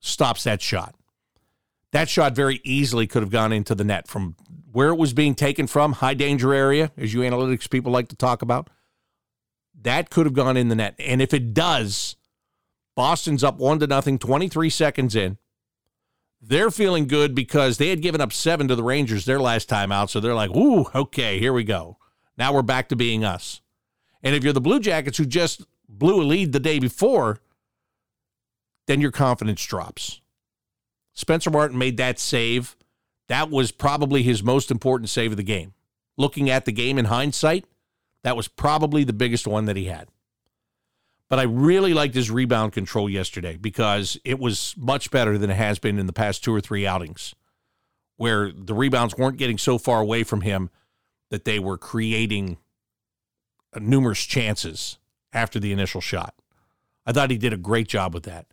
stops 0.00 0.44
that 0.44 0.62
shot. 0.62 0.94
That 1.92 2.08
shot 2.08 2.34
very 2.34 2.60
easily 2.64 3.06
could 3.06 3.22
have 3.22 3.30
gone 3.30 3.52
into 3.52 3.74
the 3.74 3.84
net 3.84 4.08
from 4.08 4.36
where 4.72 4.90
it 4.90 4.98
was 4.98 5.12
being 5.12 5.34
taken 5.34 5.66
from, 5.66 5.94
high 5.94 6.14
danger 6.14 6.52
area, 6.52 6.92
as 6.96 7.14
you 7.14 7.20
analytics 7.20 7.70
people 7.70 7.90
like 7.90 8.08
to 8.08 8.16
talk 8.16 8.42
about. 8.42 8.68
That 9.80 10.10
could 10.10 10.26
have 10.26 10.34
gone 10.34 10.56
in 10.56 10.68
the 10.68 10.74
net. 10.74 10.94
And 10.98 11.22
if 11.22 11.32
it 11.32 11.54
does, 11.54 12.16
Boston's 12.94 13.44
up 13.44 13.58
one 13.58 13.78
to 13.78 13.86
nothing, 13.86 14.18
23 14.18 14.68
seconds 14.70 15.14
in. 15.14 15.38
They're 16.40 16.70
feeling 16.70 17.06
good 17.06 17.34
because 17.34 17.78
they 17.78 17.88
had 17.88 18.02
given 18.02 18.20
up 18.20 18.32
seven 18.32 18.68
to 18.68 18.76
the 18.76 18.82
Rangers 18.82 19.24
their 19.24 19.40
last 19.40 19.68
time 19.68 19.90
out. 19.90 20.10
So 20.10 20.20
they're 20.20 20.34
like, 20.34 20.50
ooh, 20.50 20.86
okay, 20.94 21.38
here 21.38 21.52
we 21.52 21.64
go. 21.64 21.98
Now 22.36 22.52
we're 22.52 22.62
back 22.62 22.88
to 22.90 22.96
being 22.96 23.24
us. 23.24 23.60
And 24.22 24.34
if 24.34 24.44
you're 24.44 24.52
the 24.52 24.60
Blue 24.60 24.80
Jackets 24.80 25.18
who 25.18 25.26
just 25.26 25.64
blew 25.88 26.20
a 26.20 26.24
lead 26.24 26.52
the 26.52 26.60
day 26.60 26.78
before, 26.78 27.40
then 28.88 29.00
your 29.02 29.12
confidence 29.12 29.64
drops. 29.64 30.20
Spencer 31.12 31.50
Martin 31.50 31.76
made 31.76 31.98
that 31.98 32.18
save. 32.18 32.74
That 33.28 33.50
was 33.50 33.70
probably 33.70 34.22
his 34.22 34.42
most 34.42 34.70
important 34.70 35.10
save 35.10 35.30
of 35.30 35.36
the 35.36 35.42
game. 35.42 35.74
Looking 36.16 36.48
at 36.48 36.64
the 36.64 36.72
game 36.72 36.98
in 36.98 37.04
hindsight, 37.04 37.66
that 38.24 38.34
was 38.34 38.48
probably 38.48 39.04
the 39.04 39.12
biggest 39.12 39.46
one 39.46 39.66
that 39.66 39.76
he 39.76 39.84
had. 39.84 40.08
But 41.28 41.38
I 41.38 41.42
really 41.42 41.92
liked 41.92 42.14
his 42.14 42.30
rebound 42.30 42.72
control 42.72 43.10
yesterday 43.10 43.58
because 43.60 44.18
it 44.24 44.38
was 44.38 44.74
much 44.78 45.10
better 45.10 45.36
than 45.36 45.50
it 45.50 45.56
has 45.56 45.78
been 45.78 45.98
in 45.98 46.06
the 46.06 46.12
past 46.14 46.42
two 46.42 46.54
or 46.54 46.60
three 46.60 46.86
outings, 46.86 47.34
where 48.16 48.50
the 48.50 48.74
rebounds 48.74 49.18
weren't 49.18 49.36
getting 49.36 49.58
so 49.58 49.76
far 49.76 50.00
away 50.00 50.24
from 50.24 50.40
him 50.40 50.70
that 51.30 51.44
they 51.44 51.58
were 51.58 51.76
creating 51.76 52.56
numerous 53.78 54.24
chances 54.24 54.98
after 55.34 55.60
the 55.60 55.72
initial 55.72 56.00
shot. 56.00 56.34
I 57.04 57.12
thought 57.12 57.30
he 57.30 57.36
did 57.36 57.52
a 57.52 57.58
great 57.58 57.88
job 57.88 58.14
with 58.14 58.22
that. 58.22 58.46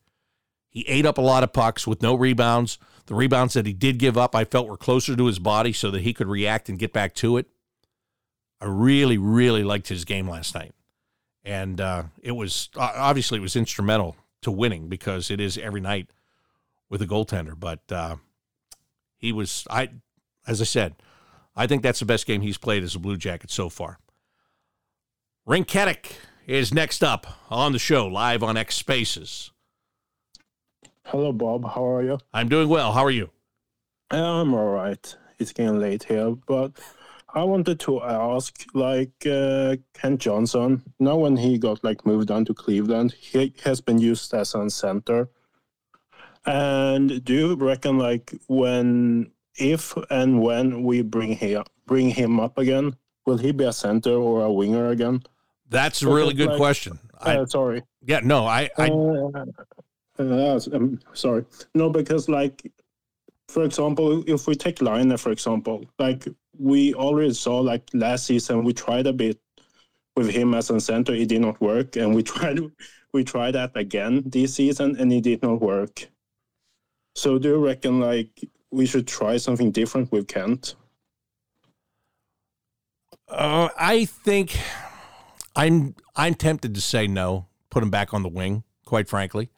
He 0.76 0.86
ate 0.88 1.08
up 1.08 1.18
a 1.18 1.22
lot 1.22 1.44
of 1.44 1.52
pucks 1.52 1.88
with 1.88 2.04
no 2.04 2.14
rebounds. 2.14 2.78
The 3.08 3.16
rebounds 3.16 3.56
that 3.56 3.66
he 3.66 3.74
did 3.74 3.98
give 3.98 4.18
up, 4.18 4.36
I 4.36 4.46
felt 4.46 4.68
were 4.68 4.78
closer 4.78 5.16
to 5.16 5.26
his 5.26 5.40
body 5.40 5.74
so 5.74 5.90
that 5.90 6.02
he 6.02 6.14
could 6.14 6.28
react 6.28 6.70
and 6.70 6.78
get 6.78 6.94
back 6.94 7.16
to 7.16 7.38
it. 7.38 7.48
I 8.62 8.66
really, 8.66 9.18
really 9.18 9.64
liked 9.64 9.88
his 9.88 10.06
game 10.06 10.30
last 10.30 10.54
night 10.54 10.76
and 11.46 11.80
uh, 11.80 12.04
it 12.22 12.32
was 12.32 12.70
obviously 12.76 13.38
it 13.38 13.42
was 13.42 13.56
instrumental 13.56 14.18
to 14.42 14.52
winning 14.52 14.90
because 14.90 15.30
it 15.30 15.40
is 15.40 15.58
every 15.58 15.80
night 15.80 16.10
with 16.90 17.02
a 17.02 17.06
goaltender. 17.06 17.58
But 17.58 17.80
uh, 17.92 18.16
he 19.16 19.32
was 19.32 19.66
I, 19.70 19.90
as 20.48 20.60
I 20.60 20.66
said, 20.66 20.96
I 21.56 21.68
think 21.68 21.84
that's 21.84 22.00
the 22.00 22.06
best 22.06 22.26
game 22.26 22.42
he's 22.42 22.58
played 22.58 22.84
as 22.84 22.96
a 22.96 23.00
Blue 23.00 23.16
Jacket 23.16 23.52
so 23.52 23.70
far. 23.70 24.00
Rinketic 25.48 26.14
is 26.48 26.74
next 26.74 27.04
up 27.04 27.28
on 27.50 27.72
the 27.72 27.80
show 27.80 28.08
live 28.08 28.42
on 28.42 28.58
X 28.58 28.76
Spaces. 28.76 29.52
Hello, 31.10 31.32
Bob. 31.32 31.64
How 31.66 31.86
are 31.86 32.02
you? 32.02 32.18
I'm 32.34 32.50
doing 32.50 32.68
well. 32.68 32.92
How 32.92 33.06
are 33.06 33.12
you? 33.12 33.30
I'm 34.10 34.56
all 34.56 34.72
right. 34.72 35.16
It's 35.38 35.54
getting 35.54 35.80
late 35.80 36.04
here, 36.04 36.32
but 36.48 36.72
I 37.32 37.44
wanted 37.44 37.80
to 37.82 38.02
ask, 38.02 38.66
like 38.74 39.12
uh, 39.30 39.76
Kent 39.94 40.20
Johnson, 40.20 40.82
now 41.00 41.18
when 41.18 41.38
he 41.38 41.60
got 41.60 41.84
like 41.84 42.08
moved 42.08 42.32
on 42.32 42.44
to 42.46 42.56
Cleveland, 42.56 43.12
he 43.12 43.54
has 43.64 43.82
been 43.82 44.00
used 44.00 44.34
as 44.34 44.56
a 44.56 44.68
center. 44.72 45.30
And 46.44 47.24
do 47.24 47.34
you 47.34 47.56
reckon, 47.56 48.00
like, 48.00 48.34
when, 48.48 49.32
if 49.58 49.96
and 50.10 50.42
when 50.42 50.84
we 50.84 51.04
bring 51.04 51.34
him 51.34 51.64
bring 51.86 52.10
him 52.10 52.40
up 52.40 52.58
again, 52.58 52.96
will 53.28 53.38
he 53.38 53.52
be 53.52 53.66
a 53.66 53.74
center 53.74 54.12
or 54.12 54.44
a 54.44 54.52
winger 54.52 54.90
again? 54.90 55.22
That's 55.70 56.02
a 56.02 56.10
really 56.10 56.34
good 56.34 56.50
like, 56.50 56.58
question. 56.58 56.98
I, 57.22 57.38
uh, 57.38 57.46
sorry. 57.46 57.84
Yeah, 58.04 58.22
no, 58.24 58.48
I. 58.48 58.72
I... 58.76 58.90
Uh, 58.90 59.46
uh, 60.20 60.60
I'm 60.74 61.00
sorry. 61.14 61.46
No, 61.74 61.90
because 61.90 62.30
like 62.30 62.72
for 63.48 63.64
example, 63.64 64.24
if 64.28 64.48
we 64.48 64.56
take 64.56 64.82
Laine, 64.82 65.16
for 65.18 65.32
example, 65.32 65.86
like 66.00 66.28
we 66.58 66.94
already 66.94 67.34
saw 67.34 67.60
like 67.60 67.90
last 67.94 68.26
season, 68.26 68.64
we 68.64 68.74
tried 68.74 69.08
a 69.08 69.14
bit 69.14 69.40
with 70.16 70.30
him 70.30 70.54
as 70.54 70.70
a 70.70 70.80
center, 70.80 71.14
it 71.14 71.28
did 71.28 71.42
not 71.42 71.60
work, 71.62 71.96
and 71.96 72.16
we 72.16 72.24
tried 72.34 72.60
we 73.14 73.24
tried 73.24 73.52
that 73.52 73.72
again 73.76 74.24
this 74.26 74.56
season, 74.56 74.96
and 74.98 75.12
it 75.12 75.22
did 75.22 75.42
not 75.42 75.62
work. 75.62 76.08
So, 77.16 77.38
do 77.38 77.50
you 77.50 77.66
reckon 77.66 78.00
like 78.00 78.30
we 78.72 78.86
should 78.86 79.08
try 79.08 79.38
something 79.38 79.72
different 79.72 80.12
with 80.12 80.28
Kent? 80.28 80.76
Uh, 83.28 83.70
I 83.78 84.06
think 84.06 84.58
I'm 85.56 85.96
I'm 86.16 86.36
tempted 86.36 86.76
to 86.76 86.82
say 86.82 87.08
no, 87.08 87.48
put 87.70 87.84
him 87.84 87.90
back 87.90 88.14
on 88.14 88.24
the 88.24 88.30
wing. 88.30 88.64
Quite 88.86 89.10
frankly, 89.10 89.50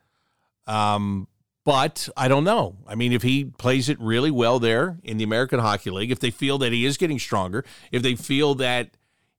um, 0.68 1.28
but 1.64 2.08
I 2.16 2.28
don't 2.28 2.44
know. 2.44 2.78
I 2.88 2.96
mean, 2.96 3.12
if 3.12 3.24
he 3.24 3.44
plays 3.44 3.90
it 3.90 4.00
really 4.00 4.32
well 4.32 4.60
there 4.60 5.00
in 5.04 5.18
the 5.18 5.24
American 5.24 5.60
Hockey 5.60 5.90
League, 5.90 6.12
if 6.12 6.20
they 6.20 6.32
feel 6.32 6.58
that 6.60 6.72
he 6.72 6.86
is 6.86 6.96
getting 6.98 7.20
stronger, 7.20 7.66
if 7.92 8.02
they 8.02 8.16
feel 8.16 8.56
that 8.56 8.92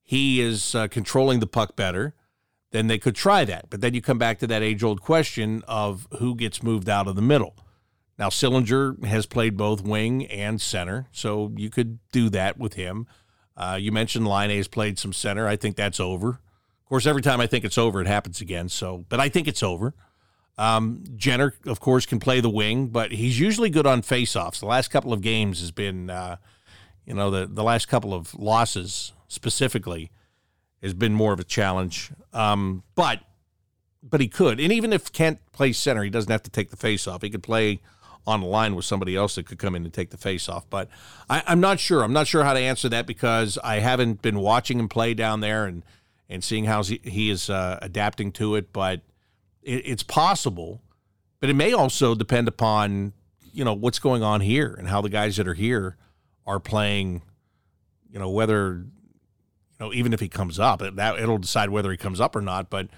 he 0.03 0.41
is 0.41 0.75
uh, 0.75 0.89
controlling 0.89 1.41
the 1.41 1.47
puck 1.47 1.75
better, 1.75 2.15
then 2.71 2.87
they 2.87 2.99
could 2.99 3.15
try 3.15 3.45
that. 3.45 3.71
But 3.71 3.81
then 3.81 3.95
you 3.95 4.03
come 4.03 4.19
back 4.19 4.39
to 4.41 4.47
that 4.47 4.63
age 4.63 4.83
old 4.83 5.01
question 5.01 5.63
of 5.67 6.07
who 6.19 6.35
gets 6.35 6.63
moved 6.63 6.89
out 6.89 7.09
of 7.09 7.17
the 7.17 7.23
middle. 7.23 7.55
Now, 8.19 8.29
Sillinger 8.29 9.05
has 9.05 9.27
played 9.27 9.57
both 9.57 9.83
wing 9.83 10.27
and 10.27 10.61
center, 10.61 11.07
so 11.13 11.53
you 11.57 11.71
could 11.71 11.99
do 12.11 12.29
that 12.31 12.59
with 12.59 12.75
him. 12.75 13.07
Uh, 13.57 13.79
you 13.81 13.93
mentioned 13.93 14.27
Laine 14.27 14.57
has 14.57 14.69
played 14.69 14.99
some 14.99 15.13
center. 15.13 15.47
I 15.47 15.57
think 15.57 15.77
that's 15.77 16.01
over. 16.01 16.29
Of 16.29 16.89
course, 16.89 17.07
every 17.07 17.23
time 17.23 17.41
I 17.41 17.47
think 17.47 17.65
it's 17.65 17.79
over, 17.79 18.01
it 18.01 18.07
happens 18.07 18.41
again. 18.41 18.69
So, 18.69 19.05
but 19.09 19.21
I 19.21 19.29
think 19.29 19.47
it's 19.47 19.63
over. 19.63 19.95
Um, 20.59 21.05
Jenner, 21.17 21.55
of 21.67 21.81
course, 21.81 22.05
can 22.05 22.19
play 22.19 22.41
the 22.41 22.51
wing, 22.51 22.89
but 22.89 23.13
he's 23.13 23.39
usually 23.39 23.71
good 23.71 23.87
on 23.87 24.03
faceoffs. 24.03 24.59
The 24.59 24.67
last 24.67 24.89
couple 24.89 25.13
of 25.13 25.21
games 25.23 25.61
has 25.61 25.71
been, 25.71 26.11
uh, 26.11 26.37
you 27.07 27.15
know, 27.15 27.31
the 27.31 27.47
the 27.47 27.63
last 27.63 27.87
couple 27.87 28.13
of 28.13 28.35
losses 28.35 29.13
specifically 29.29 30.11
has 30.83 30.95
been 30.95 31.15
more 31.15 31.33
of 31.33 31.41
a 31.41 31.45
challenge. 31.45 32.11
Um, 32.33 32.83
but 32.97 33.21
but 34.03 34.21
he 34.21 34.29
could, 34.29 34.61
and 34.61 34.73
even 34.73 34.93
if 34.93 35.13
Kent 35.13 35.39
plays 35.53 35.79
center, 35.79 36.03
he 36.03 36.11
doesn't 36.11 36.31
have 36.31 36.43
to 36.43 36.51
take 36.51 36.71
the 36.71 36.77
faceoff. 36.77 37.23
He 37.23 37.31
could 37.31 37.43
play 37.43 37.81
on 38.27 38.41
the 38.41 38.47
line 38.47 38.75
with 38.75 38.85
somebody 38.85 39.17
else 39.17 39.37
that 39.37 39.47
could 39.47 39.59
come 39.59 39.75
in 39.75 39.85
and 39.85 39.93
take 39.93 40.11
the 40.11 40.17
faceoff. 40.17 40.65
But 40.69 40.89
I, 41.31 41.43
I'm 41.47 41.61
not 41.61 41.81
sure. 41.81 42.03
I'm 42.03 42.13
not 42.13 42.27
sure 42.27 42.45
how 42.45 42.53
to 42.53 42.61
answer 42.61 42.89
that 42.91 43.07
because 43.07 43.59
I 43.65 43.79
haven't 43.79 44.23
been 44.23 44.41
watching 44.41 44.79
him 44.79 44.89
play 44.89 45.15
down 45.15 45.41
there 45.41 45.65
and 45.65 45.83
and 46.29 46.45
seeing 46.45 46.67
how 46.67 46.83
he, 46.83 47.31
is 47.31 47.49
uh, 47.49 47.79
adapting 47.81 48.33
to 48.33 48.57
it. 48.57 48.71
But 48.73 49.01
it, 49.63 49.83
it's 49.87 50.03
possible, 50.03 50.83
but 51.41 51.51
it 51.51 51.55
may 51.55 51.73
also 51.73 52.15
depend 52.15 52.49
upon 52.49 53.13
you 53.53 53.65
know 53.65 53.75
what's 53.75 53.99
going 53.99 54.23
on 54.23 54.41
here 54.41 54.75
and 54.79 54.89
how 54.89 55.01
the 55.01 55.09
guys 55.09 55.37
that 55.37 55.49
are 55.49 55.55
here 55.55 55.97
are 56.47 56.61
playing. 56.61 57.23
You 58.11 58.19
know 58.19 58.31
whether 58.31 58.85
you 58.85 59.79
know 59.81 59.93
even 59.93 60.13
if 60.13 60.21
he 60.21 60.29
comes 60.29 60.59
up, 60.59 60.81
that 60.81 61.19
it'll 61.19 61.39
decide 61.39 61.71
whether 61.71 61.91
he 61.91 61.97
comes 61.97 62.21
up 62.21 62.37
or 62.37 62.41
not. 62.41 62.71
But 62.71 62.89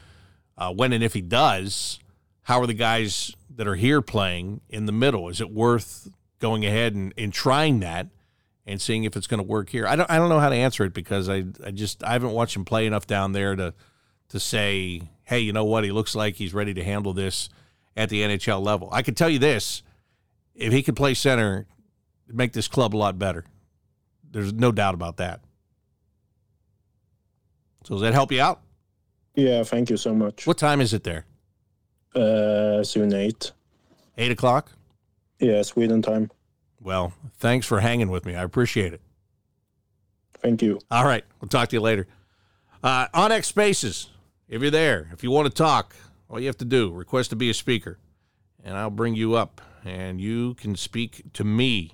uh, 0.56 0.72
when 0.72 0.92
and 0.92 1.02
if 1.02 1.14
he 1.14 1.22
does, 1.22 1.98
how 2.42 2.60
are 2.60 2.66
the 2.66 2.74
guys 2.74 3.34
that 3.56 3.66
are 3.66 3.76
here 3.76 4.02
playing 4.02 4.60
in 4.68 4.86
the 4.86 4.92
middle? 4.92 5.28
Is 5.28 5.40
it 5.40 5.50
worth 5.50 6.08
going 6.38 6.64
ahead 6.64 6.94
and, 6.94 7.12
and 7.16 7.32
trying 7.32 7.80
that 7.80 8.08
and 8.66 8.80
seeing 8.80 9.04
if 9.04 9.16
it's 9.16 9.26
going 9.26 9.38
to 9.38 9.46
work 9.46 9.70
here? 9.70 9.86
I 9.86 9.96
don't 9.96 10.10
I 10.10 10.18
don't 10.18 10.28
know 10.28 10.40
how 10.40 10.50
to 10.50 10.56
answer 10.56 10.84
it 10.84 10.94
because 10.94 11.28
I 11.28 11.44
I 11.64 11.70
just 11.70 12.04
I 12.04 12.12
haven't 12.12 12.32
watched 12.32 12.56
him 12.56 12.64
play 12.64 12.86
enough 12.86 13.06
down 13.06 13.32
there 13.32 13.56
to 13.56 13.74
to 14.28 14.40
say 14.40 15.02
hey, 15.30 15.38
you 15.38 15.52
know 15.52 15.64
what? 15.64 15.84
He 15.84 15.92
looks 15.92 16.16
like 16.16 16.34
he's 16.34 16.52
ready 16.52 16.74
to 16.74 16.82
handle 16.82 17.12
this 17.14 17.48
at 17.96 18.08
the 18.08 18.20
NHL 18.20 18.60
level. 18.60 18.88
I 18.90 19.02
can 19.02 19.14
tell 19.14 19.30
you 19.30 19.38
this 19.38 19.82
if 20.56 20.72
he 20.72 20.82
could 20.82 20.96
play 20.96 21.14
center, 21.14 21.66
make 22.26 22.52
this 22.52 22.66
club 22.66 22.96
a 22.96 22.98
lot 22.98 23.16
better. 23.16 23.44
There's 24.28 24.52
no 24.52 24.72
doubt 24.72 24.94
about 24.94 25.18
that. 25.18 25.40
So, 27.84 27.94
does 27.94 28.02
that 28.02 28.12
help 28.12 28.32
you 28.32 28.40
out? 28.42 28.60
Yeah, 29.36 29.62
thank 29.62 29.88
you 29.88 29.96
so 29.96 30.12
much. 30.12 30.48
What 30.48 30.58
time 30.58 30.80
is 30.80 30.92
it 30.92 31.04
there? 31.04 31.24
Uh, 32.12 32.82
soon 32.82 33.14
eight. 33.14 33.52
Eight 34.18 34.32
o'clock? 34.32 34.72
Yeah, 35.38 35.62
Sweden 35.62 36.02
time. 36.02 36.30
Well, 36.80 37.12
thanks 37.38 37.66
for 37.66 37.80
hanging 37.80 38.10
with 38.10 38.26
me. 38.26 38.34
I 38.34 38.42
appreciate 38.42 38.92
it. 38.92 39.00
Thank 40.34 40.60
you. 40.60 40.80
All 40.90 41.04
right. 41.04 41.24
We'll 41.40 41.48
talk 41.48 41.68
to 41.68 41.76
you 41.76 41.80
later. 41.80 42.08
Uh, 42.82 43.06
on 43.14 43.30
X 43.30 43.46
Spaces, 43.46 44.08
if 44.50 44.60
you're 44.60 44.70
there, 44.70 45.08
if 45.12 45.22
you 45.22 45.30
want 45.30 45.46
to 45.46 45.54
talk, 45.54 45.94
all 46.28 46.40
you 46.40 46.48
have 46.48 46.58
to 46.58 46.64
do, 46.64 46.92
request 46.92 47.30
to 47.30 47.36
be 47.36 47.48
a 47.48 47.54
speaker, 47.54 47.98
and 48.64 48.76
I'll 48.76 48.90
bring 48.90 49.14
you 49.14 49.34
up 49.34 49.60
and 49.84 50.20
you 50.20 50.54
can 50.54 50.76
speak 50.76 51.22
to 51.34 51.44
me. 51.44 51.92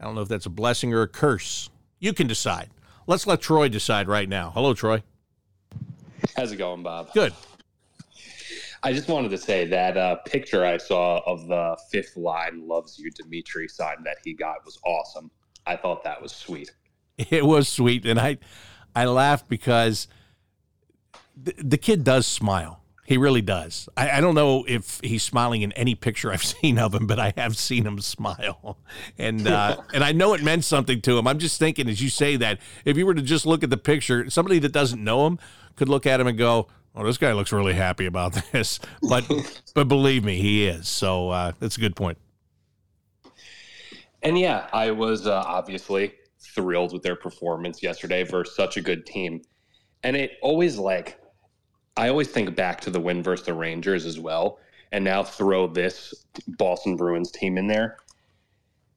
I 0.00 0.04
don't 0.04 0.14
know 0.14 0.22
if 0.22 0.28
that's 0.28 0.46
a 0.46 0.50
blessing 0.50 0.92
or 0.92 1.02
a 1.02 1.08
curse. 1.08 1.70
You 2.00 2.12
can 2.12 2.26
decide. 2.26 2.70
Let's 3.06 3.26
let 3.26 3.40
Troy 3.40 3.68
decide 3.68 4.08
right 4.08 4.28
now. 4.28 4.50
Hello, 4.50 4.74
Troy. 4.74 5.02
How's 6.36 6.52
it 6.52 6.56
going, 6.56 6.82
Bob? 6.82 7.12
Good. 7.12 7.34
I 8.82 8.92
just 8.92 9.08
wanted 9.08 9.30
to 9.30 9.38
say 9.38 9.66
that 9.66 9.96
uh, 9.96 10.16
picture 10.26 10.64
I 10.64 10.78
saw 10.78 11.20
of 11.26 11.46
the 11.46 11.78
fifth 11.92 12.16
line 12.16 12.66
loves 12.66 12.98
you, 12.98 13.10
Dimitri 13.10 13.68
sign 13.68 14.02
that 14.04 14.16
he 14.24 14.32
got 14.32 14.64
was 14.64 14.78
awesome. 14.84 15.30
I 15.66 15.76
thought 15.76 16.02
that 16.04 16.20
was 16.20 16.32
sweet. 16.32 16.72
It 17.30 17.46
was 17.46 17.68
sweet, 17.68 18.06
and 18.06 18.18
I, 18.18 18.38
I 18.96 19.04
laughed 19.04 19.48
because 19.48 20.08
the, 21.36 21.54
the 21.58 21.78
kid 21.78 22.04
does 22.04 22.26
smile. 22.26 22.80
He 23.06 23.18
really 23.18 23.42
does. 23.42 23.88
I, 23.98 24.12
I, 24.12 24.20
don't 24.22 24.34
know 24.34 24.64
if 24.66 24.98
he's 25.02 25.22
smiling 25.22 25.60
in 25.60 25.72
any 25.72 25.94
picture 25.94 26.32
I've 26.32 26.44
seen 26.44 26.78
of 26.78 26.94
him, 26.94 27.06
but 27.06 27.18
I 27.18 27.34
have 27.36 27.56
seen 27.56 27.86
him 27.86 28.00
smile, 28.00 28.78
and 29.18 29.46
uh, 29.46 29.76
and 29.94 30.02
I 30.02 30.12
know 30.12 30.32
it 30.32 30.42
meant 30.42 30.64
something 30.64 31.00
to 31.02 31.18
him. 31.18 31.26
I'm 31.26 31.38
just 31.38 31.58
thinking 31.58 31.88
as 31.88 32.00
you 32.00 32.08
say 32.08 32.36
that, 32.36 32.60
if 32.84 32.96
you 32.96 33.04
were 33.04 33.14
to 33.14 33.22
just 33.22 33.44
look 33.44 33.62
at 33.62 33.70
the 33.70 33.76
picture, 33.76 34.30
somebody 34.30 34.58
that 34.60 34.72
doesn't 34.72 35.02
know 35.02 35.26
him 35.26 35.38
could 35.76 35.88
look 35.88 36.06
at 36.06 36.18
him 36.18 36.26
and 36.26 36.38
go, 36.38 36.68
"Oh, 36.94 37.04
this 37.04 37.18
guy 37.18 37.32
looks 37.32 37.52
really 37.52 37.74
happy 37.74 38.06
about 38.06 38.40
this." 38.52 38.80
But 39.02 39.30
but 39.74 39.86
believe 39.86 40.24
me, 40.24 40.38
he 40.40 40.66
is. 40.66 40.88
So 40.88 41.28
uh, 41.28 41.52
that's 41.60 41.76
a 41.76 41.80
good 41.80 41.96
point. 41.96 42.16
And 44.22 44.38
yeah, 44.38 44.68
I 44.72 44.90
was 44.92 45.26
uh, 45.26 45.44
obviously 45.46 46.14
thrilled 46.40 46.94
with 46.94 47.02
their 47.02 47.16
performance 47.16 47.82
yesterday 47.82 48.22
versus 48.22 48.56
such 48.56 48.78
a 48.78 48.80
good 48.80 49.04
team, 49.04 49.42
and 50.02 50.16
it 50.16 50.38
always 50.40 50.78
like 50.78 51.20
I 51.96 52.08
always 52.08 52.28
think 52.28 52.54
back 52.56 52.80
to 52.82 52.90
the 52.90 53.00
win 53.00 53.22
versus 53.22 53.46
the 53.46 53.54
Rangers 53.54 54.04
as 54.04 54.18
well, 54.18 54.58
and 54.90 55.04
now 55.04 55.22
throw 55.22 55.66
this 55.66 56.12
Boston 56.48 56.96
Bruins 56.96 57.30
team 57.30 57.56
in 57.56 57.66
there. 57.66 57.98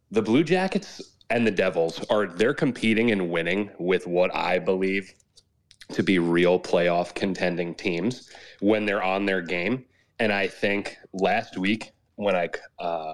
The 0.10 0.22
Blue 0.22 0.44
Jackets 0.44 1.02
and 1.30 1.46
the 1.46 1.52
Devils 1.52 2.04
are 2.10 2.28
they're 2.28 2.54
competing 2.54 3.12
and 3.12 3.30
winning 3.30 3.70
with 3.78 4.08
what 4.08 4.34
I 4.36 4.60
believe 4.60 5.14
to 5.94 6.04
be 6.04 6.20
real 6.20 6.60
playoff 6.60 7.14
contending 7.14 7.76
teams 7.76 8.30
when 8.60 8.86
they're 8.86 9.04
on 9.04 9.26
their 9.26 9.42
game. 9.42 9.86
And 10.20 10.34
I 10.34 10.48
think 10.48 10.98
last 11.14 11.58
week 11.58 11.92
when 12.16 12.36
I 12.36 12.50
uh, 12.80 13.14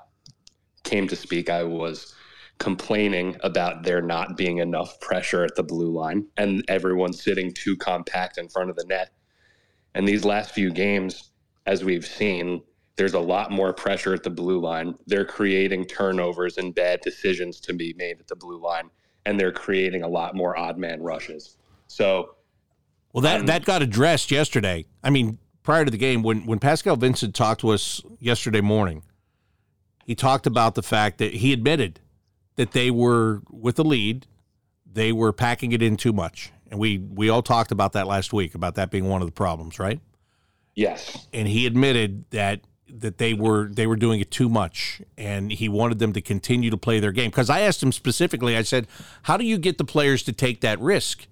came 0.84 1.08
to 1.08 1.16
speak, 1.16 1.50
I 1.50 1.64
was 1.64 2.14
complaining 2.60 3.36
about 3.44 3.84
there 3.84 4.02
not 4.02 4.38
being 4.38 4.60
enough 4.60 5.00
pressure 5.02 5.44
at 5.44 5.56
the 5.56 5.64
blue 5.64 5.92
line 5.92 6.26
and 6.38 6.64
everyone 6.68 7.12
sitting 7.12 7.52
too 7.52 7.76
compact 7.76 8.38
in 8.38 8.48
front 8.48 8.70
of 8.70 8.76
the 8.76 8.86
net. 8.86 9.10
And 9.96 10.08
these 10.08 10.26
last 10.26 10.52
few 10.52 10.72
games, 10.72 11.32
as 11.66 11.84
we've 11.84 12.06
seen, 12.06 12.62
there's 12.96 13.14
a 13.14 13.20
lot 13.20 13.52
more 13.52 13.74
pressure 13.74 14.14
at 14.14 14.24
the 14.24 14.30
blue 14.30 14.60
line. 14.60 14.96
They're 15.08 15.26
creating 15.26 15.86
turnovers 15.86 16.58
and 16.58 16.74
bad 16.74 17.02
decisions 17.02 17.60
to 17.62 17.74
be 17.74 17.94
made 17.94 18.20
at 18.20 18.28
the 18.28 18.36
blue 18.36 18.60
line, 18.60 18.90
and 19.26 19.40
they're 19.40 19.52
creating 19.52 20.04
a 20.04 20.08
lot 20.08 20.36
more 20.36 20.58
odd 20.58 20.78
man 20.78 21.02
rushes. 21.02 21.58
So, 21.88 22.36
well, 23.12 23.22
that 23.22 23.42
um, 23.42 23.46
that 23.48 23.66
got 23.66 23.82
addressed 23.82 24.32
yesterday. 24.32 24.86
I 25.04 25.10
mean, 25.10 25.38
prior 25.64 25.86
to 25.86 25.92
the 25.92 25.98
game, 25.98 26.24
when 26.24 26.46
when 26.46 26.60
Pascal 26.60 26.96
Vincent 26.96 27.34
talked 27.34 27.62
to 27.62 27.70
us 27.70 28.02
yesterday 28.20 28.62
morning, 28.62 29.04
he 30.06 30.16
talked 30.16 30.46
about 30.46 30.76
the 30.76 30.84
fact 30.84 31.18
that 31.18 31.36
he 31.36 31.54
admitted 31.54 32.00
that 32.56 32.72
they 32.72 32.92
were 32.92 33.42
with 33.50 33.76
the 33.76 33.84
lead, 33.84 34.28
they 34.92 35.12
were 35.12 35.34
packing 35.34 35.72
it 35.72 35.82
in 35.82 35.98
too 35.98 36.14
much, 36.14 36.52
and 36.74 36.80
we 36.80 36.98
we 36.98 37.30
all 37.30 37.44
talked 37.44 37.72
about 37.72 37.94
that 37.94 38.08
last 38.08 38.34
week 38.34 38.56
about 38.56 38.74
that 38.76 38.90
being 38.90 39.08
one 39.08 39.22
of 39.22 39.28
the 39.28 39.32
problems, 39.32 39.78
right? 39.78 40.00
Yes. 40.74 41.28
And 41.32 41.48
he 41.48 41.68
admitted 41.68 42.26
that 42.32 42.62
that 42.90 43.20
they 43.20 43.36
were 43.36 43.68
they 43.68 43.86
were 43.86 43.96
doing 43.96 44.20
it 44.20 44.32
too 44.32 44.50
much 44.50 45.00
and 45.16 45.52
he 45.52 45.70
wanted 45.70 46.00
them 46.00 46.14
to 46.14 46.22
continue 46.22 46.72
to 46.72 46.78
play 46.78 47.00
their 47.00 47.12
game. 47.12 47.30
Because 47.30 47.52
I 47.52 47.60
asked 47.62 47.84
him 47.84 47.92
specifically 47.92 48.58
I 48.58 48.64
said 48.64 48.88
how 49.22 49.38
do 49.38 49.46
you 49.46 49.60
get 49.60 49.78
the 49.78 49.84
players 49.84 50.24
to 50.24 50.34
take 50.34 50.62
that 50.62 50.80
risk? 50.80 51.28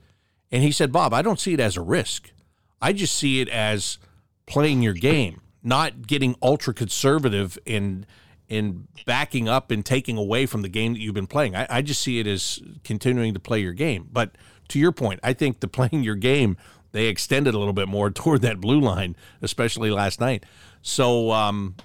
And 0.52 0.62
he 0.62 0.72
said 0.72 0.92
Bob 0.92 1.12
I 1.12 1.24
don't 1.24 1.40
see 1.40 1.54
it 1.54 1.60
as 1.60 1.76
a 1.76 1.82
risk. 1.82 2.32
I 2.80 2.94
just 2.94 3.16
see 3.16 3.42
it 3.42 3.50
as 3.50 3.98
playing 4.46 4.84
your 4.84 4.94
game 4.94 5.42
not 5.64 6.06
getting 6.06 6.36
ultra 6.44 6.72
conservative 6.72 7.58
in 7.66 8.06
in 8.48 8.88
backing 9.08 9.50
up 9.50 9.72
and 9.72 9.84
taking 9.84 10.18
away 10.18 10.46
from 10.46 10.62
the 10.62 10.70
game 10.70 10.94
that 10.94 11.00
you've 11.00 11.16
been 11.16 11.26
playing. 11.26 11.56
I, 11.56 11.66
I 11.68 11.82
just 11.82 12.02
see 12.02 12.20
it 12.20 12.28
as 12.28 12.62
continuing 12.84 13.34
to 13.34 13.40
play 13.40 13.60
your 13.60 13.74
game. 13.74 14.08
But 14.12 14.36
to 14.72 14.80
your 14.80 14.92
point 14.92 15.20
I 15.24 15.34
think 15.34 15.60
the 15.60 15.68
playing 15.80 16.04
your 16.04 16.16
game 16.16 16.58
they 16.94 17.08
extended 17.08 17.54
a 17.54 17.58
little 17.60 17.74
bit 17.74 17.88
more 17.88 18.10
toward 18.12 18.42
that 18.42 18.60
blue 18.60 18.80
line 18.80 19.16
especially 19.42 19.92
last 19.92 20.20
night 20.20 20.46
so, 20.82 21.32
um, 21.32 21.76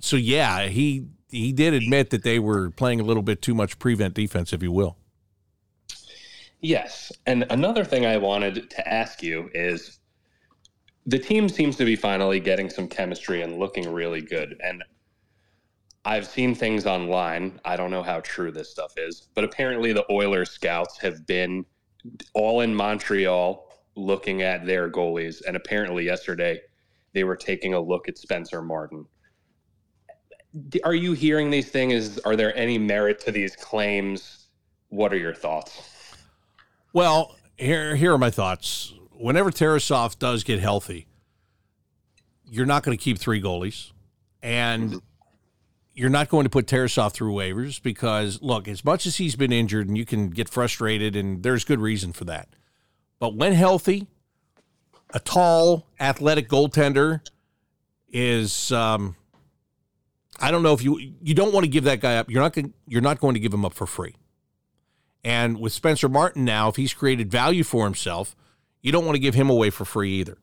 so 0.00 0.16
yeah, 0.16 0.66
he 0.68 1.06
he 1.30 1.52
did 1.52 1.74
admit 1.74 2.10
that 2.10 2.22
they 2.22 2.38
were 2.38 2.70
playing 2.70 3.00
a 3.00 3.02
little 3.02 3.22
bit 3.22 3.42
too 3.42 3.54
much 3.54 3.78
prevent 3.78 4.14
defense, 4.14 4.52
if 4.52 4.62
you 4.62 4.70
will. 4.70 4.96
Yes, 6.60 7.12
and 7.26 7.44
another 7.50 7.84
thing 7.84 8.06
I 8.06 8.16
wanted 8.16 8.70
to 8.70 8.88
ask 8.88 9.22
you 9.22 9.50
is 9.52 9.98
the 11.06 11.18
team 11.18 11.48
seems 11.48 11.76
to 11.76 11.84
be 11.84 11.96
finally 11.96 12.40
getting 12.40 12.70
some 12.70 12.88
chemistry 12.88 13.42
and 13.42 13.58
looking 13.58 13.92
really 13.92 14.22
good. 14.22 14.56
And 14.64 14.82
I've 16.06 16.26
seen 16.26 16.54
things 16.54 16.86
online. 16.86 17.60
I 17.64 17.76
don't 17.76 17.90
know 17.90 18.02
how 18.02 18.20
true 18.20 18.50
this 18.50 18.70
stuff 18.70 18.94
is, 18.96 19.28
but 19.34 19.44
apparently 19.44 19.92
the 19.92 20.10
Oilers 20.10 20.50
scouts 20.50 20.98
have 20.98 21.26
been 21.26 21.66
all 22.34 22.60
in 22.60 22.74
Montreal 22.74 23.68
looking 23.96 24.42
at 24.42 24.66
their 24.66 24.90
goalies. 24.90 25.42
And 25.46 25.56
apparently 25.56 26.04
yesterday 26.04 26.60
they 27.12 27.24
were 27.24 27.36
taking 27.36 27.74
a 27.74 27.80
look 27.80 28.08
at 28.08 28.18
Spencer 28.18 28.62
Martin. 28.62 29.06
Are 30.84 30.94
you 30.94 31.12
hearing 31.12 31.50
these 31.50 31.70
things? 31.70 32.18
Are 32.20 32.36
there 32.36 32.56
any 32.56 32.78
merit 32.78 33.20
to 33.20 33.32
these 33.32 33.56
claims? 33.56 34.46
What 34.88 35.12
are 35.12 35.16
your 35.16 35.34
thoughts? 35.34 36.14
Well, 36.92 37.36
here 37.56 37.96
here 37.96 38.12
are 38.12 38.18
my 38.18 38.30
thoughts. 38.30 38.94
Whenever 39.10 39.50
Tarasov 39.50 40.18
does 40.18 40.44
get 40.44 40.60
healthy, 40.60 41.06
you're 42.48 42.66
not 42.66 42.84
going 42.84 42.96
to 42.96 43.02
keep 43.02 43.18
three 43.18 43.42
goalies, 43.42 43.90
and 44.42 44.90
mm-hmm. 44.90 44.98
You're 45.94 46.10
not 46.10 46.28
going 46.28 46.44
to 46.44 46.50
put 46.50 46.66
Tarasov 46.66 47.12
through 47.12 47.32
waivers 47.32 47.80
because 47.82 48.42
look, 48.42 48.68
as 48.68 48.84
much 48.84 49.06
as 49.06 49.16
he's 49.16 49.36
been 49.36 49.52
injured, 49.52 49.88
and 49.88 49.96
you 49.96 50.04
can 50.04 50.30
get 50.30 50.48
frustrated, 50.48 51.16
and 51.16 51.42
there's 51.42 51.64
good 51.64 51.80
reason 51.80 52.12
for 52.12 52.24
that. 52.24 52.48
But 53.18 53.34
when 53.34 53.52
healthy, 53.52 54.08
a 55.10 55.20
tall, 55.20 55.86
athletic 56.00 56.48
goaltender 56.48 57.20
is. 58.08 58.72
Um, 58.72 59.16
I 60.40 60.50
don't 60.50 60.64
know 60.64 60.72
if 60.72 60.82
you 60.82 60.98
you 61.22 61.34
don't 61.34 61.54
want 61.54 61.64
to 61.64 61.70
give 61.70 61.84
that 61.84 62.00
guy 62.00 62.16
up. 62.16 62.28
You're 62.28 62.42
not 62.42 62.52
going, 62.52 62.74
you're 62.88 63.00
not 63.00 63.20
going 63.20 63.34
to 63.34 63.40
give 63.40 63.54
him 63.54 63.64
up 63.64 63.72
for 63.72 63.86
free. 63.86 64.16
And 65.22 65.58
with 65.58 65.72
Spencer 65.72 66.08
Martin 66.08 66.44
now, 66.44 66.68
if 66.68 66.76
he's 66.76 66.92
created 66.92 67.30
value 67.30 67.64
for 67.64 67.84
himself, 67.84 68.36
you 68.82 68.92
don't 68.92 69.06
want 69.06 69.14
to 69.16 69.20
give 69.20 69.34
him 69.34 69.48
away 69.48 69.70
for 69.70 69.84
free 69.84 70.12
either. 70.14 70.38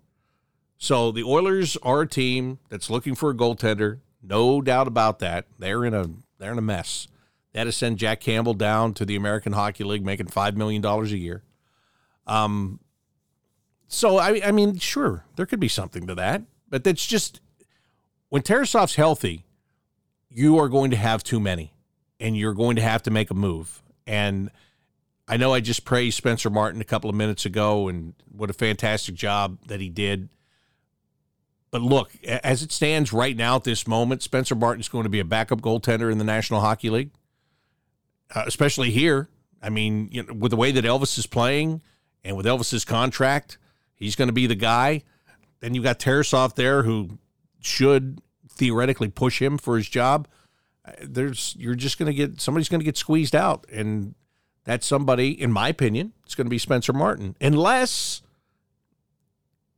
So 0.77 1.11
the 1.11 1.23
Oilers 1.23 1.77
are 1.83 2.01
a 2.01 2.07
team 2.07 2.57
that's 2.69 2.89
looking 2.89 3.13
for 3.13 3.29
a 3.29 3.35
goaltender, 3.35 3.99
no 4.22 4.61
doubt 4.61 4.88
about 4.88 5.19
that. 5.19 5.45
They're 5.59 5.86
in 5.86 5.93
a 5.93 6.09
they're 6.38 6.51
in 6.51 6.57
a 6.57 6.61
mess. 6.61 7.07
They 7.51 7.59
had 7.59 7.65
to 7.65 7.72
send 7.72 7.97
Jack 7.97 8.22
Campbell 8.22 8.53
down 8.53 8.93
to 8.95 9.05
the 9.05 9.15
American 9.15 9.53
Hockey 9.53 9.84
League, 9.84 10.05
making 10.05 10.28
five 10.28 10.55
million 10.55 10.82
dollars 10.82 11.11
a 11.11 11.17
year. 11.17 11.43
Um, 12.28 12.80
so 13.88 14.17
I, 14.17 14.41
I 14.45 14.51
mean, 14.51 14.78
sure, 14.78 15.26
there 15.36 15.45
could 15.45 15.59
be 15.59 15.67
something 15.67 16.07
to 16.07 16.15
that, 16.15 16.43
but 16.69 16.84
that's 16.84 17.05
just 17.05 17.41
when 18.30 18.41
Tarasov's 18.41 18.95
healthy, 18.95 19.43
you 20.30 20.57
are 20.57 20.69
going 20.69 20.91
to 20.91 20.97
have 20.97 21.24
too 21.24 21.39
many, 21.39 21.74
and 22.19 22.38
you're 22.38 22.53
going 22.53 22.78
to 22.78 22.82
have 22.82 23.03
to 23.03 23.11
make 23.11 23.30
a 23.30 23.34
move. 23.34 23.84
And 24.07 24.49
I 25.28 25.36
know 25.38 25.53
I 25.53 25.59
just 25.59 25.84
praised 25.84 26.15
Spencer 26.15 26.49
Martin 26.49 26.80
a 26.80 26.86
couple 26.86 27.09
of 27.09 27.15
minutes 27.15 27.45
ago, 27.45 27.89
and 27.89 28.13
what 28.32 28.49
a 28.49 28.53
fantastic 28.53 29.15
job 29.15 29.57
that 29.67 29.82
he 29.82 29.89
did. 29.89 30.30
But 31.72 31.82
look, 31.82 32.11
as 32.26 32.61
it 32.61 32.72
stands 32.72 33.13
right 33.13 33.36
now 33.36 33.55
at 33.55 33.63
this 33.63 33.88
moment, 33.88 34.22
Spencer 34.22 34.55
Martin 34.55 34.82
is 34.82 34.89
going 34.89 35.03
to 35.05 35.09
be 35.09 35.22
a 35.22 35.26
backup 35.26 35.61
goaltender 35.61 36.11
in 36.11 36.17
the 36.17 36.26
National 36.26 36.59
Hockey 36.59 36.89
League, 36.89 37.11
uh, 38.36 38.43
especially 38.45 38.91
here. 38.91 39.30
I 39.61 39.69
mean, 39.69 40.09
you 40.11 40.24
know, 40.24 40.34
with 40.34 40.51
the 40.51 40.57
way 40.57 40.72
that 40.72 40.84
Elvis 40.84 41.17
is 41.17 41.28
playing 41.28 41.82
and 42.24 42.36
with 42.36 42.45
Elvis's 42.45 42.84
contract, 42.84 43.57
He's 44.01 44.15
going 44.15 44.30
to 44.30 44.34
be 44.34 44.47
the 44.47 44.55
guy. 44.55 45.03
Then 45.59 45.76
you've 45.76 45.84
got 45.84 45.99
Tarasov 45.99 46.55
there 46.55 46.82
who 46.82 47.19
should 47.59 48.19
theoretically 48.49 49.09
push 49.09 49.39
him 49.39 49.59
for 49.59 49.78
his 49.78 49.88
job. 49.88 50.28
Uh, 50.84 50.93
there's 51.03 51.55
you're 51.59 51.76
just 51.76 51.99
going 51.99 52.07
to 52.07 52.13
get 52.13 52.41
somebody's 52.41 52.67
going 52.67 52.80
to 52.80 52.86
get 52.86 52.97
squeezed 52.97 53.36
out, 53.36 53.67
and 53.72 54.15
that 54.63 54.84
somebody, 54.84 55.39
in 55.39 55.51
my 55.51 55.69
opinion, 55.69 56.13
it's 56.26 56.34
going 56.34 56.47
to 56.47 56.49
be 56.49 56.57
Spencer 56.57 56.93
Martin, 56.93 57.36
unless 57.39 58.24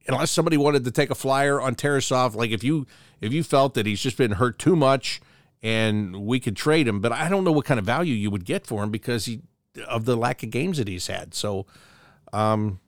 unless 0.07 0.31
somebody 0.31 0.57
wanted 0.57 0.83
to 0.85 0.91
take 0.91 1.09
a 1.09 1.15
flyer 1.15 1.61
on 1.61 1.75
Tarasov. 1.75 2.35
Like 2.35 2.51
if 2.51 2.63
you 2.63 2.85
if 3.21 3.31
you 3.33 3.43
felt 3.43 3.73
that 3.75 3.85
he's 3.85 4.01
just 4.01 4.17
been 4.17 4.31
hurt 4.31 4.59
too 4.59 4.75
much 4.75 5.21
and 5.61 6.25
we 6.25 6.39
could 6.39 6.55
trade 6.55 6.87
him, 6.87 6.99
but 6.99 7.11
I 7.11 7.29
don't 7.29 7.43
know 7.43 7.51
what 7.51 7.65
kind 7.65 7.79
of 7.79 7.85
value 7.85 8.13
you 8.13 8.29
would 8.29 8.45
get 8.45 8.67
for 8.67 8.83
him 8.83 8.91
because 8.91 9.25
he 9.25 9.41
of 9.87 10.05
the 10.05 10.15
lack 10.15 10.43
of 10.43 10.49
games 10.49 10.77
that 10.77 10.87
he's 10.87 11.07
had. 11.07 11.33
So, 11.33 11.65
um, 12.31 12.79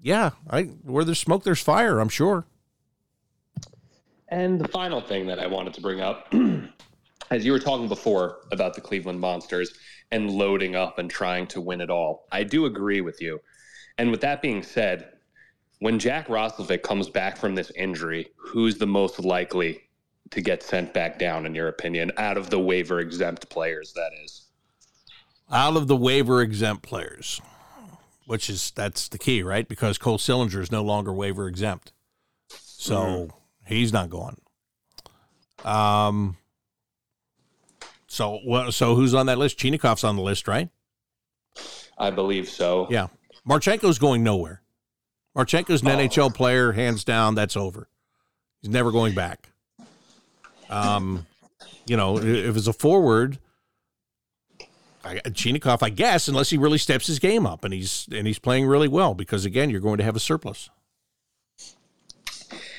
yeah, 0.00 0.30
I 0.50 0.62
where 0.62 1.04
there's 1.04 1.18
smoke, 1.18 1.44
there's 1.44 1.62
fire. 1.62 2.00
I'm 2.00 2.08
sure. 2.08 2.46
And 4.28 4.60
the 4.60 4.68
final 4.68 5.00
thing 5.00 5.26
that 5.26 5.38
I 5.38 5.46
wanted 5.46 5.74
to 5.74 5.80
bring 5.80 6.00
up, 6.00 6.32
as 7.30 7.46
you 7.46 7.52
were 7.52 7.58
talking 7.58 7.88
before 7.88 8.40
about 8.52 8.74
the 8.74 8.80
Cleveland 8.80 9.20
Monsters 9.20 9.72
and 10.10 10.30
loading 10.30 10.76
up 10.76 10.98
and 10.98 11.10
trying 11.10 11.46
to 11.48 11.60
win 11.60 11.80
it 11.80 11.88
all, 11.88 12.26
I 12.30 12.44
do 12.44 12.66
agree 12.66 13.00
with 13.00 13.20
you. 13.22 13.40
And 13.96 14.10
with 14.10 14.20
that 14.20 14.42
being 14.42 14.62
said, 14.62 15.12
when 15.80 15.98
Jack 15.98 16.28
Roslovic 16.28 16.82
comes 16.82 17.08
back 17.08 17.36
from 17.36 17.54
this 17.54 17.70
injury, 17.76 18.28
who's 18.36 18.78
the 18.78 18.86
most 18.86 19.20
likely 19.20 19.82
to 20.30 20.40
get 20.40 20.62
sent 20.62 20.92
back 20.92 21.18
down, 21.18 21.46
in 21.46 21.54
your 21.54 21.68
opinion, 21.68 22.12
out 22.16 22.36
of 22.36 22.50
the 22.50 22.58
waiver 22.58 23.00
exempt 23.00 23.48
players? 23.48 23.92
That 23.94 24.10
is, 24.24 24.46
out 25.52 25.76
of 25.76 25.88
the 25.88 25.96
waiver 25.96 26.42
exempt 26.42 26.82
players 26.82 27.40
which 28.28 28.50
is 28.50 28.72
that's 28.72 29.08
the 29.08 29.16
key, 29.16 29.42
right? 29.42 29.66
Because 29.66 29.96
Cole 29.96 30.18
Sillinger 30.18 30.60
is 30.60 30.70
no 30.70 30.84
longer 30.84 31.14
waiver 31.14 31.48
exempt, 31.48 31.92
so 32.48 32.94
mm-hmm. 32.94 33.36
he's 33.66 33.90
not 33.92 34.10
going. 34.10 34.36
Um. 35.64 36.36
So 38.06 38.38
well, 38.46 38.70
so 38.70 38.94
who's 38.94 39.14
on 39.14 39.26
that 39.26 39.38
list? 39.38 39.58
Chinakhov's 39.58 40.04
on 40.04 40.16
the 40.16 40.22
list, 40.22 40.46
right? 40.46 40.68
I 41.96 42.10
believe 42.10 42.50
so. 42.50 42.86
Yeah, 42.90 43.08
Marchenko's 43.48 43.98
going 43.98 44.22
nowhere. 44.22 44.60
Marchenko's 45.38 45.82
an 45.82 45.88
oh. 45.88 45.96
NHL 45.96 46.34
player, 46.34 46.72
hands 46.72 47.04
down. 47.04 47.36
That's 47.36 47.56
over. 47.56 47.88
He's 48.60 48.70
never 48.70 48.90
going 48.90 49.14
back. 49.14 49.50
Um, 50.68 51.26
you 51.86 51.96
know, 51.96 52.18
if 52.18 52.56
it's 52.56 52.66
a 52.66 52.72
forward, 52.72 53.38
Chinakhov, 55.04 55.82
I 55.82 55.90
guess, 55.90 56.26
unless 56.26 56.50
he 56.50 56.58
really 56.58 56.76
steps 56.76 57.06
his 57.06 57.20
game 57.20 57.46
up 57.46 57.64
and 57.64 57.72
he's 57.72 58.08
and 58.12 58.26
he's 58.26 58.40
playing 58.40 58.66
really 58.66 58.88
well, 58.88 59.14
because 59.14 59.44
again, 59.44 59.70
you're 59.70 59.80
going 59.80 59.98
to 59.98 60.04
have 60.04 60.16
a 60.16 60.20
surplus. 60.20 60.70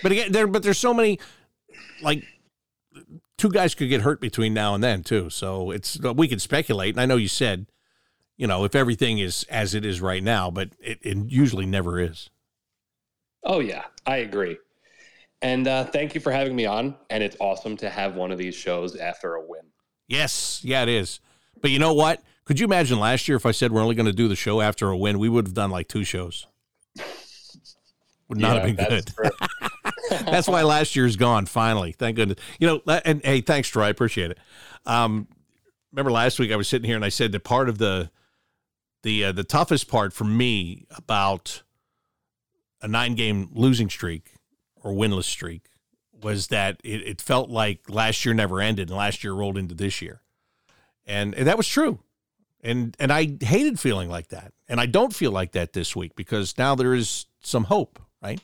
But 0.04 0.12
again, 0.12 0.32
there 0.34 0.46
but 0.46 0.62
there's 0.62 0.78
so 0.78 0.94
many 0.94 1.18
like 2.02 2.24
two 3.38 3.50
guys 3.50 3.74
could 3.74 3.90
get 3.90 4.02
hurt 4.02 4.20
between 4.20 4.54
now 4.54 4.76
and 4.76 4.84
then 4.84 5.02
too. 5.04 5.30
So 5.30 5.72
it's 5.72 5.98
we 6.00 6.28
can 6.28 6.40
speculate. 6.40 6.94
And 6.94 7.02
I 7.02 7.06
know 7.06 7.16
you 7.16 7.30
said, 7.30 7.68
you 8.38 8.48
know, 8.48 8.66
if 8.66 8.76
everything 8.76 9.20
is 9.20 9.46
as 9.50 9.74
it 9.74 9.86
is 9.86 10.02
right 10.02 10.22
now, 10.22 10.52
but 10.52 10.70
it, 10.80 11.00
it 11.02 11.18
usually 11.30 11.66
never 11.66 12.00
is. 12.00 12.30
Oh 13.44 13.60
yeah, 13.60 13.86
I 14.06 14.18
agree. 14.18 14.58
And 15.42 15.68
uh, 15.68 15.86
thank 15.86 16.16
you 16.16 16.22
for 16.22 16.32
having 16.32 16.56
me 16.56 16.66
on. 16.66 16.96
And 17.10 17.24
it's 17.24 17.38
awesome 17.40 17.78
to 17.78 17.90
have 17.90 18.16
one 18.16 18.32
of 18.32 18.38
these 18.38 18.56
shows 18.56 18.96
after 18.96 19.36
a 19.36 19.42
win. 19.46 19.62
Yes, 20.08 20.62
yeah, 20.64 20.84
it 20.84 20.90
is. 20.90 21.20
But 21.62 21.72
you 21.72 21.80
know 21.80 21.94
what? 21.94 22.22
Could 22.46 22.60
you 22.60 22.66
imagine 22.66 23.00
last 23.00 23.28
year 23.28 23.38
if 23.38 23.46
I 23.46 23.52
said 23.52 23.72
we're 23.72 23.82
only 23.82 23.96
going 23.96 24.08
to 24.08 24.14
do 24.14 24.28
the 24.28 24.36
show 24.36 24.60
after 24.60 24.90
a 24.90 24.98
win? 24.98 25.20
We 25.20 25.30
would 25.30 25.46
have 25.46 25.54
done 25.54 25.70
like 25.70 25.88
two 25.88 26.04
shows. 26.04 26.48
Would 28.28 28.38
not 28.38 28.56
yeah, 28.56 28.68
have 28.68 28.76
been 28.76 28.86
good. 28.88 29.12
That's 30.26 30.48
why 30.48 30.64
last 30.64 30.96
year's 30.96 31.16
gone. 31.16 31.46
Finally, 31.46 31.94
thank 31.94 32.16
goodness. 32.16 32.40
You 32.60 32.68
know, 32.86 33.00
and 33.06 33.24
hey, 33.24 33.42
thanks, 33.42 33.70
Troy. 33.70 33.86
I 33.86 33.90
appreciate 33.90 34.32
it. 34.32 34.40
Um, 34.86 35.28
remember 35.92 36.12
last 36.12 36.40
week 36.40 36.52
I 36.52 36.56
was 36.56 36.68
sitting 36.68 36.88
here 36.88 36.96
and 36.96 37.06
I 37.06 37.10
said 37.10 37.32
that 37.32 37.44
part 37.44 37.70
of 37.70 37.78
the 37.78 38.10
the 39.04 39.26
uh, 39.26 39.32
the 39.32 39.44
toughest 39.44 39.88
part 39.88 40.14
for 40.14 40.24
me 40.26 40.86
about 40.92 41.64
a 42.82 42.88
nine 42.88 43.16
game 43.16 43.50
losing 43.54 43.90
streak 43.90 44.34
or 44.82 44.92
winless 44.92 45.26
streak 45.26 45.70
was 46.22 46.48
that 46.48 46.80
it, 46.84 47.02
it, 47.08 47.22
felt 47.22 47.50
like 47.50 47.90
last 47.90 48.26
year 48.26 48.34
never 48.34 48.60
ended 48.62 48.90
and 48.90 48.98
last 48.98 49.24
year 49.24 49.34
rolled 49.34 49.58
into 49.58 49.76
this 49.76 50.02
year. 50.02 50.22
And, 51.06 51.34
and 51.34 51.48
that 51.48 51.58
was 51.58 51.68
true. 51.68 52.00
And 52.62 52.96
and 53.00 53.12
I 53.12 53.38
hated 53.40 53.80
feeling 53.80 54.10
like 54.10 54.30
that. 54.30 54.52
And 54.68 54.82
I 54.82 54.86
don't 54.86 55.16
feel 55.16 55.32
like 55.32 55.54
that 55.54 55.72
this 55.72 55.96
week 55.96 56.16
because 56.16 56.58
now 56.58 56.76
there 56.76 56.94
is 56.94 57.26
some 57.40 57.66
hope, 57.66 58.00
right? 58.22 58.42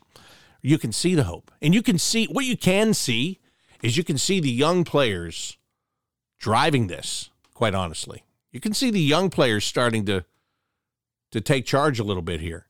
You 0.61 0.77
can 0.77 0.93
see 0.93 1.15
the 1.15 1.25
hope. 1.25 1.51
And 1.61 1.75
you 1.75 1.81
can 1.81 1.99
see 1.99 2.25
what 2.27 2.45
you 2.45 2.55
can 2.55 2.93
see 2.93 3.39
is 3.81 3.97
you 3.97 4.05
can 4.05 4.17
see 4.17 4.39
the 4.39 4.49
young 4.49 4.85
players 4.85 5.57
driving 6.39 6.87
this, 6.87 7.29
quite 7.53 7.75
honestly. 7.75 8.23
You 8.51 8.61
can 8.61 8.73
see 8.73 8.89
the 8.89 9.01
young 9.01 9.29
players 9.29 9.65
starting 9.65 10.05
to 10.05 10.23
to 11.31 11.41
take 11.41 11.65
charge 11.65 11.99
a 11.99 12.03
little 12.03 12.23
bit 12.23 12.39
here 12.39 12.64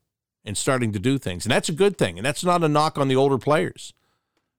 and 0.45 0.57
starting 0.57 0.91
to 0.93 0.99
do 0.99 1.17
things. 1.17 1.45
And 1.45 1.51
that's 1.51 1.69
a 1.69 1.73
good 1.73 1.97
thing. 1.97 2.17
And 2.17 2.25
that's 2.25 2.43
not 2.43 2.63
a 2.63 2.69
knock 2.69 2.97
on 2.97 3.07
the 3.07 3.15
older 3.15 3.37
players. 3.37 3.93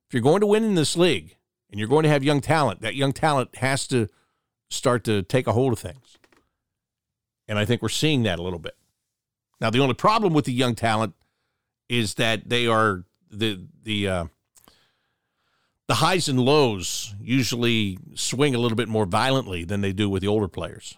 If 0.09 0.15
you're 0.15 0.23
going 0.23 0.41
to 0.41 0.47
win 0.47 0.65
in 0.65 0.75
this 0.75 0.97
league 0.97 1.37
and 1.71 1.79
you're 1.79 1.89
going 1.89 2.03
to 2.03 2.09
have 2.09 2.25
young 2.25 2.41
talent, 2.41 2.81
that 2.83 2.95
young 2.95 3.13
talent 3.13 3.57
has 3.57 3.87
to 3.89 4.09
start 4.69 5.05
to 5.05 5.23
take 5.23 5.47
a 5.47 5.53
hold 5.53 5.73
of 5.73 5.79
things. 5.79 6.19
And 7.49 7.59
I 7.59 7.65
think 7.65 7.81
we're 7.81 7.89
seeing 7.89 8.25
that 8.25 8.39
a 8.39 8.43
little 8.43 8.59
bit. 8.59 8.77
Now, 9.61 9.71
the 9.71 9.81
only 9.81 9.95
problem 9.95 10.35
with 10.35 10.45
the 10.45 10.53
young 10.53 10.75
talent 10.75 11.15
is 11.89 12.15
that 12.15 12.49
they 12.49 12.67
are 12.67 13.05
the 13.31 13.67
the 13.85 14.09
uh, 14.09 14.25
the 15.87 15.95
highs 15.95 16.29
and 16.29 16.41
lows 16.41 17.15
usually 17.21 17.99
swing 18.15 18.55
a 18.55 18.59
little 18.59 18.77
bit 18.77 18.89
more 18.89 19.07
violently 19.07 19.65
than 19.65 19.81
they 19.81 19.93
do 19.93 20.11
with 20.11 20.23
the 20.23 20.29
older 20.29 20.49
players 20.49 20.97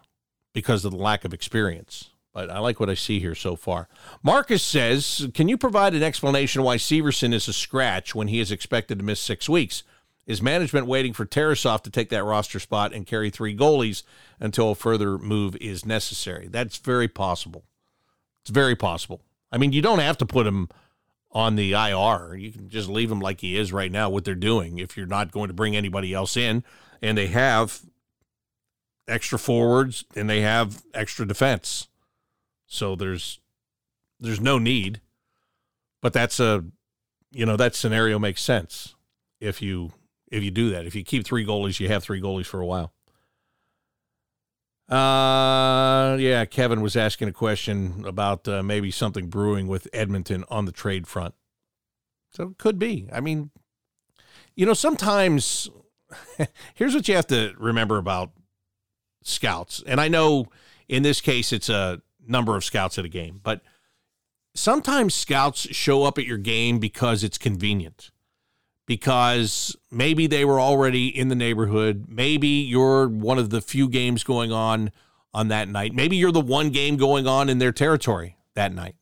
because 0.55 0.84
of 0.84 0.93
the 0.93 0.99
lack 0.99 1.24
of 1.24 1.34
experience. 1.34 2.11
But 2.39 2.51
I 2.51 2.61
like 2.61 2.78
what 2.78 2.89
I 2.89 2.95
see 2.95 3.18
here 3.18 3.34
so 3.34 3.57
far. 3.57 3.89
Marcus 4.22 4.62
says, 4.62 5.28
Can 5.34 5.49
you 5.49 5.59
provide 5.59 5.93
an 5.95 6.05
explanation 6.05 6.62
why 6.62 6.76
Severson 6.76 7.34
is 7.34 7.49
a 7.49 7.53
scratch 7.53 8.14
when 8.14 8.28
he 8.28 8.39
is 8.39 8.53
expected 8.53 9.01
to 9.01 9.05
miss 9.05 9.18
six 9.18 9.49
weeks? 9.49 9.82
Is 10.24 10.41
management 10.41 10.86
waiting 10.86 11.12
for 11.12 11.26
Tarasov 11.26 11.82
to 11.82 11.91
take 11.91 12.11
that 12.11 12.22
roster 12.22 12.61
spot 12.61 12.93
and 12.93 13.09
carry 13.09 13.28
three 13.28 13.57
goalies 13.57 14.05
until 14.39 14.70
a 14.70 14.76
further 14.76 15.18
move 15.18 15.57
is 15.57 15.84
necessary? 15.84 16.47
That's 16.47 16.76
very 16.76 17.09
possible. 17.09 17.64
It's 18.43 18.51
very 18.51 18.76
possible. 18.76 19.20
I 19.51 19.59
mean, 19.59 19.72
you 19.72 19.82
don't 19.82 19.99
have 19.99 20.18
to 20.18 20.24
put 20.24 20.47
him 20.47 20.68
on 21.32 21.57
the 21.57 21.72
IR. 21.72 22.36
You 22.36 22.53
can 22.53 22.68
just 22.68 22.89
leave 22.89 23.11
him 23.11 23.18
like 23.18 23.41
he 23.41 23.57
is 23.57 23.72
right 23.72 23.91
now, 23.91 24.11
what 24.11 24.24
they're 24.24 24.36
doing, 24.36 24.78
if 24.78 24.97
you're 24.97 25.07
not 25.07 25.32
going 25.32 25.49
to 25.49 25.55
bring 25.55 25.74
anybody 25.74 26.14
else 26.14 26.36
in. 26.36 26.62
And 27.03 27.18
they 27.18 27.26
have 27.26 27.80
extra 29.09 29.41
forwards 29.41 30.05
and 30.14 30.30
they 30.30 30.43
have 30.43 30.84
extra 30.95 31.26
defense. 31.26 31.88
So 32.68 32.94
there's 32.94 33.40
there's 34.20 34.40
no 34.40 34.58
need. 34.58 35.00
But 36.00 36.12
that's 36.12 36.38
a 36.38 36.64
you 37.32 37.44
know, 37.44 37.56
that 37.56 37.74
scenario 37.74 38.18
makes 38.18 38.42
sense 38.42 38.94
if 39.40 39.60
you 39.60 39.92
if 40.30 40.42
you 40.42 40.50
do 40.50 40.70
that. 40.70 40.86
If 40.86 40.94
you 40.94 41.02
keep 41.02 41.24
three 41.24 41.44
goalies, 41.44 41.80
you 41.80 41.88
have 41.88 42.04
three 42.04 42.20
goalies 42.20 42.46
for 42.46 42.60
a 42.60 42.66
while. 42.66 42.92
Uh, 44.88 46.16
yeah, 46.16 46.44
Kevin 46.46 46.80
was 46.80 46.96
asking 46.96 47.28
a 47.28 47.32
question 47.32 48.04
about 48.06 48.48
uh, 48.48 48.62
maybe 48.62 48.90
something 48.90 49.28
brewing 49.28 49.66
with 49.66 49.86
Edmonton 49.92 50.44
on 50.48 50.64
the 50.64 50.72
trade 50.72 51.06
front. 51.06 51.34
So 52.30 52.44
it 52.44 52.58
could 52.58 52.78
be. 52.78 53.08
I 53.12 53.20
mean, 53.20 53.50
you 54.54 54.64
know, 54.64 54.74
sometimes 54.74 55.68
here's 56.74 56.94
what 56.94 57.06
you 57.06 57.14
have 57.16 57.26
to 57.28 57.54
remember 57.58 57.98
about 57.98 58.30
scouts. 59.22 59.82
And 59.86 60.00
I 60.00 60.08
know 60.08 60.46
in 60.88 61.02
this 61.02 61.20
case 61.20 61.52
it's 61.52 61.68
a 61.68 62.00
number 62.29 62.57
of 62.57 62.64
scouts 62.64 62.99
at 62.99 63.05
a 63.05 63.09
game, 63.09 63.41
but 63.43 63.62
sometimes 64.55 65.14
scouts 65.14 65.61
show 65.74 66.05
up 66.05 66.18
at 66.18 66.24
your 66.24 66.39
game 66.39 66.79
because 66.79 67.24
it's 67.24 67.39
convenient. 67.39 68.11
Because 68.87 69.76
maybe 69.91 70.26
they 70.26 70.47
were 70.47 70.59
already 70.59 71.09
in 71.09 71.29
the 71.29 71.35
neighborhood. 71.35 72.07
Maybe 72.09 72.49
you're 72.49 73.07
one 73.07 73.39
of 73.39 73.51
the 73.51 73.61
few 73.61 73.87
games 73.87 74.24
going 74.24 74.51
on 74.51 74.93
on 75.35 75.49
that 75.49 75.68
night. 75.68 75.95
Maybe 75.95 76.16
you're 76.16 76.33
the 76.33 76.41
one 76.41 76.70
game 76.70 76.97
going 76.97 77.26
on 77.26 77.51
in 77.51 77.59
their 77.59 77.72
territory 77.72 78.39
that 78.55 78.72
night. 78.72 78.97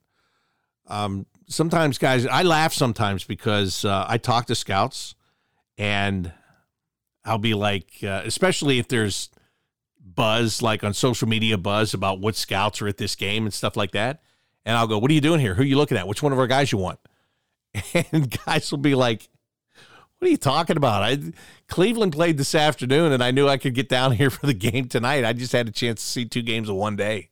Um, 0.88 1.26
sometimes, 1.48 1.98
guys, 1.98 2.26
I 2.26 2.42
laugh 2.42 2.72
sometimes 2.72 3.24
because 3.24 3.84
uh, 3.84 4.04
I 4.08 4.18
talk 4.18 4.46
to 4.46 4.56
scouts 4.56 5.14
and 5.78 6.32
I'll 7.24 7.38
be 7.38 7.54
like, 7.54 7.88
uh, 8.02 8.22
especially 8.24 8.78
if 8.78 8.88
there's 8.88 9.30
buzz, 10.16 10.62
like 10.62 10.82
on 10.82 10.94
social 10.94 11.28
media 11.28 11.56
buzz 11.56 11.94
about 11.94 12.20
what 12.20 12.34
scouts 12.34 12.82
are 12.82 12.88
at 12.88 12.96
this 12.96 13.14
game 13.14 13.44
and 13.44 13.54
stuff 13.54 13.76
like 13.76 13.92
that. 13.92 14.22
And 14.64 14.76
I'll 14.76 14.88
go, 14.88 14.98
What 14.98 15.10
are 15.10 15.14
you 15.14 15.20
doing 15.20 15.40
here? 15.40 15.54
Who 15.54 15.62
are 15.62 15.66
you 15.66 15.76
looking 15.76 15.96
at? 15.96 16.08
Which 16.08 16.22
one 16.22 16.32
of 16.32 16.38
our 16.38 16.46
guys 16.46 16.72
you 16.72 16.78
want? 16.78 16.98
And 18.12 18.36
guys 18.44 18.70
will 18.70 18.78
be 18.78 18.94
like, 18.94 19.28
What 20.18 20.26
are 20.26 20.30
you 20.30 20.36
talking 20.36 20.76
about? 20.76 21.02
I 21.02 21.18
Cleveland 21.68 22.12
played 22.12 22.38
this 22.38 22.54
afternoon 22.54 23.12
and 23.12 23.22
I 23.22 23.30
knew 23.30 23.48
I 23.48 23.58
could 23.58 23.74
get 23.74 23.88
down 23.88 24.12
here 24.16 24.30
for 24.30 24.46
the 24.46 24.54
game 24.54 24.88
tonight. 24.88 25.24
I 25.24 25.32
just 25.32 25.52
had 25.52 25.68
a 25.68 25.72
chance 25.72 26.02
to 26.02 26.08
see 26.08 26.24
two 26.24 26.42
games 26.42 26.68
in 26.68 26.74
one 26.74 26.96
day. 26.96 27.30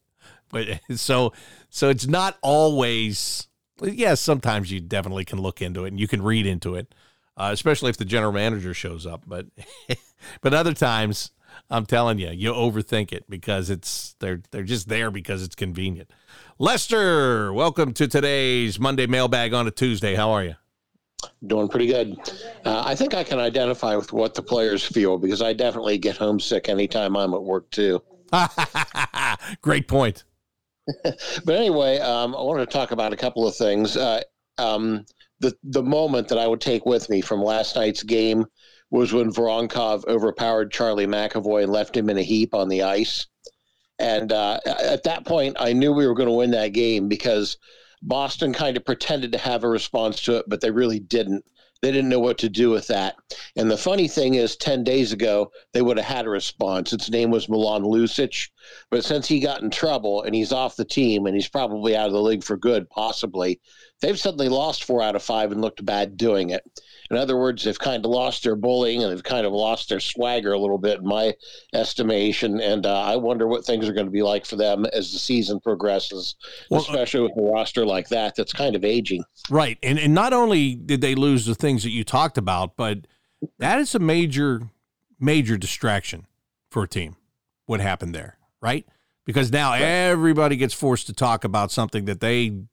But 0.50 0.80
so 0.94 1.32
so 1.70 1.88
it's 1.88 2.06
not 2.06 2.38
always 2.42 3.48
yes, 3.82 3.94
yeah, 3.94 4.14
sometimes 4.14 4.70
you 4.70 4.80
definitely 4.80 5.24
can 5.24 5.40
look 5.40 5.60
into 5.60 5.84
it 5.84 5.88
and 5.88 5.98
you 5.98 6.06
can 6.06 6.22
read 6.22 6.46
into 6.46 6.76
it. 6.76 6.94
Uh, 7.36 7.50
especially 7.52 7.90
if 7.90 7.96
the 7.96 8.04
general 8.04 8.30
manager 8.30 8.72
shows 8.72 9.06
up, 9.06 9.24
but 9.26 9.46
but 10.40 10.54
other 10.54 10.72
times 10.72 11.32
I'm 11.70 11.86
telling 11.86 12.18
you, 12.18 12.30
you 12.30 12.52
overthink 12.52 13.12
it 13.12 13.24
because 13.28 13.70
it's 13.70 14.14
they're 14.20 14.42
they're 14.50 14.64
just 14.64 14.88
there 14.88 15.10
because 15.10 15.42
it's 15.42 15.54
convenient. 15.54 16.10
Lester, 16.58 17.52
welcome 17.52 17.92
to 17.94 18.06
today's 18.06 18.78
Monday 18.78 19.06
mailbag 19.06 19.54
on 19.54 19.66
a 19.66 19.70
Tuesday. 19.70 20.14
How 20.14 20.30
are 20.32 20.44
you? 20.44 20.54
Doing 21.46 21.68
pretty 21.68 21.86
good. 21.86 22.18
Uh, 22.64 22.82
I 22.84 22.94
think 22.94 23.14
I 23.14 23.24
can 23.24 23.38
identify 23.38 23.96
with 23.96 24.12
what 24.12 24.34
the 24.34 24.42
players 24.42 24.84
feel 24.84 25.16
because 25.16 25.40
I 25.40 25.54
definitely 25.54 25.96
get 25.96 26.16
homesick 26.18 26.68
anytime 26.68 27.16
I'm 27.16 27.32
at 27.32 27.42
work 27.42 27.70
too. 27.70 28.02
Great 29.62 29.88
point. 29.88 30.24
but 31.02 31.54
anyway, 31.54 31.98
um, 31.98 32.34
I 32.34 32.42
wanted 32.42 32.66
to 32.66 32.72
talk 32.72 32.90
about 32.90 33.14
a 33.14 33.16
couple 33.16 33.46
of 33.48 33.56
things. 33.56 33.96
Uh, 33.96 34.22
um, 34.58 35.06
the 35.40 35.56
the 35.64 35.82
moment 35.82 36.28
that 36.28 36.38
I 36.38 36.46
would 36.46 36.60
take 36.60 36.84
with 36.84 37.08
me 37.08 37.20
from 37.20 37.42
last 37.42 37.74
night's 37.74 38.02
game 38.02 38.46
was 38.94 39.12
when 39.12 39.32
Voronkov 39.32 40.06
overpowered 40.06 40.70
Charlie 40.70 41.08
McAvoy 41.08 41.64
and 41.64 41.72
left 41.72 41.96
him 41.96 42.08
in 42.08 42.16
a 42.16 42.22
heap 42.22 42.54
on 42.54 42.68
the 42.68 42.84
ice. 42.84 43.26
And 43.98 44.30
uh, 44.30 44.60
at 44.64 45.02
that 45.02 45.26
point, 45.26 45.56
I 45.58 45.72
knew 45.72 45.92
we 45.92 46.06
were 46.06 46.14
going 46.14 46.28
to 46.28 46.34
win 46.34 46.52
that 46.52 46.68
game 46.68 47.08
because 47.08 47.58
Boston 48.02 48.52
kind 48.52 48.76
of 48.76 48.84
pretended 48.84 49.32
to 49.32 49.38
have 49.38 49.64
a 49.64 49.68
response 49.68 50.22
to 50.22 50.36
it, 50.36 50.44
but 50.46 50.60
they 50.60 50.70
really 50.70 51.00
didn't. 51.00 51.44
They 51.82 51.90
didn't 51.90 52.08
know 52.08 52.20
what 52.20 52.38
to 52.38 52.48
do 52.48 52.70
with 52.70 52.86
that. 52.86 53.16
And 53.56 53.68
the 53.68 53.76
funny 53.76 54.06
thing 54.06 54.34
is, 54.34 54.56
10 54.56 54.84
days 54.84 55.12
ago, 55.12 55.50
they 55.72 55.82
would 55.82 55.96
have 55.98 56.06
had 56.06 56.24
a 56.24 56.30
response. 56.30 56.92
Its 56.92 57.10
name 57.10 57.32
was 57.32 57.48
Milan 57.48 57.82
Lucic. 57.82 58.48
But 58.92 59.04
since 59.04 59.26
he 59.26 59.40
got 59.40 59.62
in 59.62 59.70
trouble 59.70 60.22
and 60.22 60.36
he's 60.36 60.52
off 60.52 60.76
the 60.76 60.84
team 60.84 61.26
and 61.26 61.34
he's 61.34 61.48
probably 61.48 61.96
out 61.96 62.06
of 62.06 62.12
the 62.12 62.22
league 62.22 62.44
for 62.44 62.56
good, 62.56 62.88
possibly, 62.90 63.60
they've 64.04 64.18
suddenly 64.18 64.48
lost 64.48 64.84
four 64.84 65.02
out 65.02 65.16
of 65.16 65.22
five 65.22 65.50
and 65.50 65.60
looked 65.60 65.84
bad 65.84 66.16
doing 66.16 66.50
it. 66.50 66.62
In 67.10 67.16
other 67.16 67.38
words, 67.38 67.64
they've 67.64 67.78
kind 67.78 68.04
of 68.04 68.10
lost 68.10 68.44
their 68.44 68.56
bullying 68.56 69.02
and 69.02 69.10
they've 69.10 69.22
kind 69.22 69.46
of 69.46 69.52
lost 69.52 69.88
their 69.88 70.00
swagger 70.00 70.52
a 70.52 70.58
little 70.58 70.78
bit, 70.78 70.98
in 70.98 71.06
my 71.06 71.34
estimation. 71.72 72.60
And 72.60 72.86
uh, 72.86 73.00
I 73.00 73.16
wonder 73.16 73.46
what 73.46 73.64
things 73.64 73.88
are 73.88 73.92
going 73.92 74.06
to 74.06 74.12
be 74.12 74.22
like 74.22 74.44
for 74.44 74.56
them 74.56 74.84
as 74.86 75.12
the 75.12 75.18
season 75.18 75.60
progresses, 75.60 76.34
well, 76.70 76.80
uh, 76.80 76.84
especially 76.84 77.20
with 77.22 77.36
a 77.36 77.42
roster 77.42 77.84
like 77.84 78.08
that 78.08 78.34
that's 78.36 78.52
kind 78.52 78.76
of 78.76 78.84
aging. 78.84 79.24
Right. 79.50 79.78
And, 79.82 79.98
and 79.98 80.14
not 80.14 80.32
only 80.32 80.74
did 80.74 81.00
they 81.00 81.14
lose 81.14 81.46
the 81.46 81.54
things 81.54 81.82
that 81.82 81.90
you 81.90 82.04
talked 82.04 82.38
about, 82.38 82.76
but 82.76 83.06
that 83.58 83.78
is 83.78 83.94
a 83.94 83.98
major, 83.98 84.70
major 85.18 85.56
distraction 85.56 86.26
for 86.70 86.84
a 86.84 86.88
team, 86.88 87.16
what 87.66 87.80
happened 87.80 88.14
there, 88.14 88.38
right? 88.60 88.86
Because 89.26 89.52
now 89.52 89.70
right. 89.70 89.82
everybody 89.82 90.56
gets 90.56 90.74
forced 90.74 91.06
to 91.06 91.12
talk 91.12 91.44
about 91.44 91.70
something 91.70 92.06
that 92.06 92.20
they 92.20 92.64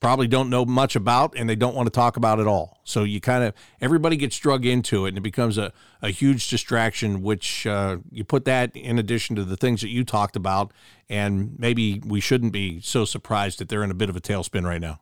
probably 0.00 0.28
don't 0.28 0.48
know 0.48 0.64
much 0.64 0.94
about 0.96 1.34
and 1.36 1.48
they 1.48 1.56
don't 1.56 1.74
want 1.74 1.86
to 1.86 1.90
talk 1.90 2.16
about 2.16 2.40
at 2.40 2.46
all. 2.46 2.78
So 2.84 3.04
you 3.04 3.20
kind 3.20 3.44
of 3.44 3.54
everybody 3.80 4.16
gets 4.16 4.38
drug 4.38 4.64
into 4.64 5.06
it 5.06 5.10
and 5.10 5.18
it 5.18 5.22
becomes 5.22 5.58
a, 5.58 5.72
a 6.02 6.10
huge 6.10 6.48
distraction, 6.48 7.22
which 7.22 7.66
uh, 7.66 7.98
you 8.10 8.24
put 8.24 8.44
that 8.44 8.76
in 8.76 8.98
addition 8.98 9.36
to 9.36 9.44
the 9.44 9.56
things 9.56 9.80
that 9.80 9.88
you 9.88 10.04
talked 10.04 10.36
about. 10.36 10.72
And 11.08 11.58
maybe 11.58 12.00
we 12.04 12.20
shouldn't 12.20 12.52
be 12.52 12.80
so 12.80 13.04
surprised 13.04 13.58
that 13.58 13.68
they're 13.68 13.84
in 13.84 13.90
a 13.90 13.94
bit 13.94 14.10
of 14.10 14.16
a 14.16 14.20
tailspin 14.20 14.64
right 14.64 14.80
now. 14.80 15.00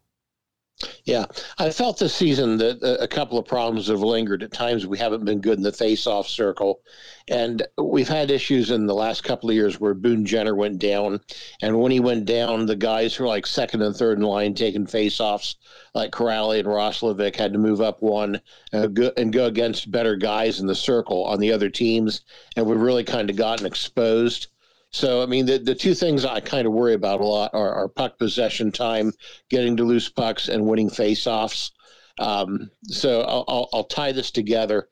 Yeah, 1.05 1.25
I 1.57 1.71
felt 1.71 1.99
this 1.99 2.15
season 2.15 2.59
that 2.59 2.83
a 3.01 3.09
couple 3.09 3.39
of 3.39 3.47
problems 3.47 3.87
have 3.89 4.03
lingered. 4.03 4.43
At 4.43 4.53
times, 4.53 4.87
we 4.87 4.99
haven't 4.99 5.25
been 5.25 5.41
good 5.41 5.57
in 5.57 5.63
the 5.63 5.73
face-off 5.73 6.29
circle, 6.29 6.83
and 7.29 7.67
we've 7.79 8.09
had 8.09 8.31
issues 8.31 8.71
in 8.71 8.87
the 8.87 8.95
last 8.95 9.25
couple 9.25 9.49
of 9.49 9.57
years 9.57 9.81
where 9.81 9.95
Boone 9.95 10.27
Jenner 10.27 10.55
went 10.55 10.79
down, 10.79 11.21
and 11.63 11.81
when 11.81 11.93
he 11.93 12.01
went 12.01 12.27
down, 12.27 12.67
the 12.67 12.77
guys 12.77 13.15
who 13.15 13.25
are 13.25 13.29
like 13.29 13.47
second 13.47 13.81
and 13.81 13.97
third 13.97 14.19
in 14.19 14.25
line 14.25 14.53
taking 14.53 14.87
face-offs, 14.87 15.57
like 15.95 16.11
Kuraly 16.11 16.59
and 16.59 16.69
Roslovic, 16.69 17.37
had 17.37 17.55
to 17.55 17.59
move 17.59 17.81
up 17.81 18.03
one 18.03 18.39
uh, 18.75 18.89
go, 18.89 19.13
and 19.17 19.33
go 19.33 19.47
against 19.47 19.91
better 19.91 20.15
guys 20.15 20.61
in 20.61 20.67
the 20.67 20.75
circle 20.75 21.25
on 21.25 21.41
the 21.41 21.53
other 21.53 21.71
teams, 21.71 22.21
and 22.55 22.67
we've 22.67 22.79
really 22.79 23.05
kind 23.05 23.31
of 23.31 23.37
gotten 23.37 23.65
exposed. 23.65 24.49
So, 24.97 25.23
I 25.23 25.27
mean, 25.27 25.45
the, 25.45 25.59
the 25.59 25.75
two 25.75 25.93
things 25.93 26.25
I 26.25 26.41
kind 26.41 26.67
of 26.67 26.73
worry 26.73 26.95
about 26.95 27.21
a 27.21 27.27
lot 27.27 27.51
are, 27.53 27.71
are 27.71 27.87
puck 27.87 28.19
possession 28.19 28.73
time, 28.73 29.13
getting 29.51 29.77
to 29.77 29.85
loose 29.85 30.09
pucks, 30.09 30.49
and 30.49 30.65
winning 30.65 30.89
faceoffs. 30.89 31.73
Um, 32.19 32.71
so, 32.85 33.21
I'll, 33.21 33.45
I'll, 33.47 33.69
I'll, 33.75 33.85
tie 33.85 34.13
this 34.13 34.31
together. 34.31 34.89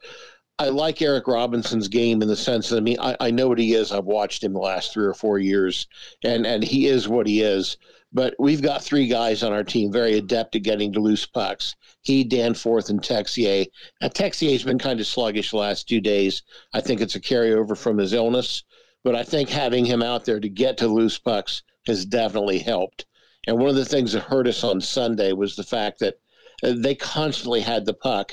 I 0.59 0.69
like 0.69 1.01
Eric 1.01 1.27
Robinson's 1.27 1.89
game 1.89 2.21
in 2.21 2.29
the 2.29 2.37
sense 2.37 2.69
that 2.69 2.77
I 2.77 2.81
mean 2.81 2.99
I, 3.01 3.17
I 3.19 3.31
know 3.31 3.49
what 3.49 3.59
he 3.59 3.73
is. 3.73 3.93
I've 3.93 4.05
watched 4.05 4.45
him 4.45 4.53
the 4.53 4.59
last 4.59 4.93
three 4.93 5.07
or 5.07 5.15
four 5.15 5.39
years, 5.39 5.89
and 6.23 6.47
and 6.47 6.63
he 6.63 6.87
is 6.87 7.09
what 7.09 7.27
he 7.27 7.41
is. 7.41 7.79
But 8.13 8.35
we've 8.39 8.63
got 8.63 8.85
three 8.85 9.07
guys 9.07 9.43
on 9.43 9.55
our 9.55 9.65
team 9.65 9.91
very 9.91 10.19
adept 10.19 10.55
at 10.55 10.65
getting 10.65 10.93
to 10.93 11.01
loose 11.01 11.25
pucks. 11.25 11.77
He, 12.03 12.25
Danforth, 12.25 12.91
and 12.91 13.01
Texier. 13.01 13.67
Now 14.03 14.09
Texier's 14.09 14.65
been 14.65 14.79
kind 14.79 15.01
of 15.01 15.07
sluggish 15.07 15.51
the 15.51 15.57
last 15.57 15.89
two 15.89 16.03
days. 16.03 16.43
I 16.75 16.83
think 16.83 17.01
it's 17.01 17.15
a 17.15 17.21
carryover 17.21 17.75
from 17.77 17.97
his 17.97 18.13
illness. 18.13 18.65
But 19.05 19.15
I 19.15 19.23
think 19.23 19.51
having 19.51 19.85
him 19.85 20.03
out 20.03 20.25
there 20.25 20.41
to 20.41 20.49
get 20.49 20.79
to 20.79 20.89
loose 20.89 21.19
pucks 21.19 21.63
has 21.87 22.05
definitely 22.05 22.59
helped. 22.59 23.05
And 23.47 23.59
one 23.59 23.69
of 23.69 23.77
the 23.77 23.85
things 23.85 24.13
that 24.13 24.23
hurt 24.23 24.49
us 24.49 24.65
on 24.65 24.81
Sunday 24.81 25.33
was 25.33 25.55
the 25.55 25.63
fact 25.63 25.99
that 26.01 26.15
uh, 26.63 26.75
they 26.77 26.95
constantly 26.95 27.61
had 27.61 27.85
the 27.85 27.93
puck, 27.93 28.33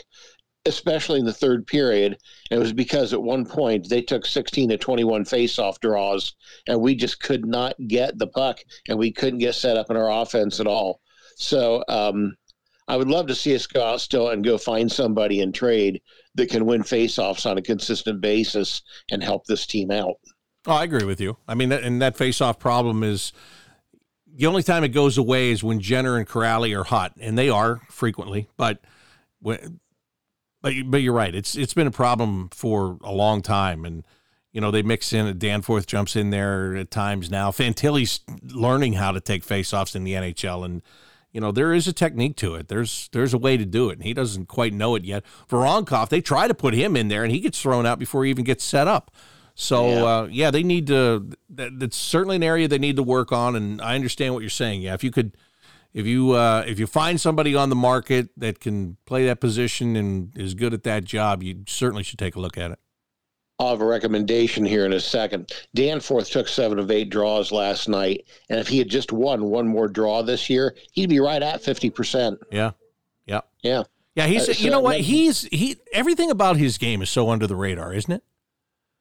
especially 0.66 1.20
in 1.20 1.26
the 1.26 1.34
third 1.34 1.68
period. 1.68 2.18
And 2.50 2.58
it 2.58 2.64
was 2.64 2.72
because 2.72 3.12
at 3.14 3.22
one 3.22 3.46
point 3.46 3.90
they 3.90 4.02
took 4.02 4.26
16 4.26 4.70
to 4.70 4.78
21 4.78 5.26
faceoff 5.26 5.80
draws, 5.82 6.36
and 6.68 6.80
we 6.80 6.96
just 6.96 7.20
could 7.20 7.46
not 7.46 7.76
get 7.88 8.18
the 8.18 8.28
puck, 8.28 8.60
and 8.88 8.98
we 8.98 9.12
couldn't 9.12 9.40
get 9.40 9.56
set 9.56 9.76
up 9.76 9.90
in 9.90 9.98
our 9.98 10.10
offense 10.10 10.62
at 10.62 10.68
all. 10.68 11.02
So 11.36 11.84
um, 11.90 12.38
I 12.88 12.96
would 12.96 13.10
love 13.10 13.28
to 13.28 13.36
see 13.36 13.56
us 13.56 13.68
go 13.68 13.84
out 13.84 14.02
still 14.02 14.30
and 14.30 14.44
go 14.44 14.58
find 14.58 14.92
somebody 14.92 15.42
in 15.42 15.52
trade 15.52 16.02
that 16.36 16.50
can 16.50 16.66
win 16.66 16.84
faceoffs 16.84 17.50
on 17.50 17.58
a 17.58 17.62
consistent 17.62 18.22
basis 18.22 18.82
and 19.10 19.24
help 19.24 19.46
this 19.46 19.66
team 19.66 19.92
out. 19.92 20.16
Oh, 20.68 20.74
I 20.74 20.84
agree 20.84 21.06
with 21.06 21.20
you. 21.20 21.38
I 21.48 21.56
mean, 21.56 21.72
and 21.72 22.02
that 22.02 22.16
face-off 22.16 22.60
problem 22.60 23.04
is 23.04 23.34
the 24.34 24.46
only 24.46 24.64
time 24.64 24.84
it 24.84 24.90
goes 24.90 25.18
away 25.18 25.52
is 25.52 25.64
when 25.64 25.80
Jenner 25.80 26.18
and 26.18 26.28
Kuraly 26.28 26.78
are 26.80 26.84
hot, 26.84 27.14
and 27.20 27.38
they 27.38 27.50
are 27.50 27.82
frequently. 27.90 28.48
But 28.58 28.80
when, 29.40 29.80
but 30.62 30.74
but 30.86 31.02
you're 31.02 31.14
right. 31.14 31.34
It's 31.34 31.56
it's 31.56 31.74
been 31.74 31.88
a 31.88 31.92
problem 31.92 32.50
for 32.52 32.98
a 33.04 33.12
long 33.12 33.42
time, 33.42 33.86
and 33.86 34.06
you 34.52 34.62
know 34.62 34.70
they 34.70 34.84
mix 34.84 35.12
in. 35.14 35.38
Danforth 35.40 35.88
jumps 35.88 36.16
in 36.16 36.30
there 36.30 36.76
at 36.76 36.92
times 36.92 37.32
now. 37.32 37.50
Fantilli's 37.50 38.20
learning 38.44 38.94
how 38.94 39.12
to 39.12 39.20
take 39.20 39.44
face-offs 39.44 39.96
in 39.96 40.04
the 40.04 40.14
NHL, 40.14 40.64
and 40.64 40.84
you 41.32 41.42
know 41.42 41.52
there 41.52 41.74
is 41.74 41.88
a 41.88 41.94
technique 41.94 42.36
to 42.38 42.54
it. 42.54 42.68
There's 42.68 43.10
there's 43.14 43.34
a 43.34 43.40
way 43.40 43.58
to 43.58 43.66
do 43.66 43.90
it, 43.90 43.94
and 43.94 44.04
he 44.04 44.14
doesn't 44.14 44.48
quite 44.48 44.74
know 44.74 44.94
it 44.94 45.04
yet. 45.04 45.24
Voronkov, 45.50 46.10
they 46.10 46.22
try 46.22 46.48
to 46.48 46.54
put 46.54 46.76
him 46.76 46.96
in 46.96 47.08
there, 47.08 47.24
and 47.24 47.32
he 47.32 47.40
gets 47.40 47.60
thrown 47.60 47.88
out 47.88 47.98
before 47.98 48.24
he 48.24 48.30
even 48.30 48.46
gets 48.46 48.64
set 48.64 48.88
up. 48.88 49.10
So 49.56 49.90
yeah. 49.90 50.04
Uh, 50.04 50.28
yeah, 50.32 50.52
they 50.52 50.64
need 50.64 50.88
to. 50.88 51.30
That, 51.50 51.80
that's 51.80 51.98
certainly 51.98 52.38
an 52.38 52.44
area 52.44 52.68
they 52.68 52.80
need 52.80 52.96
to 52.96 53.04
work 53.04 53.32
on, 53.32 53.56
and 53.56 53.82
I 53.82 53.96
understand 53.96 54.34
what 54.34 54.42
you're 54.42 54.50
saying. 54.50 54.82
Yeah, 54.82 54.94
if 54.94 55.04
you 55.04 55.12
could, 55.12 55.36
if 55.94 56.06
you 56.06 56.32
uh, 56.32 56.64
if 56.68 56.80
you 56.80 56.88
find 56.88 57.20
somebody 57.20 57.56
on 57.56 57.70
the 57.70 57.76
market 57.76 58.30
that 58.38 58.60
can 58.60 58.98
play 59.06 59.26
that 59.26 59.40
position 59.40 59.96
and 59.96 60.36
is 60.38 60.54
good 60.54 60.74
at 60.74 60.84
that 60.84 61.04
job, 61.04 61.44
you 61.44 61.64
certainly 61.68 62.04
should 62.04 62.20
take 62.20 62.36
a 62.36 62.40
look 62.40 62.58
at 62.58 62.72
it. 62.72 62.80
I'll 63.60 63.70
have 63.70 63.82
a 63.82 63.86
recommendation 63.86 64.66
here 64.66 64.88
in 64.88 64.94
a 64.94 65.00
second. 65.00 65.52
Danforth 65.76 66.32
took 66.32 66.48
seven 66.48 66.80
of 66.80 66.90
eight 66.90 67.12
draws 67.12 67.52
last 67.52 67.88
night, 67.88 68.26
and 68.50 68.60
if 68.60 68.68
he 68.68 68.80
had 68.80 68.90
just 68.90 69.12
won 69.12 69.46
one 69.46 69.68
more 69.68 69.88
draw 69.88 70.24
this 70.24 70.50
year, 70.50 70.76
he'd 70.94 71.10
be 71.10 71.20
right 71.20 71.44
at 71.44 71.62
fifty 71.62 71.92
percent. 71.92 72.40
Yeah, 72.52 72.72
yeah, 73.28 73.42
yeah, 73.62 73.84
yeah. 74.16 74.26
He's 74.26 74.50
uh, 74.50 74.54
so 74.54 74.64
you 74.64 74.72
know 74.72 74.80
what 74.80 75.02
he's 75.02 75.44
he 75.44 75.76
everything 75.94 76.32
about 76.32 76.58
his 76.58 76.80
game 76.80 77.04
is 77.04 77.12
so 77.12 77.30
under 77.30 77.46
the 77.46 77.56
radar, 77.56 77.94
isn't 77.94 78.12
it? 78.12 78.24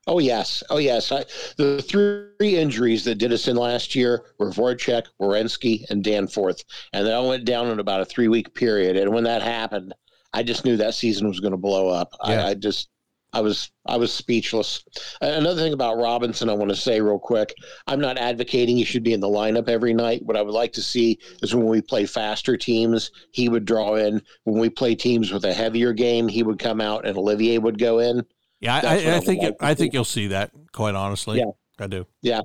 Oh 0.06 0.18
yes, 0.18 0.62
oh 0.70 0.78
yes. 0.78 1.12
I, 1.12 1.24
the 1.56 1.82
three 1.82 2.56
injuries 2.56 3.04
that 3.04 3.16
did 3.16 3.32
us 3.32 3.48
in 3.48 3.56
last 3.56 3.94
year 3.94 4.24
were 4.38 4.50
Voracek, 4.50 5.04
Werenski, 5.20 5.84
and 5.90 6.02
Danforth, 6.02 6.64
and 6.92 7.06
they 7.06 7.12
all 7.12 7.28
went 7.28 7.44
down 7.44 7.68
in 7.68 7.78
about 7.80 8.00
a 8.00 8.06
three-week 8.06 8.54
period. 8.54 8.96
And 8.96 9.12
when 9.12 9.24
that 9.24 9.42
happened, 9.42 9.94
I 10.32 10.42
just 10.42 10.64
knew 10.64 10.76
that 10.78 10.94
season 10.94 11.28
was 11.28 11.40
going 11.40 11.52
to 11.52 11.58
blow 11.58 11.88
up. 11.88 12.14
Yeah. 12.26 12.46
I, 12.46 12.48
I 12.48 12.54
just, 12.54 12.88
I 13.32 13.40
was, 13.40 13.70
I 13.86 13.96
was 13.96 14.12
speechless. 14.12 14.82
Another 15.20 15.60
thing 15.60 15.74
about 15.74 15.98
Robinson, 15.98 16.48
I 16.48 16.54
want 16.54 16.70
to 16.70 16.76
say 16.76 17.00
real 17.00 17.18
quick. 17.18 17.54
I'm 17.86 18.00
not 18.00 18.18
advocating 18.18 18.76
he 18.76 18.84
should 18.84 19.04
be 19.04 19.12
in 19.12 19.20
the 19.20 19.28
lineup 19.28 19.68
every 19.68 19.92
night. 19.92 20.24
What 20.24 20.36
I 20.36 20.42
would 20.42 20.54
like 20.54 20.72
to 20.72 20.82
see 20.82 21.18
is 21.42 21.54
when 21.54 21.66
we 21.66 21.82
play 21.82 22.06
faster 22.06 22.56
teams, 22.56 23.10
he 23.32 23.48
would 23.48 23.66
draw 23.66 23.96
in. 23.96 24.22
When 24.44 24.58
we 24.58 24.70
play 24.70 24.94
teams 24.94 25.30
with 25.30 25.44
a 25.44 25.52
heavier 25.52 25.92
game, 25.92 26.26
he 26.26 26.42
would 26.42 26.58
come 26.58 26.80
out, 26.80 27.06
and 27.06 27.16
Olivier 27.16 27.58
would 27.58 27.78
go 27.78 27.98
in. 27.98 28.24
Yeah, 28.60 28.76
I, 28.76 29.16
I, 29.16 29.20
think 29.20 29.42
like 29.42 29.56
I 29.60 29.74
think 29.74 29.94
you'll 29.94 30.04
see 30.04 30.28
that. 30.28 30.50
Quite 30.72 30.94
honestly, 30.94 31.38
yeah, 31.38 31.50
I 31.78 31.86
do. 31.86 32.06
Yeah, 32.20 32.42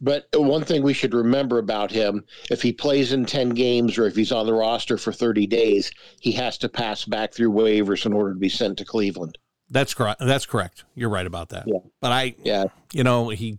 but 0.00 0.26
one 0.34 0.62
thing 0.64 0.82
we 0.82 0.92
should 0.92 1.14
remember 1.14 1.58
about 1.58 1.90
him: 1.90 2.24
if 2.50 2.60
he 2.60 2.72
plays 2.72 3.12
in 3.12 3.24
ten 3.24 3.50
games 3.50 3.96
or 3.96 4.06
if 4.06 4.14
he's 4.14 4.30
on 4.30 4.46
the 4.46 4.52
roster 4.52 4.98
for 4.98 5.12
thirty 5.12 5.46
days, 5.46 5.90
he 6.20 6.32
has 6.32 6.58
to 6.58 6.68
pass 6.68 7.06
back 7.06 7.32
through 7.32 7.52
waivers 7.52 8.04
in 8.04 8.12
order 8.12 8.34
to 8.34 8.38
be 8.38 8.50
sent 8.50 8.76
to 8.78 8.84
Cleveland. 8.84 9.38
That's 9.70 9.94
correct. 9.94 10.20
That's 10.20 10.44
correct. 10.44 10.84
You're 10.94 11.08
right 11.08 11.26
about 11.26 11.48
that. 11.48 11.64
Yeah. 11.66 11.78
But 12.00 12.12
I, 12.12 12.34
yeah, 12.44 12.64
you 12.92 13.02
know, 13.02 13.30
he 13.30 13.58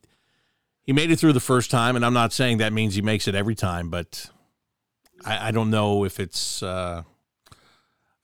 he 0.83 0.93
made 0.93 1.09
it 1.09 1.17
through 1.17 1.33
the 1.33 1.39
first 1.39 1.71
time, 1.71 1.95
and 1.95 2.05
I'm 2.05 2.13
not 2.13 2.31
saying 2.31 2.59
that 2.59 2.71
means 2.71 2.93
he 2.93 3.01
makes 3.01 3.27
it 3.27 3.33
every 3.33 3.55
time, 3.55 3.89
but 3.89 4.29
I, 5.25 5.47
I 5.47 5.51
don't 5.51 5.71
know 5.71 6.05
if 6.05 6.19
it's. 6.19 6.61
Uh, 6.61 7.03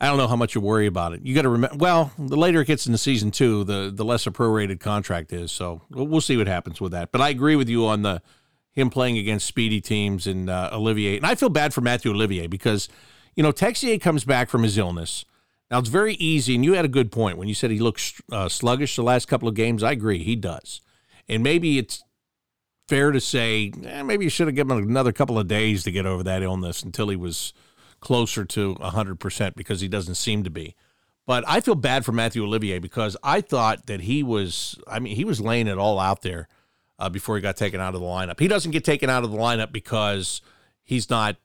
I 0.01 0.07
don't 0.07 0.17
know 0.17 0.27
how 0.27 0.35
much 0.35 0.55
you 0.55 0.61
worry 0.61 0.87
about 0.87 1.13
it. 1.13 1.21
You 1.23 1.35
got 1.35 1.43
to 1.43 1.49
remember. 1.49 1.77
Well, 1.77 2.11
the 2.17 2.35
later 2.35 2.61
it 2.61 2.65
gets 2.65 2.87
into 2.87 2.97
season 2.97 3.29
two, 3.29 3.63
the 3.63 3.91
the 3.93 4.03
less 4.03 4.25
a 4.25 4.31
prorated 4.31 4.79
contract 4.79 5.31
is. 5.31 5.51
So 5.51 5.83
we'll 5.91 6.21
see 6.21 6.35
what 6.37 6.47
happens 6.47 6.81
with 6.81 6.91
that. 6.93 7.11
But 7.11 7.21
I 7.21 7.29
agree 7.29 7.55
with 7.55 7.69
you 7.69 7.85
on 7.85 8.01
the 8.01 8.23
him 8.71 8.89
playing 8.89 9.19
against 9.19 9.45
speedy 9.45 9.79
teams 9.79 10.25
and 10.25 10.49
uh, 10.49 10.71
Olivier. 10.73 11.17
And 11.17 11.25
I 11.25 11.35
feel 11.35 11.49
bad 11.49 11.71
for 11.71 11.81
Mathieu 11.81 12.11
Olivier 12.11 12.47
because 12.47 12.89
you 13.35 13.43
know 13.43 13.51
Texier 13.51 14.01
comes 14.01 14.23
back 14.23 14.49
from 14.49 14.63
his 14.63 14.75
illness. 14.75 15.23
Now 15.69 15.77
it's 15.77 15.89
very 15.89 16.15
easy, 16.15 16.55
and 16.55 16.65
you 16.65 16.73
had 16.73 16.83
a 16.83 16.89
good 16.89 17.11
point 17.11 17.37
when 17.37 17.47
you 17.47 17.53
said 17.53 17.69
he 17.69 17.79
looks 17.79 18.19
uh, 18.31 18.49
sluggish 18.49 18.95
the 18.95 19.03
last 19.03 19.27
couple 19.27 19.47
of 19.47 19.53
games. 19.53 19.83
I 19.83 19.91
agree, 19.91 20.23
he 20.23 20.35
does. 20.35 20.81
And 21.29 21.43
maybe 21.43 21.77
it's 21.77 22.03
fair 22.87 23.11
to 23.11 23.21
say 23.21 23.71
eh, 23.85 24.01
maybe 24.01 24.23
you 24.23 24.31
should 24.31 24.47
have 24.47 24.55
given 24.55 24.79
him 24.79 24.89
another 24.89 25.11
couple 25.11 25.37
of 25.37 25.47
days 25.47 25.83
to 25.83 25.91
get 25.91 26.07
over 26.07 26.23
that 26.23 26.41
illness 26.41 26.81
until 26.81 27.07
he 27.09 27.15
was 27.15 27.53
closer 28.01 28.43
to 28.43 28.75
100% 28.75 29.55
because 29.55 29.79
he 29.79 29.87
doesn't 29.87 30.15
seem 30.15 30.43
to 30.43 30.49
be. 30.49 30.75
But 31.25 31.43
I 31.47 31.61
feel 31.61 31.75
bad 31.75 32.03
for 32.03 32.11
Mathieu 32.11 32.43
Olivier 32.43 32.79
because 32.79 33.15
I 33.23 33.41
thought 33.41 33.85
that 33.85 34.01
he 34.01 34.23
was, 34.23 34.77
I 34.87 34.99
mean, 34.99 35.15
he 35.15 35.23
was 35.23 35.39
laying 35.39 35.67
it 35.67 35.77
all 35.77 35.99
out 35.99 36.23
there 36.23 36.47
uh, 36.99 37.09
before 37.09 37.35
he 37.35 37.41
got 37.41 37.55
taken 37.55 37.79
out 37.79 37.93
of 37.93 38.01
the 38.01 38.07
lineup. 38.07 38.39
He 38.39 38.47
doesn't 38.47 38.71
get 38.71 38.83
taken 38.83 39.09
out 39.09 39.23
of 39.23 39.31
the 39.31 39.37
lineup 39.37 39.71
because 39.71 40.41
he's 40.83 41.09
not 41.09 41.37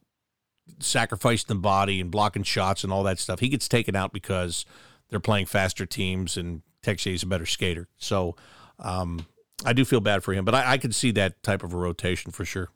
sacrificing 0.81 1.47
the 1.49 1.55
body 1.55 2.01
and 2.01 2.11
blocking 2.11 2.43
shots 2.43 2.85
and 2.85 2.93
all 2.93 3.03
that 3.05 3.19
stuff. 3.19 3.41
He 3.41 3.49
gets 3.49 3.69
taken 3.69 3.95
out 3.95 4.13
because 4.13 4.65
they're 5.09 5.21
playing 5.21 5.47
faster 5.47 5.87
teams 5.87 6.37
and 6.37 6.63
Texier's 6.83 7.23
a 7.23 7.27
better 7.27 7.47
skater. 7.47 7.89
So 7.99 8.35
um, 8.79 9.27
I 9.65 9.73
do 9.73 9.85
feel 9.85 10.01
bad 10.01 10.25
for 10.25 10.33
him, 10.33 10.45
but 10.45 10.55
I, 10.55 10.73
I 10.73 10.79
could 10.79 10.95
see 10.95 11.11
that 11.13 11.43
type 11.43 11.63
of 11.63 11.73
a 11.73 11.77
rotation 11.77 12.33
for 12.33 12.45
sure. 12.45 12.71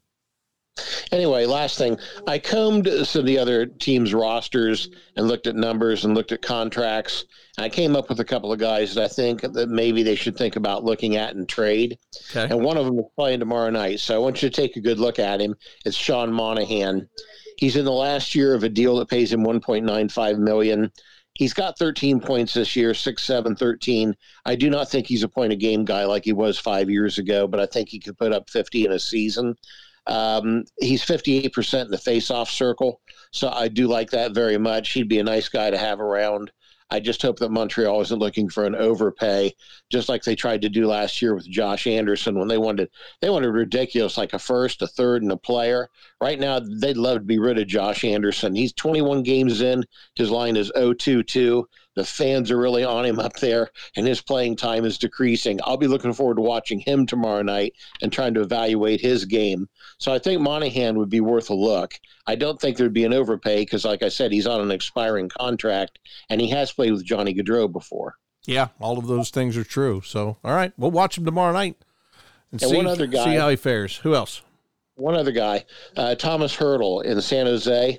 Anyway, 1.12 1.44
last 1.44 1.76
thing, 1.76 1.98
I 2.26 2.38
combed 2.38 2.88
some 3.04 3.20
of 3.20 3.26
the 3.26 3.38
other 3.38 3.66
teams' 3.66 4.14
rosters 4.14 4.88
and 5.16 5.26
looked 5.26 5.46
at 5.46 5.56
numbers 5.56 6.04
and 6.04 6.14
looked 6.14 6.32
at 6.32 6.42
contracts. 6.42 7.24
I 7.58 7.68
came 7.68 7.96
up 7.96 8.08
with 8.08 8.20
a 8.20 8.24
couple 8.24 8.52
of 8.52 8.60
guys 8.60 8.94
that 8.94 9.04
I 9.04 9.08
think 9.08 9.40
that 9.40 9.68
maybe 9.68 10.02
they 10.02 10.14
should 10.14 10.36
think 10.36 10.56
about 10.56 10.84
looking 10.84 11.16
at 11.16 11.34
and 11.34 11.48
trade. 11.48 11.98
Okay. 12.30 12.52
And 12.54 12.64
one 12.64 12.76
of 12.76 12.86
them 12.86 12.98
is 12.98 13.06
playing 13.16 13.40
tomorrow 13.40 13.70
night, 13.70 14.00
so 14.00 14.14
I 14.14 14.18
want 14.18 14.42
you 14.42 14.48
to 14.48 14.54
take 14.54 14.76
a 14.76 14.80
good 14.80 14.98
look 14.98 15.18
at 15.18 15.40
him. 15.40 15.56
It's 15.84 15.96
Sean 15.96 16.32
Monahan. 16.32 17.08
He's 17.56 17.76
in 17.76 17.84
the 17.84 17.92
last 17.92 18.34
year 18.34 18.54
of 18.54 18.62
a 18.62 18.68
deal 18.68 18.96
that 18.96 19.08
pays 19.08 19.32
him 19.32 19.44
1.95 19.44 20.38
million. 20.38 20.92
He's 21.34 21.52
got 21.52 21.78
13 21.78 22.20
points 22.20 22.54
this 22.54 22.76
year, 22.76 22.94
6, 22.94 23.22
7, 23.22 23.56
13. 23.56 24.14
I 24.44 24.56
do 24.56 24.70
not 24.70 24.90
think 24.90 25.06
he's 25.06 25.22
a 25.22 25.28
point 25.28 25.52
a 25.52 25.56
game 25.56 25.84
guy 25.84 26.04
like 26.04 26.24
he 26.24 26.32
was 26.32 26.58
five 26.58 26.88
years 26.88 27.18
ago, 27.18 27.46
but 27.46 27.60
I 27.60 27.66
think 27.66 27.88
he 27.88 27.98
could 27.98 28.16
put 28.16 28.32
up 28.32 28.48
50 28.48 28.86
in 28.86 28.92
a 28.92 28.98
season. 28.98 29.56
Um, 30.06 30.64
he's 30.80 31.04
58% 31.04 31.84
in 31.84 31.90
the 31.90 31.98
face-off 31.98 32.50
circle, 32.50 33.00
so 33.32 33.50
I 33.50 33.68
do 33.68 33.86
like 33.86 34.10
that 34.10 34.32
very 34.34 34.58
much. 34.58 34.92
He'd 34.92 35.08
be 35.08 35.18
a 35.18 35.24
nice 35.24 35.48
guy 35.48 35.70
to 35.70 35.78
have 35.78 36.00
around. 36.00 36.50
I 36.90 36.98
just 36.98 37.22
hope 37.22 37.38
that 37.38 37.52
Montreal 37.52 38.00
isn't 38.00 38.18
looking 38.18 38.48
for 38.48 38.64
an 38.64 38.74
overpay, 38.74 39.54
just 39.90 40.08
like 40.08 40.24
they 40.24 40.34
tried 40.34 40.62
to 40.62 40.68
do 40.68 40.88
last 40.88 41.22
year 41.22 41.34
with 41.34 41.48
Josh 41.48 41.86
Anderson 41.86 42.36
when 42.36 42.48
they 42.48 42.58
wanted 42.58 42.90
they 43.20 43.30
wanted 43.30 43.50
ridiculous, 43.50 44.18
like 44.18 44.32
a 44.32 44.38
first, 44.38 44.82
a 44.82 44.88
third, 44.88 45.22
and 45.22 45.30
a 45.30 45.36
player, 45.36 45.88
Right 46.20 46.38
now, 46.38 46.60
they'd 46.60 46.98
love 46.98 47.18
to 47.18 47.24
be 47.24 47.38
rid 47.38 47.58
of 47.58 47.66
Josh 47.66 48.04
Anderson. 48.04 48.54
He's 48.54 48.74
21 48.74 49.22
games 49.22 49.62
in. 49.62 49.82
His 50.16 50.30
line 50.30 50.54
is 50.56 50.70
0-2-2. 50.76 51.64
The 51.96 52.04
fans 52.04 52.50
are 52.50 52.58
really 52.58 52.84
on 52.84 53.06
him 53.06 53.18
up 53.18 53.34
there, 53.36 53.70
and 53.96 54.06
his 54.06 54.20
playing 54.20 54.56
time 54.56 54.84
is 54.84 54.98
decreasing. 54.98 55.58
I'll 55.64 55.78
be 55.78 55.86
looking 55.86 56.12
forward 56.12 56.36
to 56.36 56.42
watching 56.42 56.78
him 56.78 57.06
tomorrow 57.06 57.40
night 57.42 57.72
and 58.02 58.12
trying 58.12 58.34
to 58.34 58.42
evaluate 58.42 59.00
his 59.00 59.24
game. 59.24 59.66
So 59.98 60.12
I 60.12 60.18
think 60.18 60.42
Monahan 60.42 60.98
would 60.98 61.08
be 61.08 61.20
worth 61.20 61.48
a 61.48 61.54
look. 61.54 61.94
I 62.26 62.34
don't 62.36 62.60
think 62.60 62.76
there'd 62.76 62.92
be 62.92 63.04
an 63.06 63.14
overpay 63.14 63.62
because, 63.62 63.86
like 63.86 64.02
I 64.02 64.08
said, 64.10 64.30
he's 64.30 64.46
on 64.46 64.60
an 64.60 64.70
expiring 64.70 65.30
contract, 65.30 65.98
and 66.28 66.38
he 66.40 66.50
has 66.50 66.70
played 66.70 66.92
with 66.92 67.04
Johnny 67.04 67.34
Gaudreau 67.34 67.72
before. 67.72 68.16
Yeah, 68.46 68.68
all 68.78 68.98
of 68.98 69.06
those 69.06 69.30
things 69.30 69.56
are 69.56 69.64
true. 69.64 70.02
So, 70.04 70.36
all 70.44 70.54
right, 70.54 70.72
we'll 70.76 70.90
watch 70.90 71.16
him 71.16 71.24
tomorrow 71.24 71.52
night 71.52 71.76
and, 72.52 72.60
And 72.60 72.70
see, 72.70 72.76
one 72.76 72.86
other 72.86 73.06
guy- 73.06 73.24
see 73.24 73.36
how 73.36 73.48
he 73.48 73.56
fares. 73.56 73.96
Who 73.98 74.14
else? 74.14 74.42
One 75.00 75.14
other 75.14 75.32
guy, 75.32 75.64
uh, 75.96 76.14
Thomas 76.14 76.54
Hertl 76.56 77.04
in 77.04 77.20
San 77.20 77.46
Jose. 77.46 77.98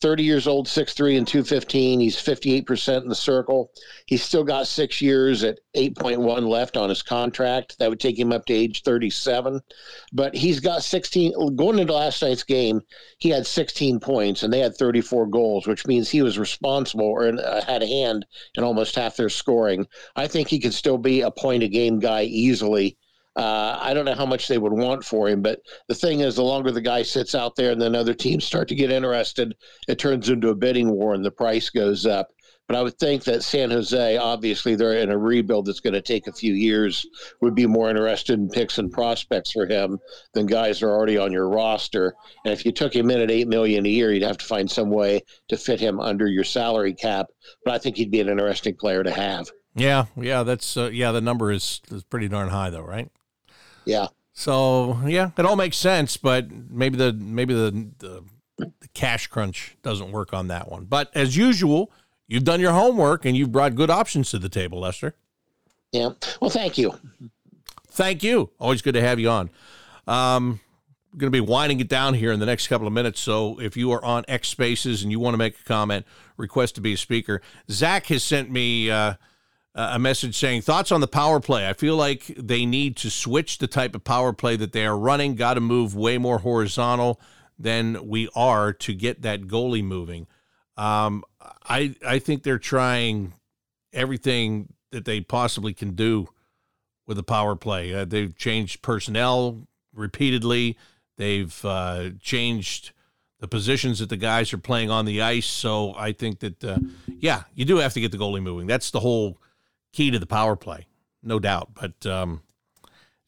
30 0.00 0.22
years 0.22 0.46
old, 0.46 0.66
6'3 0.66 1.18
and 1.18 1.28
215. 1.28 2.00
He's 2.00 2.16
58% 2.16 3.02
in 3.02 3.08
the 3.08 3.14
circle. 3.14 3.70
He's 4.06 4.22
still 4.22 4.44
got 4.44 4.66
six 4.66 5.02
years 5.02 5.44
at 5.44 5.58
8.1 5.76 6.48
left 6.48 6.78
on 6.78 6.88
his 6.88 7.02
contract. 7.02 7.78
That 7.78 7.90
would 7.90 8.00
take 8.00 8.18
him 8.18 8.32
up 8.32 8.46
to 8.46 8.54
age 8.54 8.82
37. 8.82 9.60
But 10.12 10.34
he's 10.34 10.58
got 10.58 10.82
16, 10.82 11.54
going 11.56 11.78
into 11.78 11.92
last 11.92 12.22
night's 12.22 12.44
game, 12.44 12.80
he 13.18 13.28
had 13.28 13.46
16 13.46 14.00
points 14.00 14.42
and 14.42 14.52
they 14.52 14.60
had 14.60 14.74
34 14.74 15.26
goals, 15.26 15.66
which 15.66 15.86
means 15.86 16.08
he 16.08 16.22
was 16.22 16.38
responsible 16.38 17.04
or 17.04 17.28
uh, 17.28 17.62
had 17.66 17.82
a 17.82 17.86
hand 17.86 18.24
in 18.54 18.64
almost 18.64 18.94
half 18.94 19.16
their 19.16 19.28
scoring. 19.28 19.86
I 20.16 20.26
think 20.28 20.48
he 20.48 20.58
could 20.58 20.74
still 20.74 20.98
be 20.98 21.20
a 21.20 21.30
point 21.30 21.62
a 21.62 21.68
game 21.68 21.98
guy 21.98 22.22
easily. 22.22 22.96
Uh, 23.40 23.78
I 23.80 23.94
don't 23.94 24.04
know 24.04 24.14
how 24.14 24.26
much 24.26 24.48
they 24.48 24.58
would 24.58 24.74
want 24.74 25.02
for 25.02 25.26
him, 25.26 25.40
but 25.40 25.62
the 25.88 25.94
thing 25.94 26.20
is, 26.20 26.36
the 26.36 26.42
longer 26.42 26.70
the 26.70 26.80
guy 26.82 27.02
sits 27.02 27.34
out 27.34 27.56
there 27.56 27.72
and 27.72 27.80
then 27.80 27.94
other 27.94 28.12
teams 28.12 28.44
start 28.44 28.68
to 28.68 28.74
get 28.74 28.92
interested, 28.92 29.56
it 29.88 29.98
turns 29.98 30.28
into 30.28 30.50
a 30.50 30.54
bidding 30.54 30.90
war 30.90 31.14
and 31.14 31.24
the 31.24 31.30
price 31.30 31.70
goes 31.70 32.04
up. 32.04 32.28
But 32.68 32.76
I 32.76 32.82
would 32.82 32.98
think 32.98 33.24
that 33.24 33.42
San 33.42 33.70
Jose, 33.70 34.16
obviously, 34.18 34.74
they're 34.74 34.98
in 34.98 35.10
a 35.10 35.16
rebuild 35.16 35.64
that's 35.64 35.80
going 35.80 35.94
to 35.94 36.02
take 36.02 36.26
a 36.26 36.34
few 36.34 36.52
years, 36.52 37.06
would 37.40 37.54
be 37.54 37.66
more 37.66 37.88
interested 37.88 38.38
in 38.38 38.50
picks 38.50 38.76
and 38.76 38.92
prospects 38.92 39.52
for 39.52 39.66
him 39.66 39.98
than 40.34 40.44
guys 40.44 40.78
that 40.80 40.86
are 40.86 40.94
already 40.94 41.16
on 41.16 41.32
your 41.32 41.48
roster. 41.48 42.14
And 42.44 42.52
if 42.52 42.66
you 42.66 42.72
took 42.72 42.94
him 42.94 43.10
in 43.10 43.22
at 43.22 43.30
eight 43.30 43.48
million 43.48 43.86
a 43.86 43.88
year, 43.88 44.12
you'd 44.12 44.22
have 44.22 44.38
to 44.38 44.44
find 44.44 44.70
some 44.70 44.90
way 44.90 45.22
to 45.48 45.56
fit 45.56 45.80
him 45.80 45.98
under 45.98 46.26
your 46.26 46.44
salary 46.44 46.92
cap. 46.92 47.28
But 47.64 47.72
I 47.72 47.78
think 47.78 47.96
he'd 47.96 48.10
be 48.10 48.20
an 48.20 48.28
interesting 48.28 48.76
player 48.76 49.02
to 49.02 49.10
have. 49.10 49.50
Yeah, 49.74 50.04
yeah, 50.14 50.42
that's 50.42 50.76
uh, 50.76 50.90
yeah. 50.92 51.10
The 51.10 51.22
number 51.22 51.50
is, 51.50 51.80
is 51.90 52.04
pretty 52.04 52.28
darn 52.28 52.50
high, 52.50 52.68
though, 52.68 52.82
right? 52.82 53.10
Yeah. 53.84 54.08
So 54.32 54.98
yeah, 55.06 55.30
it 55.36 55.44
all 55.44 55.56
makes 55.56 55.76
sense, 55.76 56.16
but 56.16 56.50
maybe 56.50 56.96
the 56.96 57.12
maybe 57.12 57.54
the, 57.54 57.90
the 57.98 58.24
the 58.56 58.88
cash 58.94 59.26
crunch 59.26 59.76
doesn't 59.82 60.12
work 60.12 60.32
on 60.32 60.48
that 60.48 60.70
one. 60.70 60.84
But 60.84 61.10
as 61.14 61.36
usual, 61.36 61.90
you've 62.28 62.44
done 62.44 62.60
your 62.60 62.72
homework 62.72 63.24
and 63.24 63.36
you've 63.36 63.52
brought 63.52 63.74
good 63.74 63.90
options 63.90 64.30
to 64.30 64.38
the 64.38 64.48
table, 64.48 64.80
Lester. 64.80 65.14
Yeah. 65.92 66.10
Well, 66.40 66.50
thank 66.50 66.78
you. 66.78 66.92
Thank 67.88 68.22
you. 68.22 68.50
Always 68.60 68.82
good 68.82 68.94
to 68.94 69.00
have 69.00 69.18
you 69.18 69.28
on. 69.28 69.50
Um, 70.06 70.60
we're 71.12 71.18
going 71.18 71.32
to 71.32 71.36
be 71.36 71.40
winding 71.40 71.80
it 71.80 71.88
down 71.88 72.14
here 72.14 72.30
in 72.30 72.38
the 72.38 72.46
next 72.46 72.68
couple 72.68 72.86
of 72.86 72.92
minutes. 72.92 73.20
So 73.20 73.60
if 73.60 73.76
you 73.76 73.90
are 73.90 74.04
on 74.04 74.24
X 74.28 74.48
Spaces 74.48 75.02
and 75.02 75.10
you 75.10 75.18
want 75.18 75.34
to 75.34 75.38
make 75.38 75.58
a 75.58 75.64
comment, 75.64 76.06
request 76.36 76.76
to 76.76 76.80
be 76.80 76.92
a 76.92 76.96
speaker. 76.96 77.42
Zach 77.68 78.06
has 78.06 78.22
sent 78.22 78.50
me 78.50 78.90
uh, 78.90 79.14
a 79.74 79.98
message 79.98 80.36
saying 80.36 80.62
thoughts 80.62 80.90
on 80.90 81.00
the 81.00 81.08
power 81.08 81.40
play. 81.40 81.68
I 81.68 81.74
feel 81.74 81.96
like 81.96 82.26
they 82.36 82.66
need 82.66 82.96
to 82.98 83.10
switch 83.10 83.58
the 83.58 83.66
type 83.66 83.94
of 83.94 84.02
power 84.02 84.32
play 84.32 84.56
that 84.56 84.72
they 84.72 84.84
are 84.84 84.98
running. 84.98 85.36
Got 85.36 85.54
to 85.54 85.60
move 85.60 85.94
way 85.94 86.18
more 86.18 86.38
horizontal 86.38 87.20
than 87.58 88.08
we 88.08 88.28
are 88.34 88.72
to 88.72 88.94
get 88.94 89.22
that 89.22 89.42
goalie 89.42 89.84
moving. 89.84 90.26
Um, 90.76 91.24
I 91.68 91.94
I 92.06 92.18
think 92.18 92.42
they're 92.42 92.58
trying 92.58 93.34
everything 93.92 94.72
that 94.90 95.04
they 95.04 95.20
possibly 95.20 95.72
can 95.72 95.94
do 95.94 96.28
with 97.06 97.16
the 97.16 97.22
power 97.22 97.56
play. 97.56 97.94
Uh, 97.94 98.04
they've 98.04 98.36
changed 98.36 98.82
personnel 98.82 99.66
repeatedly. 99.94 100.76
They've 101.16 101.64
uh, 101.64 102.10
changed 102.20 102.92
the 103.40 103.48
positions 103.48 103.98
that 103.98 104.08
the 104.08 104.16
guys 104.16 104.52
are 104.52 104.58
playing 104.58 104.90
on 104.90 105.04
the 105.06 105.22
ice. 105.22 105.46
So 105.46 105.94
I 105.96 106.12
think 106.12 106.40
that, 106.40 106.62
uh, 106.62 106.78
yeah, 107.08 107.44
you 107.54 107.64
do 107.64 107.76
have 107.76 107.94
to 107.94 108.00
get 108.00 108.12
the 108.12 108.18
goalie 108.18 108.42
moving. 108.42 108.66
That's 108.66 108.90
the 108.90 109.00
whole 109.00 109.38
key 109.92 110.10
to 110.10 110.18
the 110.18 110.26
power 110.26 110.56
play, 110.56 110.86
no 111.22 111.38
doubt. 111.38 111.70
But 111.74 112.06
um, 112.06 112.42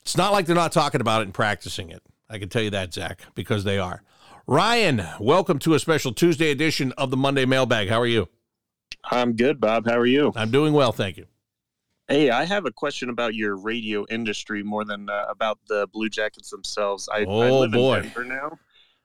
it's 0.03 0.17
not 0.17 0.33
like 0.33 0.47
they're 0.47 0.55
not 0.57 0.73
talking 0.73 1.01
about 1.01 1.21
it 1.23 1.25
and 1.25 1.35
practicing 1.35 1.91
it. 1.91 2.03
I 2.29 2.39
can 2.39 2.49
tell 2.49 2.63
you 2.63 2.71
that, 2.71 2.95
Zach, 2.95 3.21
because 3.35 3.65
they 3.65 3.79
are. 3.79 4.03
Ryan, 4.47 5.07
welcome 5.21 5.59
to 5.61 5.75
a 5.75 5.79
special 5.79 6.13
Tuesday 6.13 6.51
edition 6.51 6.93
of 6.93 7.11
the 7.11 7.17
Monday 7.17 7.45
Mailbag. 7.45 7.89
How 7.89 8.01
are 8.01 8.07
you? 8.07 8.29
I'm 9.11 9.35
good, 9.35 9.61
Bob. 9.61 9.87
How 9.87 9.99
are 9.99 10.07
you? 10.07 10.33
I'm 10.37 10.51
doing 10.51 10.73
well, 10.73 10.93
thank 10.93 11.17
you. 11.17 11.27
Hey, 12.09 12.31
I 12.31 12.45
have 12.45 12.67
a 12.67 12.73
question 12.73 13.09
about 13.09 13.35
your 13.35 13.57
radio 13.57 14.05
industry 14.11 14.63
more 14.63 14.85
than 14.85 15.09
uh, 15.09 15.27
about 15.29 15.59
the 15.69 15.87
Blue 15.93 16.09
Jackets 16.09 16.51
themselves. 16.51 17.09
I, 17.13 17.19
I 17.21 17.25
Oh, 17.27 17.61
live 17.61 17.73
boy. 17.73 17.97
in 17.99 18.03
Denver 18.05 18.25
now, 18.25 18.59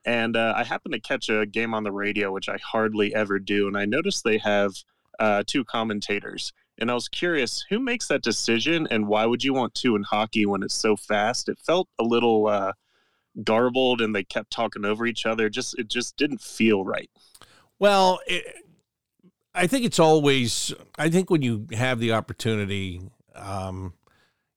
and 0.06 0.36
uh, 0.36 0.54
I 0.58 0.64
happened 0.64 0.94
to 0.94 1.00
catch 1.00 1.30
a 1.30 1.46
game 1.46 1.74
on 1.74 1.84
the 1.84 1.92
radio, 1.92 2.32
which 2.32 2.50
I 2.50 2.58
hardly 2.64 3.14
ever 3.14 3.40
do. 3.40 3.68
And 3.68 3.78
I 3.78 3.86
noticed 3.86 4.24
they 4.24 4.40
have 4.40 4.74
uh, 5.20 5.44
two 5.46 5.64
commentators. 5.64 6.52
And 6.80 6.92
I 6.92 6.94
was 6.94 7.08
curious, 7.08 7.66
who 7.70 7.80
makes 7.80 8.08
that 8.08 8.22
decision, 8.22 8.88
and 8.92 9.08
why 9.08 9.26
would 9.26 9.44
you 9.44 9.54
want 9.54 9.74
two 9.74 9.96
in 9.96 10.04
hockey 10.04 10.46
when 10.46 10.62
it's 10.62 10.76
so 10.76 10.96
fast? 10.96 11.50
It 11.50 11.58
felt 11.60 11.90
a 11.98 12.04
little 12.04 12.48
uh, 12.48 12.74
garbled, 13.44 14.02
and 14.02 14.16
they 14.16 14.24
kept 14.24 14.52
talking 14.52 14.86
over 14.86 15.06
each 15.06 15.26
other. 15.26 15.50
Just 15.50 15.78
it 15.80 15.88
just 15.88 16.18
didn't 16.18 16.42
feel 16.42 16.84
right. 16.84 17.10
Well, 17.80 18.20
it, 18.28 18.46
I 19.56 19.68
think 19.68 19.86
it's 19.86 20.00
always. 20.00 20.74
I 20.98 21.10
think 21.10 21.30
when 21.30 21.42
you 21.42 21.68
have 21.74 22.00
the 22.00 22.14
opportunity, 22.14 23.02
um, 23.36 23.94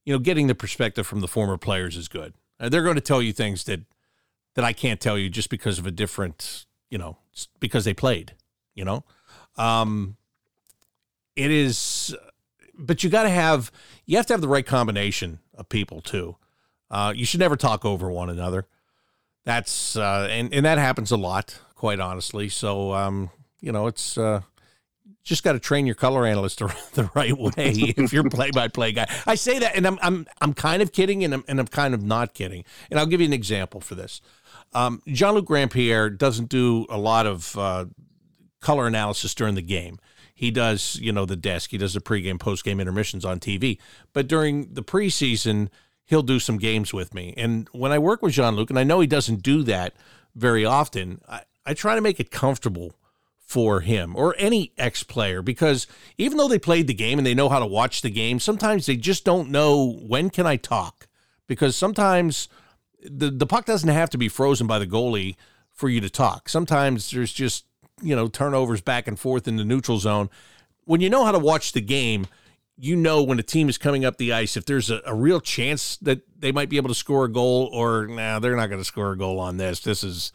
you 0.05 0.13
know, 0.13 0.19
getting 0.19 0.47
the 0.47 0.55
perspective 0.55 1.07
from 1.07 1.21
the 1.21 1.29
former 1.29 1.57
players 1.57 1.97
is 1.97 2.09
good. 2.09 2.35
Uh, 2.59 2.69
they're 2.69 2.83
going 2.83 2.97
to 2.97 3.01
tell 3.01 3.23
you 3.23 3.33
things 3.33 3.65
that 3.65 3.81
that 4.57 4.65
I 4.65 4.73
can't 4.73 5.01
tell 5.01 5.17
you 5.17 5.31
just 5.31 5.49
because 5.49 5.79
of 5.79 5.87
a 5.87 5.91
different, 5.91 6.67
you 6.91 6.99
know, 6.99 7.17
because 7.61 7.85
they 7.85 7.95
played. 7.95 8.35
You 8.75 8.85
know, 8.85 9.05
um, 9.57 10.17
it 11.37 11.51
is, 11.51 12.15
but 12.79 13.03
you 13.03 13.11
got 13.11 13.25
to 13.25 13.31
have 13.31 13.71
you 14.07 14.17
have 14.17 14.27
to 14.27 14.33
have 14.33 14.41
the 14.41 14.49
right 14.49 14.67
combination 14.67 15.39
of 15.55 15.69
people 15.69 16.01
too. 16.01 16.37
Uh, 16.91 17.13
you 17.15 17.25
should 17.25 17.41
never 17.41 17.57
talk 17.57 17.85
over 17.85 18.11
one 18.11 18.31
another. 18.31 18.67
That's 19.45 19.97
uh, 19.97 20.29
and 20.31 20.53
and 20.53 20.65
that 20.67 20.79
happens 20.79 21.11
a 21.11 21.17
lot, 21.17 21.61
quite 21.75 22.01
honestly. 22.01 22.49
So 22.49 22.93
um, 22.93 23.31
you 23.61 23.73
know, 23.73 23.87
it's 23.87 24.19
uh, 24.19 24.43
just 25.23 25.45
got 25.45 25.53
to 25.53 25.59
train 25.59 25.87
your 25.87 25.95
color 25.95 26.27
analyst 26.27 26.59
the, 26.59 27.11
right 27.15 27.37
way 27.37 27.53
if 27.57 28.13
you're 28.13 28.29
play-by-play 28.29 28.93
guy. 28.93 29.07
I 29.27 29.35
say 29.35 29.59
that, 29.59 29.77
and 29.77 29.87
I'm 29.87 29.99
I'm 30.03 30.27
I'm 30.41 30.55
kind 30.55 30.83
of 30.83 30.93
kidding, 30.93 31.25
and 31.25 31.35
I'm 31.35 31.45
and 31.49 31.61
I'm 31.61 31.67
kind 31.67 31.95
of 31.95 32.03
not 32.03 32.35
kidding. 32.35 32.65
And 32.91 32.99
I'll 32.99 33.07
give 33.07 33.21
you 33.21 33.27
an 33.27 33.33
example 33.33 33.81
for 33.81 33.95
this. 33.95 34.21
Um, 34.73 35.03
Jean 35.09 35.35
Luc 35.35 35.47
Grandpierre 35.47 36.17
doesn't 36.17 36.49
do 36.49 36.87
a 36.89 36.99
lot 36.99 37.27
of 37.27 37.57
uh, 37.57 37.87
color 38.61 38.87
analysis 38.87 39.35
during 39.35 39.55
the 39.55 39.63
game. 39.63 39.99
He 40.41 40.51
does, 40.51 40.97
you 41.03 41.13
know, 41.13 41.27
the 41.27 41.37
desk. 41.37 41.69
He 41.69 41.77
does 41.77 41.93
the 41.93 42.01
pregame, 42.01 42.39
postgame 42.39 42.81
intermissions 42.81 43.27
on 43.27 43.41
TV. 43.41 43.77
But 44.15 44.27
during 44.27 44.73
the 44.73 44.83
preseason, 44.83 45.69
he'll 46.07 46.23
do 46.23 46.39
some 46.39 46.57
games 46.57 46.95
with 46.95 47.13
me. 47.13 47.35
And 47.37 47.69
when 47.73 47.93
I 47.93 47.99
work 47.99 48.23
with 48.23 48.33
Jean 48.33 48.57
Luc, 48.57 48.71
and 48.71 48.79
I 48.79 48.83
know 48.83 49.01
he 49.01 49.07
doesn't 49.07 49.43
do 49.43 49.63
that 49.65 49.93
very 50.35 50.65
often, 50.65 51.21
I, 51.29 51.43
I 51.67 51.75
try 51.75 51.95
to 51.95 52.01
make 52.01 52.19
it 52.21 52.31
comfortable 52.31 52.95
for 53.37 53.81
him 53.83 54.17
or 54.17 54.35
any 54.39 54.73
ex 54.79 55.03
player 55.03 55.43
because 55.43 55.87
even 56.17 56.39
though 56.39 56.49
they 56.49 56.59
played 56.59 56.87
the 56.87 56.95
game 56.95 57.19
and 57.19 57.27
they 57.27 57.35
know 57.35 57.51
how 57.51 57.59
to 57.59 57.67
watch 57.67 58.01
the 58.01 58.09
game, 58.09 58.41
sometimes 58.41 58.87
they 58.87 58.97
just 58.97 59.27
don't 59.27 59.51
know 59.51 59.99
when 60.01 60.31
can 60.31 60.47
I 60.47 60.57
talk 60.57 61.07
because 61.49 61.77
sometimes 61.77 62.49
the 63.05 63.31
the 63.31 63.47
puck 63.47 63.67
doesn't 63.67 63.91
have 63.91 64.09
to 64.09 64.17
be 64.17 64.31
frozen 64.31 64.67
by 64.67 64.79
the 64.79 64.87
goalie 64.87 65.37
for 65.71 65.91
you 65.91 66.01
to 66.01 66.09
talk. 66.09 66.49
Sometimes 66.49 67.11
there's 67.11 67.35
just 67.35 67.67
you 68.03 68.17
know 68.17 68.29
turnovers 68.29 68.81
back 68.81 69.07
and 69.07 69.19
forth 69.19 69.49
in 69.49 69.57
the 69.57 69.65
neutral 69.65 69.99
zone. 69.99 70.31
When 70.85 71.01
you 71.01 71.11
know 71.11 71.25
how 71.25 71.33
to 71.33 71.39
watch 71.39 71.73
the 71.73 71.81
game, 71.81 72.27
you 72.77 72.97
know 72.97 73.23
when 73.23 73.39
a 73.39 73.43
team 73.43 73.69
is 73.69 73.79
coming 73.79 74.05
up 74.05 74.17
the 74.17 74.33
ice 74.33 74.57
if 74.57 74.65
there's 74.65 74.91
a, 74.91 75.01
a 75.05 75.15
real 75.15 75.41
chance 75.41 75.97
that 75.99 76.23
they 76.39 76.51
might 76.51 76.69
be 76.69 76.79
able 76.79 76.89
to 76.89 76.95
score 76.95 77.27
a 77.27 77.33
goal 77.33 77.69
or 77.73 78.07
nah, 78.07 78.39
they're 78.39 78.57
not 78.57 78.69
going 78.69 78.81
to 78.81 78.85
score 78.85 79.13
a 79.13 79.19
goal 79.19 79.39
on 79.39 79.59
this. 79.59 79.81
This 79.81 80.03
is 80.03 80.33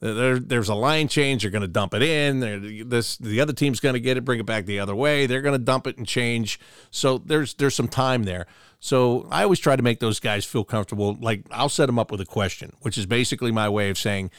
there, 0.00 0.40
there's 0.40 0.68
a 0.68 0.74
line 0.74 1.06
change. 1.06 1.42
They're 1.42 1.50
going 1.52 1.62
to 1.62 1.68
dump 1.68 1.94
it 1.94 2.02
in. 2.02 2.40
They're, 2.40 2.84
this 2.84 3.16
the 3.18 3.40
other 3.40 3.52
team's 3.52 3.78
going 3.78 3.92
to 3.92 4.00
get 4.00 4.16
it, 4.16 4.24
bring 4.24 4.40
it 4.40 4.46
back 4.46 4.66
the 4.66 4.80
other 4.80 4.96
way. 4.96 5.26
They're 5.26 5.42
going 5.42 5.58
to 5.58 5.64
dump 5.64 5.86
it 5.86 5.96
and 5.96 6.06
change. 6.06 6.58
So 6.90 7.18
there's 7.18 7.54
there's 7.54 7.74
some 7.74 7.88
time 7.88 8.24
there. 8.24 8.46
So 8.80 9.28
I 9.30 9.44
always 9.44 9.60
try 9.60 9.76
to 9.76 9.82
make 9.82 10.00
those 10.00 10.18
guys 10.18 10.44
feel 10.44 10.64
comfortable. 10.64 11.16
Like 11.20 11.46
I'll 11.52 11.68
set 11.68 11.86
them 11.86 12.00
up 12.00 12.10
with 12.10 12.20
a 12.20 12.26
question, 12.26 12.72
which 12.80 12.98
is 12.98 13.06
basically 13.06 13.52
my 13.52 13.68
way 13.68 13.90
of 13.90 13.98
saying, 13.98 14.32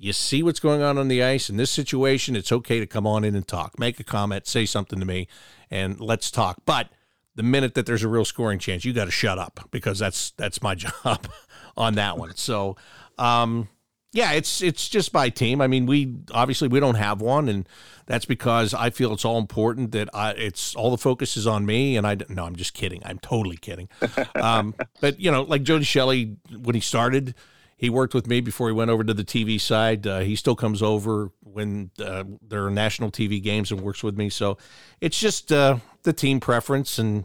you 0.00 0.14
see 0.14 0.42
what's 0.42 0.60
going 0.60 0.80
on 0.80 0.96
on 0.96 1.08
the 1.08 1.22
ice 1.22 1.50
in 1.50 1.58
this 1.58 1.70
situation. 1.70 2.34
It's 2.34 2.50
okay 2.50 2.80
to 2.80 2.86
come 2.86 3.06
on 3.06 3.22
in 3.22 3.34
and 3.34 3.46
talk, 3.46 3.78
make 3.78 4.00
a 4.00 4.04
comment, 4.04 4.46
say 4.46 4.64
something 4.64 4.98
to 4.98 5.04
me, 5.04 5.28
and 5.70 6.00
let's 6.00 6.30
talk. 6.30 6.62
But 6.64 6.88
the 7.34 7.42
minute 7.42 7.74
that 7.74 7.84
there's 7.84 8.02
a 8.02 8.08
real 8.08 8.24
scoring 8.24 8.58
chance, 8.58 8.84
you 8.84 8.94
got 8.94 9.04
to 9.04 9.10
shut 9.10 9.38
up 9.38 9.68
because 9.70 9.98
that's 9.98 10.30
that's 10.32 10.62
my 10.62 10.74
job 11.04 11.28
on 11.76 11.94
that 11.94 12.18
one. 12.18 12.34
So. 12.36 12.76
Um, 13.18 13.68
yeah, 14.12 14.32
it's 14.32 14.60
it's 14.60 14.88
just 14.88 15.12
by 15.12 15.28
team. 15.28 15.60
I 15.60 15.68
mean, 15.68 15.86
we 15.86 16.16
obviously 16.32 16.66
we 16.66 16.80
don't 16.80 16.96
have 16.96 17.20
one, 17.20 17.48
and 17.48 17.68
that's 18.06 18.24
because 18.24 18.74
I 18.74 18.90
feel 18.90 19.12
it's 19.12 19.24
all 19.24 19.38
important 19.38 19.92
that 19.92 20.08
I 20.12 20.32
it's 20.32 20.74
all 20.74 20.90
the 20.90 20.98
focus 20.98 21.36
is 21.36 21.46
on 21.46 21.64
me. 21.64 21.96
And 21.96 22.04
I 22.04 22.16
no, 22.28 22.44
I'm 22.44 22.56
just 22.56 22.74
kidding. 22.74 23.02
I'm 23.04 23.20
totally 23.20 23.56
kidding. 23.56 23.88
um, 24.34 24.74
but 25.00 25.20
you 25.20 25.30
know, 25.30 25.42
like 25.42 25.62
Jody 25.62 25.84
Shelley 25.84 26.36
when 26.50 26.74
he 26.74 26.80
started, 26.80 27.36
he 27.80 27.88
worked 27.88 28.12
with 28.12 28.26
me 28.26 28.42
before 28.42 28.68
he 28.68 28.74
went 28.74 28.90
over 28.90 29.02
to 29.02 29.14
the 29.14 29.24
TV 29.24 29.58
side. 29.58 30.06
Uh, 30.06 30.18
he 30.18 30.36
still 30.36 30.54
comes 30.54 30.82
over 30.82 31.30
when 31.40 31.90
uh, 31.98 32.24
there 32.46 32.66
are 32.66 32.70
national 32.70 33.10
TV 33.10 33.42
games 33.42 33.72
and 33.72 33.80
works 33.80 34.02
with 34.02 34.18
me. 34.18 34.28
So 34.28 34.58
it's 35.00 35.18
just 35.18 35.50
uh, 35.50 35.78
the 36.02 36.12
team 36.12 36.40
preference 36.40 36.98
and 36.98 37.24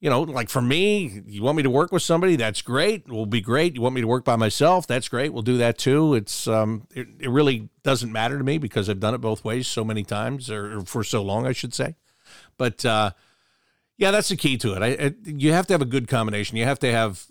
you 0.00 0.10
know, 0.10 0.22
like 0.22 0.48
for 0.48 0.60
me, 0.60 1.22
you 1.26 1.44
want 1.44 1.56
me 1.56 1.62
to 1.62 1.70
work 1.70 1.92
with 1.92 2.02
somebody, 2.02 2.34
that's 2.34 2.60
great. 2.60 3.08
Will 3.08 3.24
be 3.24 3.40
great. 3.40 3.76
You 3.76 3.82
want 3.82 3.94
me 3.94 4.00
to 4.00 4.06
work 4.08 4.24
by 4.24 4.34
myself, 4.34 4.84
that's 4.86 5.08
great. 5.08 5.32
We'll 5.32 5.42
do 5.42 5.58
that 5.58 5.78
too. 5.78 6.14
It's 6.14 6.48
um, 6.48 6.88
it, 6.92 7.06
it 7.20 7.30
really 7.30 7.70
doesn't 7.84 8.12
matter 8.12 8.36
to 8.36 8.44
me 8.44 8.58
because 8.58 8.90
I've 8.90 8.98
done 8.98 9.14
it 9.14 9.20
both 9.20 9.44
ways 9.44 9.68
so 9.68 9.84
many 9.84 10.02
times, 10.02 10.50
or, 10.50 10.78
or 10.78 10.84
for 10.84 11.04
so 11.04 11.22
long, 11.22 11.46
I 11.46 11.52
should 11.52 11.72
say. 11.72 11.94
But 12.58 12.84
uh, 12.84 13.12
yeah, 13.96 14.10
that's 14.10 14.28
the 14.28 14.36
key 14.36 14.58
to 14.58 14.74
it. 14.74 14.82
I, 14.82 15.06
I, 15.06 15.14
you 15.24 15.52
have 15.52 15.68
to 15.68 15.72
have 15.72 15.82
a 15.82 15.86
good 15.86 16.08
combination. 16.08 16.58
You 16.58 16.64
have 16.64 16.80
to 16.80 16.90
have 16.90 17.24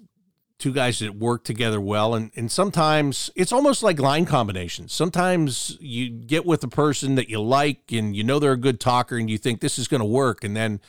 two 0.59 0.71
guys 0.71 0.99
that 0.99 1.15
work 1.15 1.43
together 1.43 1.81
well, 1.81 2.15
and 2.15 2.31
and 2.35 2.51
sometimes 2.51 3.29
it's 3.35 3.51
almost 3.51 3.83
like 3.83 3.99
line 3.99 4.25
combinations. 4.25 4.93
Sometimes 4.93 5.77
you 5.79 6.09
get 6.09 6.45
with 6.45 6.63
a 6.63 6.67
person 6.67 7.15
that 7.15 7.29
you 7.29 7.41
like, 7.41 7.91
and 7.91 8.15
you 8.15 8.23
know 8.23 8.39
they're 8.39 8.53
a 8.53 8.57
good 8.57 8.79
talker, 8.79 9.17
and 9.17 9.29
you 9.29 9.37
think 9.37 9.59
this 9.59 9.77
is 9.77 9.87
going 9.87 10.01
to 10.01 10.07
work, 10.07 10.43
and 10.43 10.55
then 10.55 10.79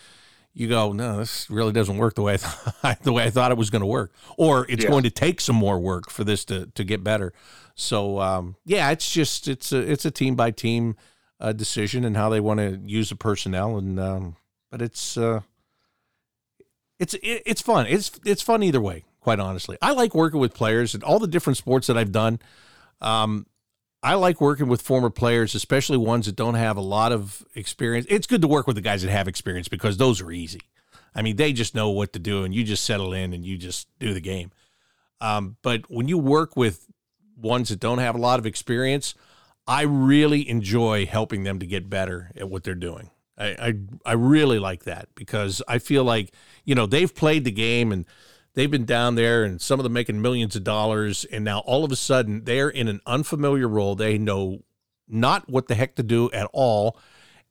you 0.53 0.69
go, 0.69 0.93
no, 0.93 1.19
this 1.19 1.51
really 1.51 1.73
doesn't 1.73 1.99
work 1.99 2.15
the 2.15 2.23
way 2.23 2.35
I 2.35 2.37
thought, 2.39 3.03
the 3.03 3.13
way 3.13 3.25
I 3.25 3.31
thought 3.31 3.51
it 3.51 3.59
was 3.59 3.71
going 3.71 3.81
to 3.81 3.87
work, 3.87 4.13
or 4.39 4.67
it's 4.69 4.85
yeah. 4.85 4.91
going 4.91 5.03
to 5.03 5.11
take 5.11 5.41
some 5.41 5.57
more 5.57 5.79
work 5.79 6.11
for 6.11 6.25
this 6.25 6.45
to 6.47 6.67
to 6.67 6.85
get 6.85 7.03
better. 7.03 7.33
So 7.75 8.21
um, 8.21 8.57
yeah, 8.65 8.91
it's 8.91 9.11
just 9.13 9.49
it's 9.49 9.73
a 9.73 9.79
it's 9.79 10.05
a 10.05 10.11
team 10.11 10.37
by 10.37 10.53
team 10.53 10.97
uh, 11.41 11.53
decision 11.53 12.05
and 12.05 12.17
how 12.17 12.29
they 12.29 12.41
want 12.41 12.61
to 12.61 12.81
use 12.85 13.09
the 13.09 13.17
personnel, 13.17 13.77
and 13.77 13.99
um, 13.99 14.37
but 14.71 14.81
it's 14.81 15.17
uh, 15.17 15.41
it's 16.99 17.15
it, 17.15 17.43
it's 17.45 17.61
fun. 17.61 17.87
It's 17.89 18.13
it's 18.25 18.43
fun 18.43 18.63
either 18.63 18.81
way. 18.81 19.05
Quite 19.25 19.41
honestly, 19.41 19.79
I 19.81 19.93
like 19.93 20.15
working 20.15 20.39
with 20.39 20.53
players 20.53 20.93
and 20.93 21.03
all 21.03 21.19
the 21.19 21.27
different 21.27 21.57
sports 21.57 21.87
that 21.87 21.97
I've 21.97 22.13
done. 22.13 22.41
Um, 23.01 23.47
I 24.03 24.17
like 24.17 24.39
working 24.39 24.69
with 24.69 24.83
former 24.83 25.09
players, 25.09 25.55
especially 25.55 25.97
ones 25.97 26.27
that 26.27 26.37
don't 26.37 26.57
have 26.57 26.77
a 26.77 26.83
lot 26.83 27.11
of 27.11 27.43
experience. 27.55 28.05
It's 28.11 28.27
good 28.27 28.43
to 28.43 28.47
work 28.49 28.67
with 28.67 28.77
the 28.77 28.83
guys 28.83 29.01
that 29.01 29.11
have 29.11 29.27
experience 29.27 29.67
because 29.67 29.97
those 29.97 30.21
are 30.21 30.31
easy. 30.31 30.61
I 31.15 31.23
mean, 31.23 31.37
they 31.37 31.55
just 31.55 31.75
know 31.75 31.89
what 31.89 32.13
to 32.13 32.19
do, 32.19 32.45
and 32.45 32.55
you 32.55 32.65
just 32.65 32.85
settle 32.85 33.15
in 33.15 33.33
and 33.33 33.47
you 33.47 33.57
just 33.57 33.89
do 33.99 34.13
the 34.13 34.21
game. 34.21 34.51
Um, 35.23 35.57
but 35.63 35.91
when 35.91 36.07
you 36.07 36.19
work 36.19 36.55
with 36.55 36.87
ones 37.35 37.71
that 37.71 37.81
don't 37.81 38.01
have 38.01 38.17
a 38.17 38.19
lot 38.19 38.39
of 38.39 38.45
experience, 38.45 39.15
I 39.67 39.85
really 39.85 40.47
enjoy 40.47 41.07
helping 41.07 41.45
them 41.45 41.61
to 41.61 41.67
get 41.67 41.89
better 41.89 42.31
at 42.37 42.51
what 42.51 42.63
they're 42.63 42.75
doing. 42.75 43.09
I, 43.39 43.47
I, 43.47 43.75
I 44.05 44.13
really 44.13 44.59
like 44.59 44.85
that 44.85 45.09
because 45.15 45.63
I 45.67 45.79
feel 45.79 46.05
like 46.05 46.35
you 46.67 46.75
know 46.75 46.85
they've 46.85 47.13
played 47.13 47.45
the 47.45 47.51
game 47.51 47.91
and 47.91 48.05
they've 48.55 48.71
been 48.71 48.85
down 48.85 49.15
there 49.17 49.45
and 49.45 49.61
some 49.61 49.79
of 49.79 49.85
them 49.85 49.93
making 49.93 50.23
millions 50.23 50.57
of 50.57 50.65
dollars 50.65 51.25
and 51.27 51.45
now 51.45 51.61
all 51.61 51.85
of 51.85 51.93
a 51.93 51.97
sudden 51.97 52.45
they're 52.45 52.71
in 52.71 52.89
an 52.89 53.01
unfamiliar 53.07 53.69
role. 53.69 53.95
They 53.95 54.19
know 54.19 54.63
not 55.09 55.49
what 55.49 55.69
the 55.69 55.75
heck 55.75 55.97
to 55.97 56.03
do 56.03 56.31
at 56.33 56.49
all. 56.53 56.99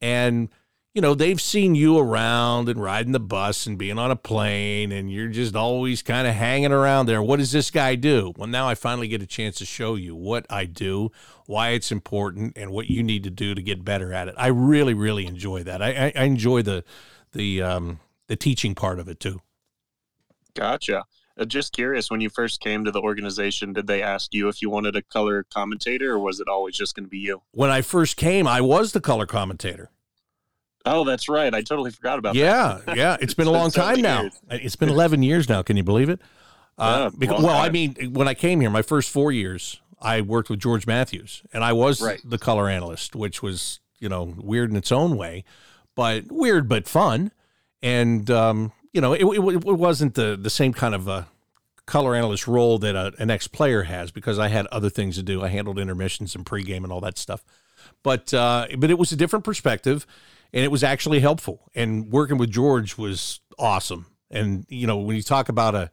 And 0.02 0.50
you 0.94 1.02
know 1.02 1.16
they've 1.16 1.42
seen 1.42 1.74
you 1.74 1.98
around 1.98 2.70
and 2.70 2.82
riding 2.82 3.14
the 3.14 3.20
bus 3.20 3.66
and 3.66 3.80
being 3.80 3.98
on 3.98 4.12
a 4.12 4.16
plane 4.16 4.92
and 4.92 5.12
you're 5.12 5.30
just 5.30 5.56
always 5.56 6.04
kind 6.04 6.28
of 6.28 6.36
hanging 6.36 6.72
around 6.72 7.08
there. 7.08 7.22
What 7.22 7.40
does 7.40 7.52
this 7.52 7.72
guy 7.72 7.96
do? 7.96 8.34
Well 8.38 8.48
now 8.48 8.68
i 8.68 8.76
finally 8.76 9.08
get 9.08 9.22
a 9.22 9.28
chance 9.28 9.58
to 9.58 9.66
show 9.66 9.96
you 9.96 10.16
what 10.16 10.46
i 10.50 10.66
do 10.66 11.12
why 11.46 11.70
it's 11.70 11.92
important 11.92 12.58
and 12.58 12.72
what 12.72 12.90
you 12.90 13.04
need 13.04 13.24
to 13.24 13.30
do 13.30 13.54
to 13.56 13.62
get 13.62 13.84
better 13.84 14.14
at 14.14 14.28
it. 14.28 14.36
I 14.38 14.48
really 14.48 14.94
really 14.94 15.26
enjoy 15.26 15.64
that. 15.64 15.82
I, 15.82 16.14
I 16.16 16.24
enjoy 16.24 16.62
the 16.62 16.84
the 17.32 17.64
um 17.64 18.00
the 18.28 18.36
teaching 18.36 18.76
part 18.76 19.00
of 19.00 19.08
it 19.08 19.20
too 19.20 19.42
Gotcha. 20.56 21.06
Uh, 21.38 21.46
just 21.46 21.74
curious, 21.74 22.12
when 22.12 22.22
you 22.22 22.30
first 22.30 22.60
came 22.60 22.86
to 22.86 22.92
the 22.92 23.02
organization, 23.02 23.74
did 23.74 23.88
they 23.88 24.04
ask 24.04 24.34
you 24.34 24.50
if 24.50 24.62
you 24.62 24.70
wanted 24.70 24.96
a 24.96 25.02
color 25.02 25.46
commentator, 25.52 26.14
or 26.14 26.20
was 26.20 26.40
it 26.40 26.48
always 26.48 26.76
just 26.76 26.96
going 26.96 27.06
to 27.06 27.10
be 27.10 27.18
you? 27.18 27.42
When 27.52 27.72
I 27.72 27.82
first 27.82 28.18
came, 28.18 28.48
I 28.48 28.62
was 28.62 28.92
the 28.92 29.02
color 29.02 29.26
commentator. 29.26 29.90
Oh, 30.86 31.04
that's 31.06 31.30
right. 31.30 31.54
I 31.54 31.62
totally 31.62 31.92
forgot 31.92 32.20
about 32.20 32.36
yeah, 32.36 32.80
that. 32.86 32.98
Yeah, 32.98 33.12
yeah. 33.12 33.18
It's 33.22 33.34
been 33.34 33.48
a 33.48 33.52
long 33.52 33.72
time 33.72 34.02
now. 34.02 34.24
Years. 34.24 34.40
It's 34.52 34.76
been 34.76 34.90
11 34.90 35.24
years 35.24 35.48
now. 35.50 35.64
Can 35.64 35.78
you 35.78 35.84
believe 35.84 36.10
it? 36.10 36.20
Uh, 36.78 37.10
yeah, 37.12 37.18
because, 37.18 37.44
well, 37.44 37.58
I 37.58 37.70
mean, 37.70 37.96
when 38.14 38.28
I 38.28 38.34
came 38.34 38.60
here, 38.60 38.70
my 38.70 38.82
first 38.82 39.10
four 39.10 39.32
years, 39.32 39.80
I 40.02 40.22
worked 40.22 40.50
with 40.50 40.60
George 40.60 40.86
Matthews, 40.86 41.44
and 41.54 41.64
I 41.64 41.72
was 41.72 42.02
right. 42.02 42.20
the 42.24 42.38
color 42.38 42.68
analyst, 42.68 43.16
which 43.16 43.42
was 43.42 43.80
you 44.00 44.10
know 44.10 44.36
weird 44.38 44.70
in 44.70 44.76
its 44.76 44.92
own 44.92 45.16
way, 45.16 45.46
but 45.96 46.26
weird 46.30 46.68
but 46.68 46.88
fun. 46.88 47.32
And 47.82 48.30
um, 48.30 48.72
you 48.94 49.02
know, 49.02 49.14
it, 49.14 49.24
it, 49.24 49.56
it 49.56 49.66
wasn't 49.66 50.14
the, 50.14 50.38
the 50.40 50.50
same 50.50 50.74
kind 50.74 50.96
of 50.96 51.10
uh, 51.10 51.24
color 51.86 52.16
analyst 52.16 52.48
role 52.48 52.78
that 52.80 52.96
a, 52.96 53.12
an 53.20 53.30
ex 53.30 53.48
player 53.48 53.84
has 53.84 54.12
because 54.12 54.40
I 54.40 54.48
had 54.48 54.68
other 54.68 54.90
things 54.90 55.16
to 55.16 55.24
do. 55.24 55.44
I 55.44 55.50
handled 55.50 55.80
intermissions 55.80 56.36
and 56.36 56.46
pregame 56.46 56.84
and 56.84 56.92
all 56.92 57.02
that 57.02 57.18
stuff. 57.18 57.44
But 58.04 58.34
uh, 58.34 58.68
but 58.78 58.90
it 58.90 58.98
was 58.98 59.12
a 59.12 59.16
different 59.16 59.44
perspective, 59.44 60.06
and 60.54 60.64
it 60.64 60.70
was 60.70 60.84
actually 60.84 61.20
helpful. 61.20 61.70
And 61.76 62.12
working 62.12 62.38
with 62.38 62.52
George 62.52 62.98
was 62.98 63.42
awesome. 63.60 64.06
And 64.32 64.66
you 64.70 64.88
know, 64.88 64.98
when 64.98 65.16
you 65.16 65.24
talk 65.24 65.50
about 65.50 65.76
a 65.76 65.92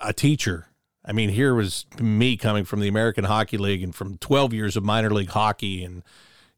a 0.00 0.12
teacher, 0.12 0.68
I 1.04 1.12
mean, 1.12 1.28
here 1.28 1.54
was 1.54 1.86
me 2.00 2.36
coming 2.36 2.64
from 2.64 2.80
the 2.80 2.88
American 2.88 3.24
Hockey 3.24 3.58
League 3.58 3.82
and 3.82 3.94
from 3.94 4.16
12 4.18 4.54
years 4.54 4.76
of 4.76 4.84
minor 4.84 5.10
league 5.10 5.30
hockey 5.30 5.84
and 5.84 6.02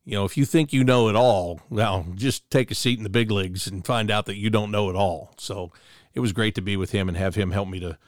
you 0.07 0.13
know, 0.13 0.25
if 0.25 0.37
you 0.37 0.45
think 0.45 0.73
you 0.73 0.85
know 0.85 1.09
it 1.09 1.17
all, 1.17 1.61
well, 1.69 2.07
just 2.15 2.49
take 2.49 2.71
a 2.71 2.77
seat 2.77 2.97
in 2.97 3.03
the 3.03 3.11
big 3.11 3.29
leagues 3.31 3.67
and 3.67 3.85
find 3.85 4.09
out 4.09 4.27
that 4.27 4.37
you 4.37 4.51
don't 4.51 4.71
know 4.71 4.89
it 4.89 4.95
all. 4.95 5.35
So 5.37 5.73
it 6.15 6.21
was 6.21 6.33
great 6.33 6.55
to 6.55 6.63
be 6.63 6.77
with 6.77 6.93
him 6.93 7.09
and 7.09 7.17
have 7.17 7.35
him 7.35 7.51
help 7.51 7.69
me 7.69 7.81
to 7.81 7.99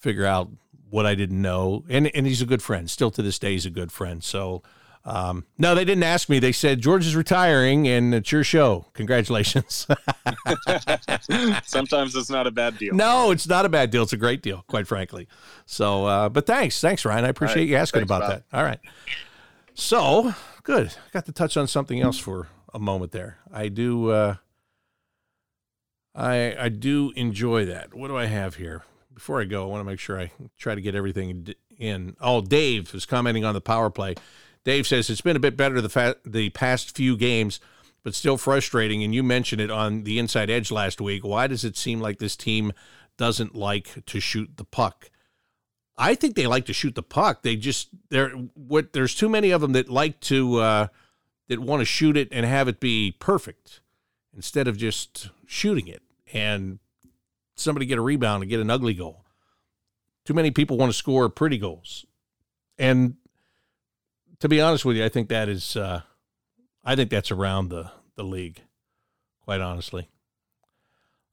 figure 0.00 0.24
out 0.24 0.48
what 0.88 1.04
I 1.04 1.14
didn't 1.14 1.40
know. 1.40 1.84
And 1.88 2.06
and 2.08 2.26
he's 2.26 2.40
a 2.40 2.46
good 2.46 2.62
friend. 2.62 2.90
Still 2.90 3.10
to 3.10 3.20
this 3.20 3.38
day, 3.38 3.52
he's 3.52 3.66
a 3.66 3.70
good 3.70 3.92
friend. 3.92 4.24
So 4.24 4.62
um, 5.04 5.44
no, 5.58 5.74
they 5.74 5.84
didn't 5.84 6.04
ask 6.04 6.30
me. 6.30 6.38
They 6.38 6.52
said 6.52 6.80
George 6.80 7.06
is 7.06 7.14
retiring, 7.14 7.86
and 7.88 8.14
it's 8.14 8.32
your 8.32 8.42
show. 8.42 8.86
Congratulations. 8.94 9.86
Sometimes 11.66 12.16
it's 12.16 12.30
not 12.30 12.46
a 12.46 12.50
bad 12.50 12.78
deal. 12.78 12.94
No, 12.94 13.32
it's 13.32 13.46
not 13.46 13.66
a 13.66 13.68
bad 13.68 13.90
deal. 13.90 14.02
It's 14.02 14.14
a 14.14 14.18
great 14.18 14.40
deal, 14.40 14.64
quite 14.66 14.86
frankly. 14.86 15.28
So, 15.66 16.06
uh, 16.06 16.28
but 16.30 16.46
thanks, 16.46 16.80
thanks, 16.80 17.04
Ryan. 17.04 17.26
I 17.26 17.28
appreciate 17.28 17.64
right. 17.64 17.68
you 17.68 17.76
asking 17.76 18.00
thanks, 18.00 18.10
about 18.10 18.20
Bob. 18.22 18.30
that. 18.30 18.56
All 18.56 18.64
right. 18.64 18.80
So 19.74 20.32
good. 20.64 20.88
I 20.88 21.10
got 21.12 21.26
to 21.26 21.32
touch 21.32 21.56
on 21.56 21.68
something 21.68 22.00
else 22.00 22.18
for 22.18 22.48
a 22.72 22.80
moment 22.80 23.12
there. 23.12 23.38
I 23.52 23.68
do. 23.68 24.10
Uh, 24.10 24.36
I 26.14 26.56
I 26.58 26.68
do 26.68 27.12
enjoy 27.14 27.66
that. 27.66 27.94
What 27.94 28.08
do 28.08 28.16
I 28.16 28.26
have 28.26 28.56
here? 28.56 28.82
Before 29.12 29.40
I 29.40 29.44
go, 29.44 29.62
I 29.62 29.66
want 29.66 29.80
to 29.80 29.84
make 29.84 30.00
sure 30.00 30.20
I 30.20 30.32
try 30.58 30.74
to 30.74 30.80
get 30.80 30.96
everything 30.96 31.54
in. 31.78 32.16
Oh, 32.20 32.40
Dave 32.40 32.92
is 32.94 33.06
commenting 33.06 33.44
on 33.44 33.54
the 33.54 33.60
power 33.60 33.90
play. 33.90 34.16
Dave 34.64 34.86
says 34.86 35.08
it's 35.08 35.20
been 35.20 35.36
a 35.36 35.40
bit 35.40 35.56
better 35.56 35.80
the 35.80 35.88
fa- 35.88 36.16
the 36.24 36.50
past 36.50 36.96
few 36.96 37.16
games, 37.16 37.60
but 38.02 38.14
still 38.14 38.36
frustrating. 38.36 39.04
And 39.04 39.14
you 39.14 39.22
mentioned 39.22 39.60
it 39.60 39.70
on 39.70 40.02
the 40.02 40.18
Inside 40.18 40.50
Edge 40.50 40.72
last 40.72 41.00
week. 41.00 41.24
Why 41.24 41.46
does 41.46 41.64
it 41.64 41.76
seem 41.76 42.00
like 42.00 42.18
this 42.18 42.36
team 42.36 42.72
doesn't 43.16 43.54
like 43.54 44.04
to 44.06 44.18
shoot 44.20 44.56
the 44.56 44.64
puck? 44.64 45.10
I 45.96 46.14
think 46.14 46.34
they 46.34 46.46
like 46.46 46.66
to 46.66 46.72
shoot 46.72 46.94
the 46.94 47.02
puck. 47.02 47.42
They 47.42 47.56
just 47.56 47.88
there 48.10 48.30
what 48.54 48.92
there's 48.92 49.14
too 49.14 49.28
many 49.28 49.50
of 49.50 49.60
them 49.60 49.72
that 49.72 49.88
like 49.88 50.20
to 50.20 50.56
uh, 50.56 50.86
that 51.48 51.60
want 51.60 51.80
to 51.80 51.84
shoot 51.84 52.16
it 52.16 52.28
and 52.32 52.44
have 52.44 52.68
it 52.68 52.80
be 52.80 53.14
perfect 53.18 53.80
instead 54.34 54.66
of 54.66 54.76
just 54.76 55.30
shooting 55.46 55.86
it 55.86 56.02
and 56.32 56.80
somebody 57.54 57.86
get 57.86 57.98
a 57.98 58.02
rebound 58.02 58.42
and 58.42 58.50
get 58.50 58.60
an 58.60 58.70
ugly 58.70 58.94
goal. 58.94 59.24
Too 60.24 60.34
many 60.34 60.50
people 60.50 60.76
want 60.76 60.90
to 60.90 60.98
score 60.98 61.28
pretty 61.28 61.58
goals, 61.58 62.06
and 62.78 63.16
to 64.40 64.48
be 64.48 64.60
honest 64.60 64.84
with 64.84 64.96
you, 64.96 65.04
I 65.04 65.08
think 65.08 65.28
that 65.28 65.48
is 65.48 65.76
uh, 65.76 66.00
I 66.82 66.96
think 66.96 67.10
that's 67.10 67.30
around 67.30 67.68
the 67.68 67.90
the 68.16 68.24
league. 68.24 68.62
Quite 69.42 69.60
honestly. 69.60 70.08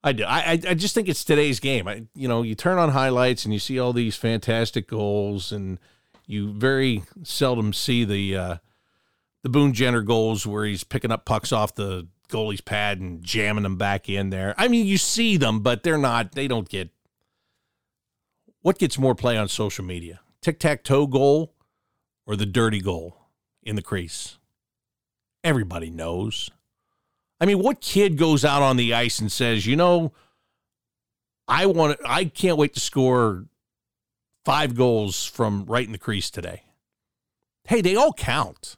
I 0.04 0.14
do. 0.14 0.24
I, 0.24 0.60
I 0.68 0.74
just 0.74 0.96
think 0.96 1.08
it's 1.08 1.24
today's 1.24 1.60
game. 1.60 1.88
I, 1.88 2.06
you 2.16 2.28
know, 2.28 2.42
you 2.42 2.56
turn 2.56 2.80
on 2.80 2.90
highlights 2.90 3.46
and 3.46 3.54
you 3.54 3.60
see 3.60 3.80
all 3.80 3.94
these 3.94 4.16
fantastic 4.16 4.88
goals, 4.88 5.52
and 5.52 5.80
you 6.26 6.52
very 6.54 7.04
seldom 7.24 7.72
see 7.72 8.04
the 8.04 8.36
uh, 8.36 8.58
the 9.44 9.50
Boone 9.50 9.74
Jenner 9.74 10.02
goals 10.02 10.48
where 10.48 10.66
he's 10.66 10.84
picking 10.84 11.12
up 11.12 11.26
pucks 11.26 11.52
off 11.52 11.76
the 11.76 12.08
goalie's 12.30 12.62
pad 12.62 13.00
and 13.00 13.24
jamming 13.24 13.64
them 13.64 13.78
back 13.78 14.10
in 14.10 14.32
there. 14.32 14.56
I 14.58 14.68
mean, 14.68 14.88
you 14.88 14.98
see 14.98 15.38
them, 15.38 15.60
but 15.60 15.84
they're 15.84 15.98
not. 15.98 16.32
They 16.32 16.48
don't 16.48 16.68
get. 16.68 16.90
What 18.62 18.80
gets 18.80 18.98
more 18.98 19.16
play 19.16 19.38
on 19.38 19.48
social 19.50 19.86
media? 19.86 20.22
Tic 20.42 20.60
tac 20.60 20.84
toe 20.84 21.06
goal, 21.06 21.54
or 22.26 22.36
the 22.36 22.48
dirty 22.48 22.82
goal 22.82 23.18
in 23.62 23.76
the 23.76 23.82
crease? 23.84 24.40
Everybody 25.44 25.92
knows. 25.92 26.50
I 27.42 27.46
mean, 27.48 27.58
what 27.60 27.82
kid 27.82 28.18
goes 28.18 28.46
out 28.46 28.62
on 28.62 28.78
the 28.78 28.94
ice 28.94 29.20
and 29.20 29.32
says, 29.32 29.66
you 29.66 29.76
know, 29.76 30.14
I 31.48 31.66
want 31.66 32.00
I 32.06 32.26
can't 32.26 32.56
wait 32.56 32.76
to 32.76 32.80
score 32.80 33.46
five 34.46 34.76
goals 34.76 35.26
from 35.26 35.66
right 35.66 35.86
in 35.86 35.92
the 35.92 35.98
crease 35.98 36.30
today. 36.30 36.64
hey, 37.66 37.82
they 37.82 37.96
all 37.96 38.14
count. 38.14 38.76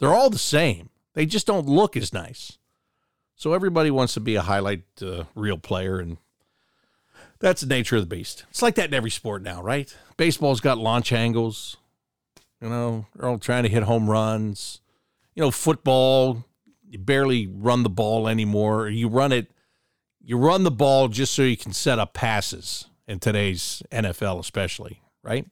They're 0.00 0.14
all 0.14 0.30
the 0.30 0.38
same. 0.38 0.88
They 1.14 1.26
just 1.26 1.46
don't 1.46 1.66
look 1.66 1.96
as 1.96 2.12
nice. 2.12 2.58
So 3.36 3.52
everybody 3.52 3.90
wants 3.90 4.14
to 4.14 4.20
be 4.20 4.36
a 4.36 4.42
highlight 4.42 4.84
uh, 5.02 5.24
reel 5.34 5.58
player, 5.58 5.98
and 5.98 6.16
that's 7.40 7.60
the 7.60 7.66
nature 7.66 7.96
of 7.96 8.02
the 8.02 8.16
beast. 8.16 8.44
It's 8.50 8.62
like 8.62 8.76
that 8.76 8.88
in 8.88 8.94
every 8.94 9.10
sport 9.10 9.42
now, 9.42 9.62
right? 9.62 9.94
Baseball's 10.16 10.60
got 10.60 10.78
launch 10.78 11.12
angles. 11.12 11.76
You 12.60 12.68
know, 12.68 13.06
they're 13.14 13.28
all 13.28 13.38
trying 13.38 13.64
to 13.64 13.68
hit 13.68 13.82
home 13.82 14.08
runs. 14.08 14.80
You 15.34 15.42
know, 15.42 15.50
football, 15.50 16.44
you 16.92 16.98
barely 16.98 17.46
run 17.46 17.84
the 17.84 17.88
ball 17.88 18.28
anymore. 18.28 18.86
You 18.86 19.08
run 19.08 19.32
it, 19.32 19.50
you 20.20 20.36
run 20.36 20.62
the 20.62 20.70
ball 20.70 21.08
just 21.08 21.32
so 21.32 21.40
you 21.40 21.56
can 21.56 21.72
set 21.72 21.98
up 21.98 22.12
passes 22.12 22.84
in 23.08 23.18
today's 23.18 23.82
NFL, 23.90 24.38
especially, 24.38 25.00
right? 25.22 25.46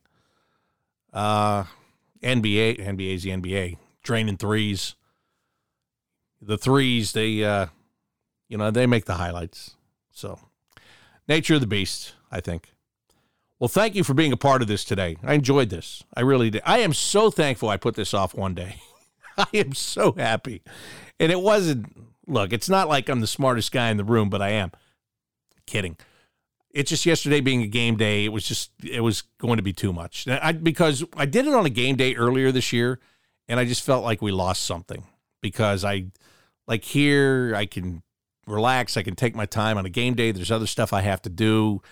Uh, 1.14 1.64
NBA, 2.22 2.86
NBA's 2.86 3.22
the 3.22 3.30
NBA, 3.30 3.78
draining 4.02 4.36
threes. 4.36 4.94
The 6.42 6.58
threes, 6.58 7.12
they, 7.12 7.42
uh, 7.42 7.68
you 8.48 8.58
know, 8.58 8.70
they 8.70 8.86
make 8.86 9.06
the 9.06 9.14
highlights. 9.14 9.76
So, 10.10 10.38
nature 11.26 11.54
of 11.54 11.62
the 11.62 11.66
beast, 11.66 12.12
I 12.30 12.40
think. 12.40 12.74
Well, 13.58 13.68
thank 13.68 13.94
you 13.94 14.04
for 14.04 14.12
being 14.12 14.32
a 14.32 14.36
part 14.36 14.60
of 14.60 14.68
this 14.68 14.84
today. 14.84 15.16
I 15.22 15.34
enjoyed 15.34 15.70
this. 15.70 16.04
I 16.14 16.20
really 16.20 16.50
did. 16.50 16.62
I 16.66 16.80
am 16.80 16.92
so 16.92 17.30
thankful 17.30 17.70
I 17.70 17.78
put 17.78 17.94
this 17.94 18.12
off 18.12 18.34
one 18.34 18.54
day. 18.54 18.76
I 19.38 19.46
am 19.54 19.72
so 19.72 20.12
happy. 20.12 20.62
And 21.20 21.30
it 21.30 21.40
wasn't, 21.40 21.94
look, 22.26 22.52
it's 22.52 22.68
not 22.68 22.88
like 22.88 23.08
I'm 23.10 23.20
the 23.20 23.26
smartest 23.26 23.70
guy 23.70 23.90
in 23.90 23.98
the 23.98 24.04
room, 24.04 24.30
but 24.30 24.40
I 24.40 24.48
am. 24.48 24.72
Kidding. 25.66 25.98
It's 26.70 26.88
just 26.88 27.04
yesterday 27.04 27.40
being 27.40 27.62
a 27.62 27.66
game 27.66 27.96
day, 27.96 28.24
it 28.24 28.30
was 28.30 28.44
just, 28.48 28.70
it 28.82 29.02
was 29.02 29.22
going 29.38 29.58
to 29.58 29.62
be 29.62 29.74
too 29.74 29.92
much. 29.92 30.26
I, 30.26 30.52
because 30.52 31.04
I 31.14 31.26
did 31.26 31.46
it 31.46 31.52
on 31.52 31.66
a 31.66 31.70
game 31.70 31.96
day 31.96 32.14
earlier 32.14 32.50
this 32.50 32.72
year, 32.72 33.00
and 33.48 33.60
I 33.60 33.66
just 33.66 33.82
felt 33.82 34.02
like 34.02 34.22
we 34.22 34.32
lost 34.32 34.64
something 34.64 35.04
because 35.42 35.84
I, 35.84 36.06
like 36.66 36.84
here, 36.84 37.54
I 37.54 37.66
can 37.66 38.02
relax. 38.46 38.96
I 38.96 39.02
can 39.02 39.14
take 39.14 39.34
my 39.34 39.46
time 39.46 39.76
on 39.76 39.84
a 39.84 39.90
game 39.90 40.14
day. 40.14 40.32
There's 40.32 40.50
other 40.50 40.66
stuff 40.66 40.92
I 40.92 41.02
have 41.02 41.20
to 41.22 41.30
do. 41.30 41.82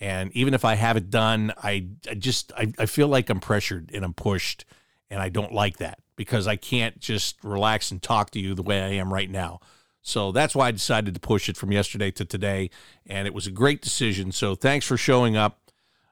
And 0.00 0.32
even 0.32 0.54
if 0.54 0.64
I 0.64 0.76
have 0.76 0.96
it 0.96 1.10
done, 1.10 1.52
I, 1.62 1.88
I 2.08 2.14
just 2.14 2.52
I, 2.56 2.72
I 2.78 2.86
feel 2.86 3.08
like 3.08 3.28
I'm 3.28 3.40
pressured 3.40 3.90
and 3.92 4.04
I'm 4.04 4.14
pushed, 4.14 4.64
and 5.10 5.20
I 5.20 5.28
don't 5.28 5.52
like 5.52 5.78
that 5.78 5.98
because 6.18 6.48
I 6.48 6.56
can't 6.56 6.98
just 6.98 7.42
relax 7.44 7.92
and 7.92 8.02
talk 8.02 8.30
to 8.30 8.40
you 8.40 8.52
the 8.52 8.62
way 8.62 8.82
I 8.82 8.88
am 8.88 9.14
right 9.14 9.30
now. 9.30 9.60
So 10.02 10.32
that's 10.32 10.54
why 10.54 10.66
I 10.66 10.70
decided 10.72 11.14
to 11.14 11.20
push 11.20 11.48
it 11.48 11.56
from 11.56 11.70
yesterday 11.70 12.10
to 12.10 12.24
today, 12.24 12.70
and 13.06 13.28
it 13.28 13.32
was 13.32 13.46
a 13.46 13.52
great 13.52 13.80
decision. 13.80 14.32
So 14.32 14.56
thanks 14.56 14.84
for 14.84 14.96
showing 14.96 15.36
up 15.36 15.70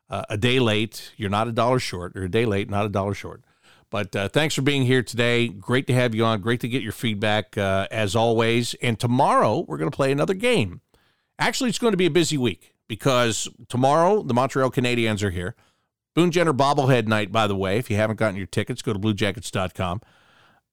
uh, 0.08 0.22
a 0.30 0.36
day 0.36 0.60
late. 0.60 1.12
You're 1.16 1.28
not 1.28 1.48
a 1.48 1.52
dollar 1.52 1.80
short, 1.80 2.16
or 2.16 2.22
a 2.22 2.30
day 2.30 2.46
late, 2.46 2.70
not 2.70 2.86
a 2.86 2.88
dollar 2.88 3.14
short. 3.14 3.42
But 3.90 4.14
uh, 4.14 4.28
thanks 4.28 4.54
for 4.54 4.62
being 4.62 4.84
here 4.84 5.02
today. 5.02 5.48
Great 5.48 5.88
to 5.88 5.92
have 5.92 6.14
you 6.14 6.24
on. 6.24 6.40
Great 6.40 6.60
to 6.60 6.68
get 6.68 6.82
your 6.82 6.92
feedback 6.92 7.58
uh, 7.58 7.88
as 7.90 8.14
always. 8.14 8.74
And 8.74 8.98
tomorrow 8.98 9.64
we're 9.66 9.78
going 9.78 9.90
to 9.90 9.96
play 9.96 10.12
another 10.12 10.34
game. 10.34 10.82
Actually, 11.38 11.70
it's 11.70 11.78
going 11.78 11.92
to 11.92 11.96
be 11.96 12.06
a 12.06 12.10
busy 12.10 12.38
week 12.38 12.74
because 12.86 13.48
tomorrow 13.68 14.22
the 14.22 14.34
Montreal 14.34 14.70
Canadiens 14.70 15.22
are 15.22 15.30
here. 15.30 15.56
Boone 16.16 16.30
Jenner 16.30 16.54
bobblehead 16.54 17.06
night, 17.06 17.30
by 17.30 17.46
the 17.46 17.54
way. 17.54 17.76
If 17.76 17.90
you 17.90 17.96
haven't 17.96 18.18
gotten 18.18 18.36
your 18.36 18.46
tickets, 18.46 18.80
go 18.80 18.94
to 18.94 18.98
bluejackets.com. 18.98 20.00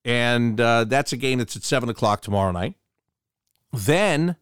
And 0.02 0.58
uh, 0.58 0.84
that's 0.84 1.12
a 1.12 1.18
game 1.18 1.38
that's 1.38 1.54
at 1.54 1.62
7 1.62 1.90
o'clock 1.90 2.22
tomorrow 2.22 2.50
night. 2.50 2.76
Then 3.70 4.36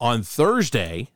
on 0.00 0.24
Thursday, 0.24 1.10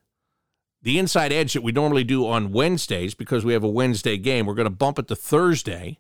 the 0.81 1.01
inside 1.01 1.33
edge 1.33 1.55
that 1.55 1.65
we 1.65 1.73
normally 1.73 2.05
do 2.05 2.25
on 2.25 2.53
Wednesdays, 2.53 3.15
because 3.15 3.45
we 3.45 3.53
have 3.53 3.65
a 3.65 3.69
Wednesday 3.69 4.17
game, 4.17 4.47
we're 4.47 4.55
going 4.55 4.65
to 4.65 4.71
bump 4.71 4.97
it 5.01 5.09
to 5.09 5.17
Thursday. 5.17 5.99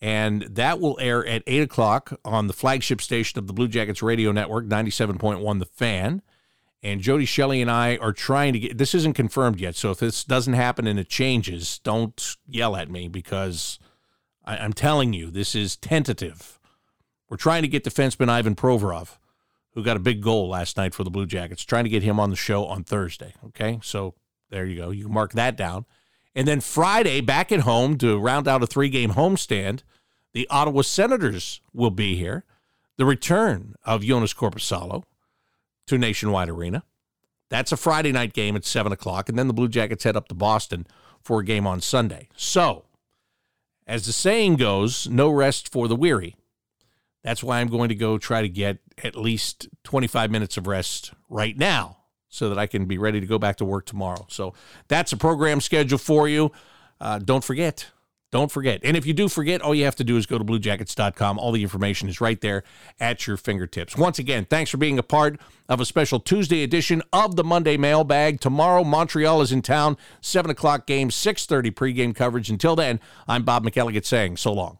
And 0.00 0.42
that 0.42 0.80
will 0.80 0.96
air 1.02 1.26
at 1.26 1.42
8 1.46 1.60
o'clock 1.60 2.18
on 2.24 2.46
the 2.46 2.54
flagship 2.54 3.02
station 3.02 3.38
of 3.38 3.46
the 3.46 3.52
Blue 3.52 3.68
Jackets 3.68 4.02
Radio 4.02 4.32
Network, 4.32 4.64
97.1 4.64 5.58
The 5.58 5.66
Fan. 5.66 6.22
And 6.82 7.00
Jody 7.00 7.24
Shelley 7.24 7.60
and 7.60 7.70
I 7.70 7.96
are 7.96 8.12
trying 8.12 8.52
to 8.52 8.58
get 8.58 8.78
this 8.78 8.94
isn't 8.94 9.14
confirmed 9.14 9.60
yet. 9.60 9.74
So 9.74 9.90
if 9.90 9.98
this 9.98 10.22
doesn't 10.22 10.54
happen 10.54 10.86
and 10.86 10.98
it 10.98 11.08
changes, 11.08 11.80
don't 11.80 12.36
yell 12.46 12.76
at 12.76 12.90
me 12.90 13.08
because 13.08 13.78
I, 14.44 14.56
am 14.56 14.72
telling 14.72 15.12
you, 15.12 15.30
this 15.30 15.54
is 15.54 15.76
tentative. 15.76 16.60
We're 17.28 17.36
trying 17.36 17.62
to 17.62 17.68
get 17.68 17.84
defenseman 17.84 18.28
Ivan 18.28 18.54
Provorov, 18.54 19.18
who 19.72 19.82
got 19.82 19.96
a 19.96 20.00
big 20.00 20.22
goal 20.22 20.48
last 20.48 20.76
night 20.76 20.94
for 20.94 21.04
the 21.04 21.10
Blue 21.10 21.26
Jackets, 21.26 21.64
trying 21.64 21.84
to 21.84 21.90
get 21.90 22.04
him 22.04 22.20
on 22.20 22.30
the 22.30 22.36
show 22.36 22.64
on 22.64 22.84
Thursday. 22.84 23.34
Okay. 23.46 23.80
So 23.82 24.14
there 24.50 24.64
you 24.64 24.76
go. 24.76 24.90
You 24.90 25.08
mark 25.08 25.32
that 25.32 25.56
down. 25.56 25.84
And 26.34 26.46
then 26.46 26.60
Friday, 26.60 27.20
back 27.20 27.50
at 27.50 27.60
home 27.60 27.98
to 27.98 28.16
round 28.18 28.46
out 28.46 28.62
a 28.62 28.66
three 28.66 28.88
game 28.88 29.10
homestand, 29.10 29.82
the 30.32 30.46
Ottawa 30.48 30.82
Senators 30.82 31.60
will 31.72 31.90
be 31.90 32.14
here. 32.14 32.44
The 32.96 33.04
return 33.04 33.74
of 33.84 34.02
Jonas 34.02 34.34
Korpisalo 34.34 35.04
to 35.88 35.98
Nationwide 35.98 36.48
Arena. 36.48 36.82
That's 37.50 37.72
a 37.72 37.76
Friday 37.76 38.12
night 38.12 38.32
game 38.32 38.56
at 38.56 38.64
7 38.64 38.92
o'clock. 38.92 39.28
And 39.28 39.38
then 39.38 39.48
the 39.48 39.54
Blue 39.54 39.68
Jackets 39.68 40.04
head 40.04 40.16
up 40.16 40.28
to 40.28 40.34
Boston 40.34 40.86
for 41.20 41.40
a 41.40 41.44
game 41.44 41.66
on 41.66 41.80
Sunday. 41.80 42.28
So, 42.36 42.84
as 43.86 44.06
the 44.06 44.12
saying 44.12 44.56
goes, 44.56 45.08
no 45.08 45.30
rest 45.30 45.70
for 45.72 45.88
the 45.88 45.96
weary. 45.96 46.36
That's 47.24 47.42
why 47.42 47.60
I'm 47.60 47.68
going 47.68 47.88
to 47.88 47.94
go 47.94 48.18
try 48.18 48.42
to 48.42 48.48
get 48.48 48.78
at 49.02 49.16
least 49.16 49.68
25 49.84 50.30
minutes 50.30 50.56
of 50.56 50.66
rest 50.66 51.12
right 51.28 51.56
now 51.56 51.96
so 52.28 52.48
that 52.50 52.58
I 52.58 52.66
can 52.66 52.84
be 52.84 52.98
ready 52.98 53.20
to 53.20 53.26
go 53.26 53.38
back 53.38 53.56
to 53.56 53.64
work 53.64 53.86
tomorrow. 53.86 54.26
So 54.28 54.54
that's 54.88 55.12
a 55.12 55.16
program 55.16 55.60
schedule 55.60 55.98
for 55.98 56.28
you. 56.28 56.52
Uh, 57.00 57.18
don't 57.18 57.44
forget, 57.44 57.86
don't 58.30 58.50
forget. 58.50 58.80
And 58.84 58.96
if 58.96 59.06
you 59.06 59.14
do 59.14 59.28
forget, 59.28 59.62
all 59.62 59.74
you 59.74 59.84
have 59.84 59.96
to 59.96 60.04
do 60.04 60.16
is 60.16 60.26
go 60.26 60.36
to 60.36 60.44
bluejackets.com. 60.44 61.38
All 61.38 61.52
the 61.52 61.62
information 61.62 62.08
is 62.08 62.20
right 62.20 62.40
there 62.40 62.62
at 63.00 63.26
your 63.26 63.36
fingertips. 63.36 63.96
Once 63.96 64.18
again, 64.18 64.44
thanks 64.44 64.70
for 64.70 64.76
being 64.76 64.98
a 64.98 65.02
part 65.02 65.40
of 65.68 65.80
a 65.80 65.84
special 65.84 66.20
Tuesday 66.20 66.62
edition 66.62 67.02
of 67.12 67.36
the 67.36 67.44
Monday 67.44 67.76
Mailbag. 67.76 68.40
Tomorrow, 68.40 68.84
Montreal 68.84 69.40
is 69.40 69.52
in 69.52 69.62
town, 69.62 69.96
7 70.20 70.50
o'clock 70.50 70.86
game, 70.86 71.08
6.30 71.08 71.72
pregame 71.72 72.14
coverage. 72.14 72.50
Until 72.50 72.76
then, 72.76 73.00
I'm 73.26 73.44
Bob 73.44 73.64
McElligott 73.64 74.04
saying 74.04 74.36
so 74.36 74.52
long. 74.52 74.77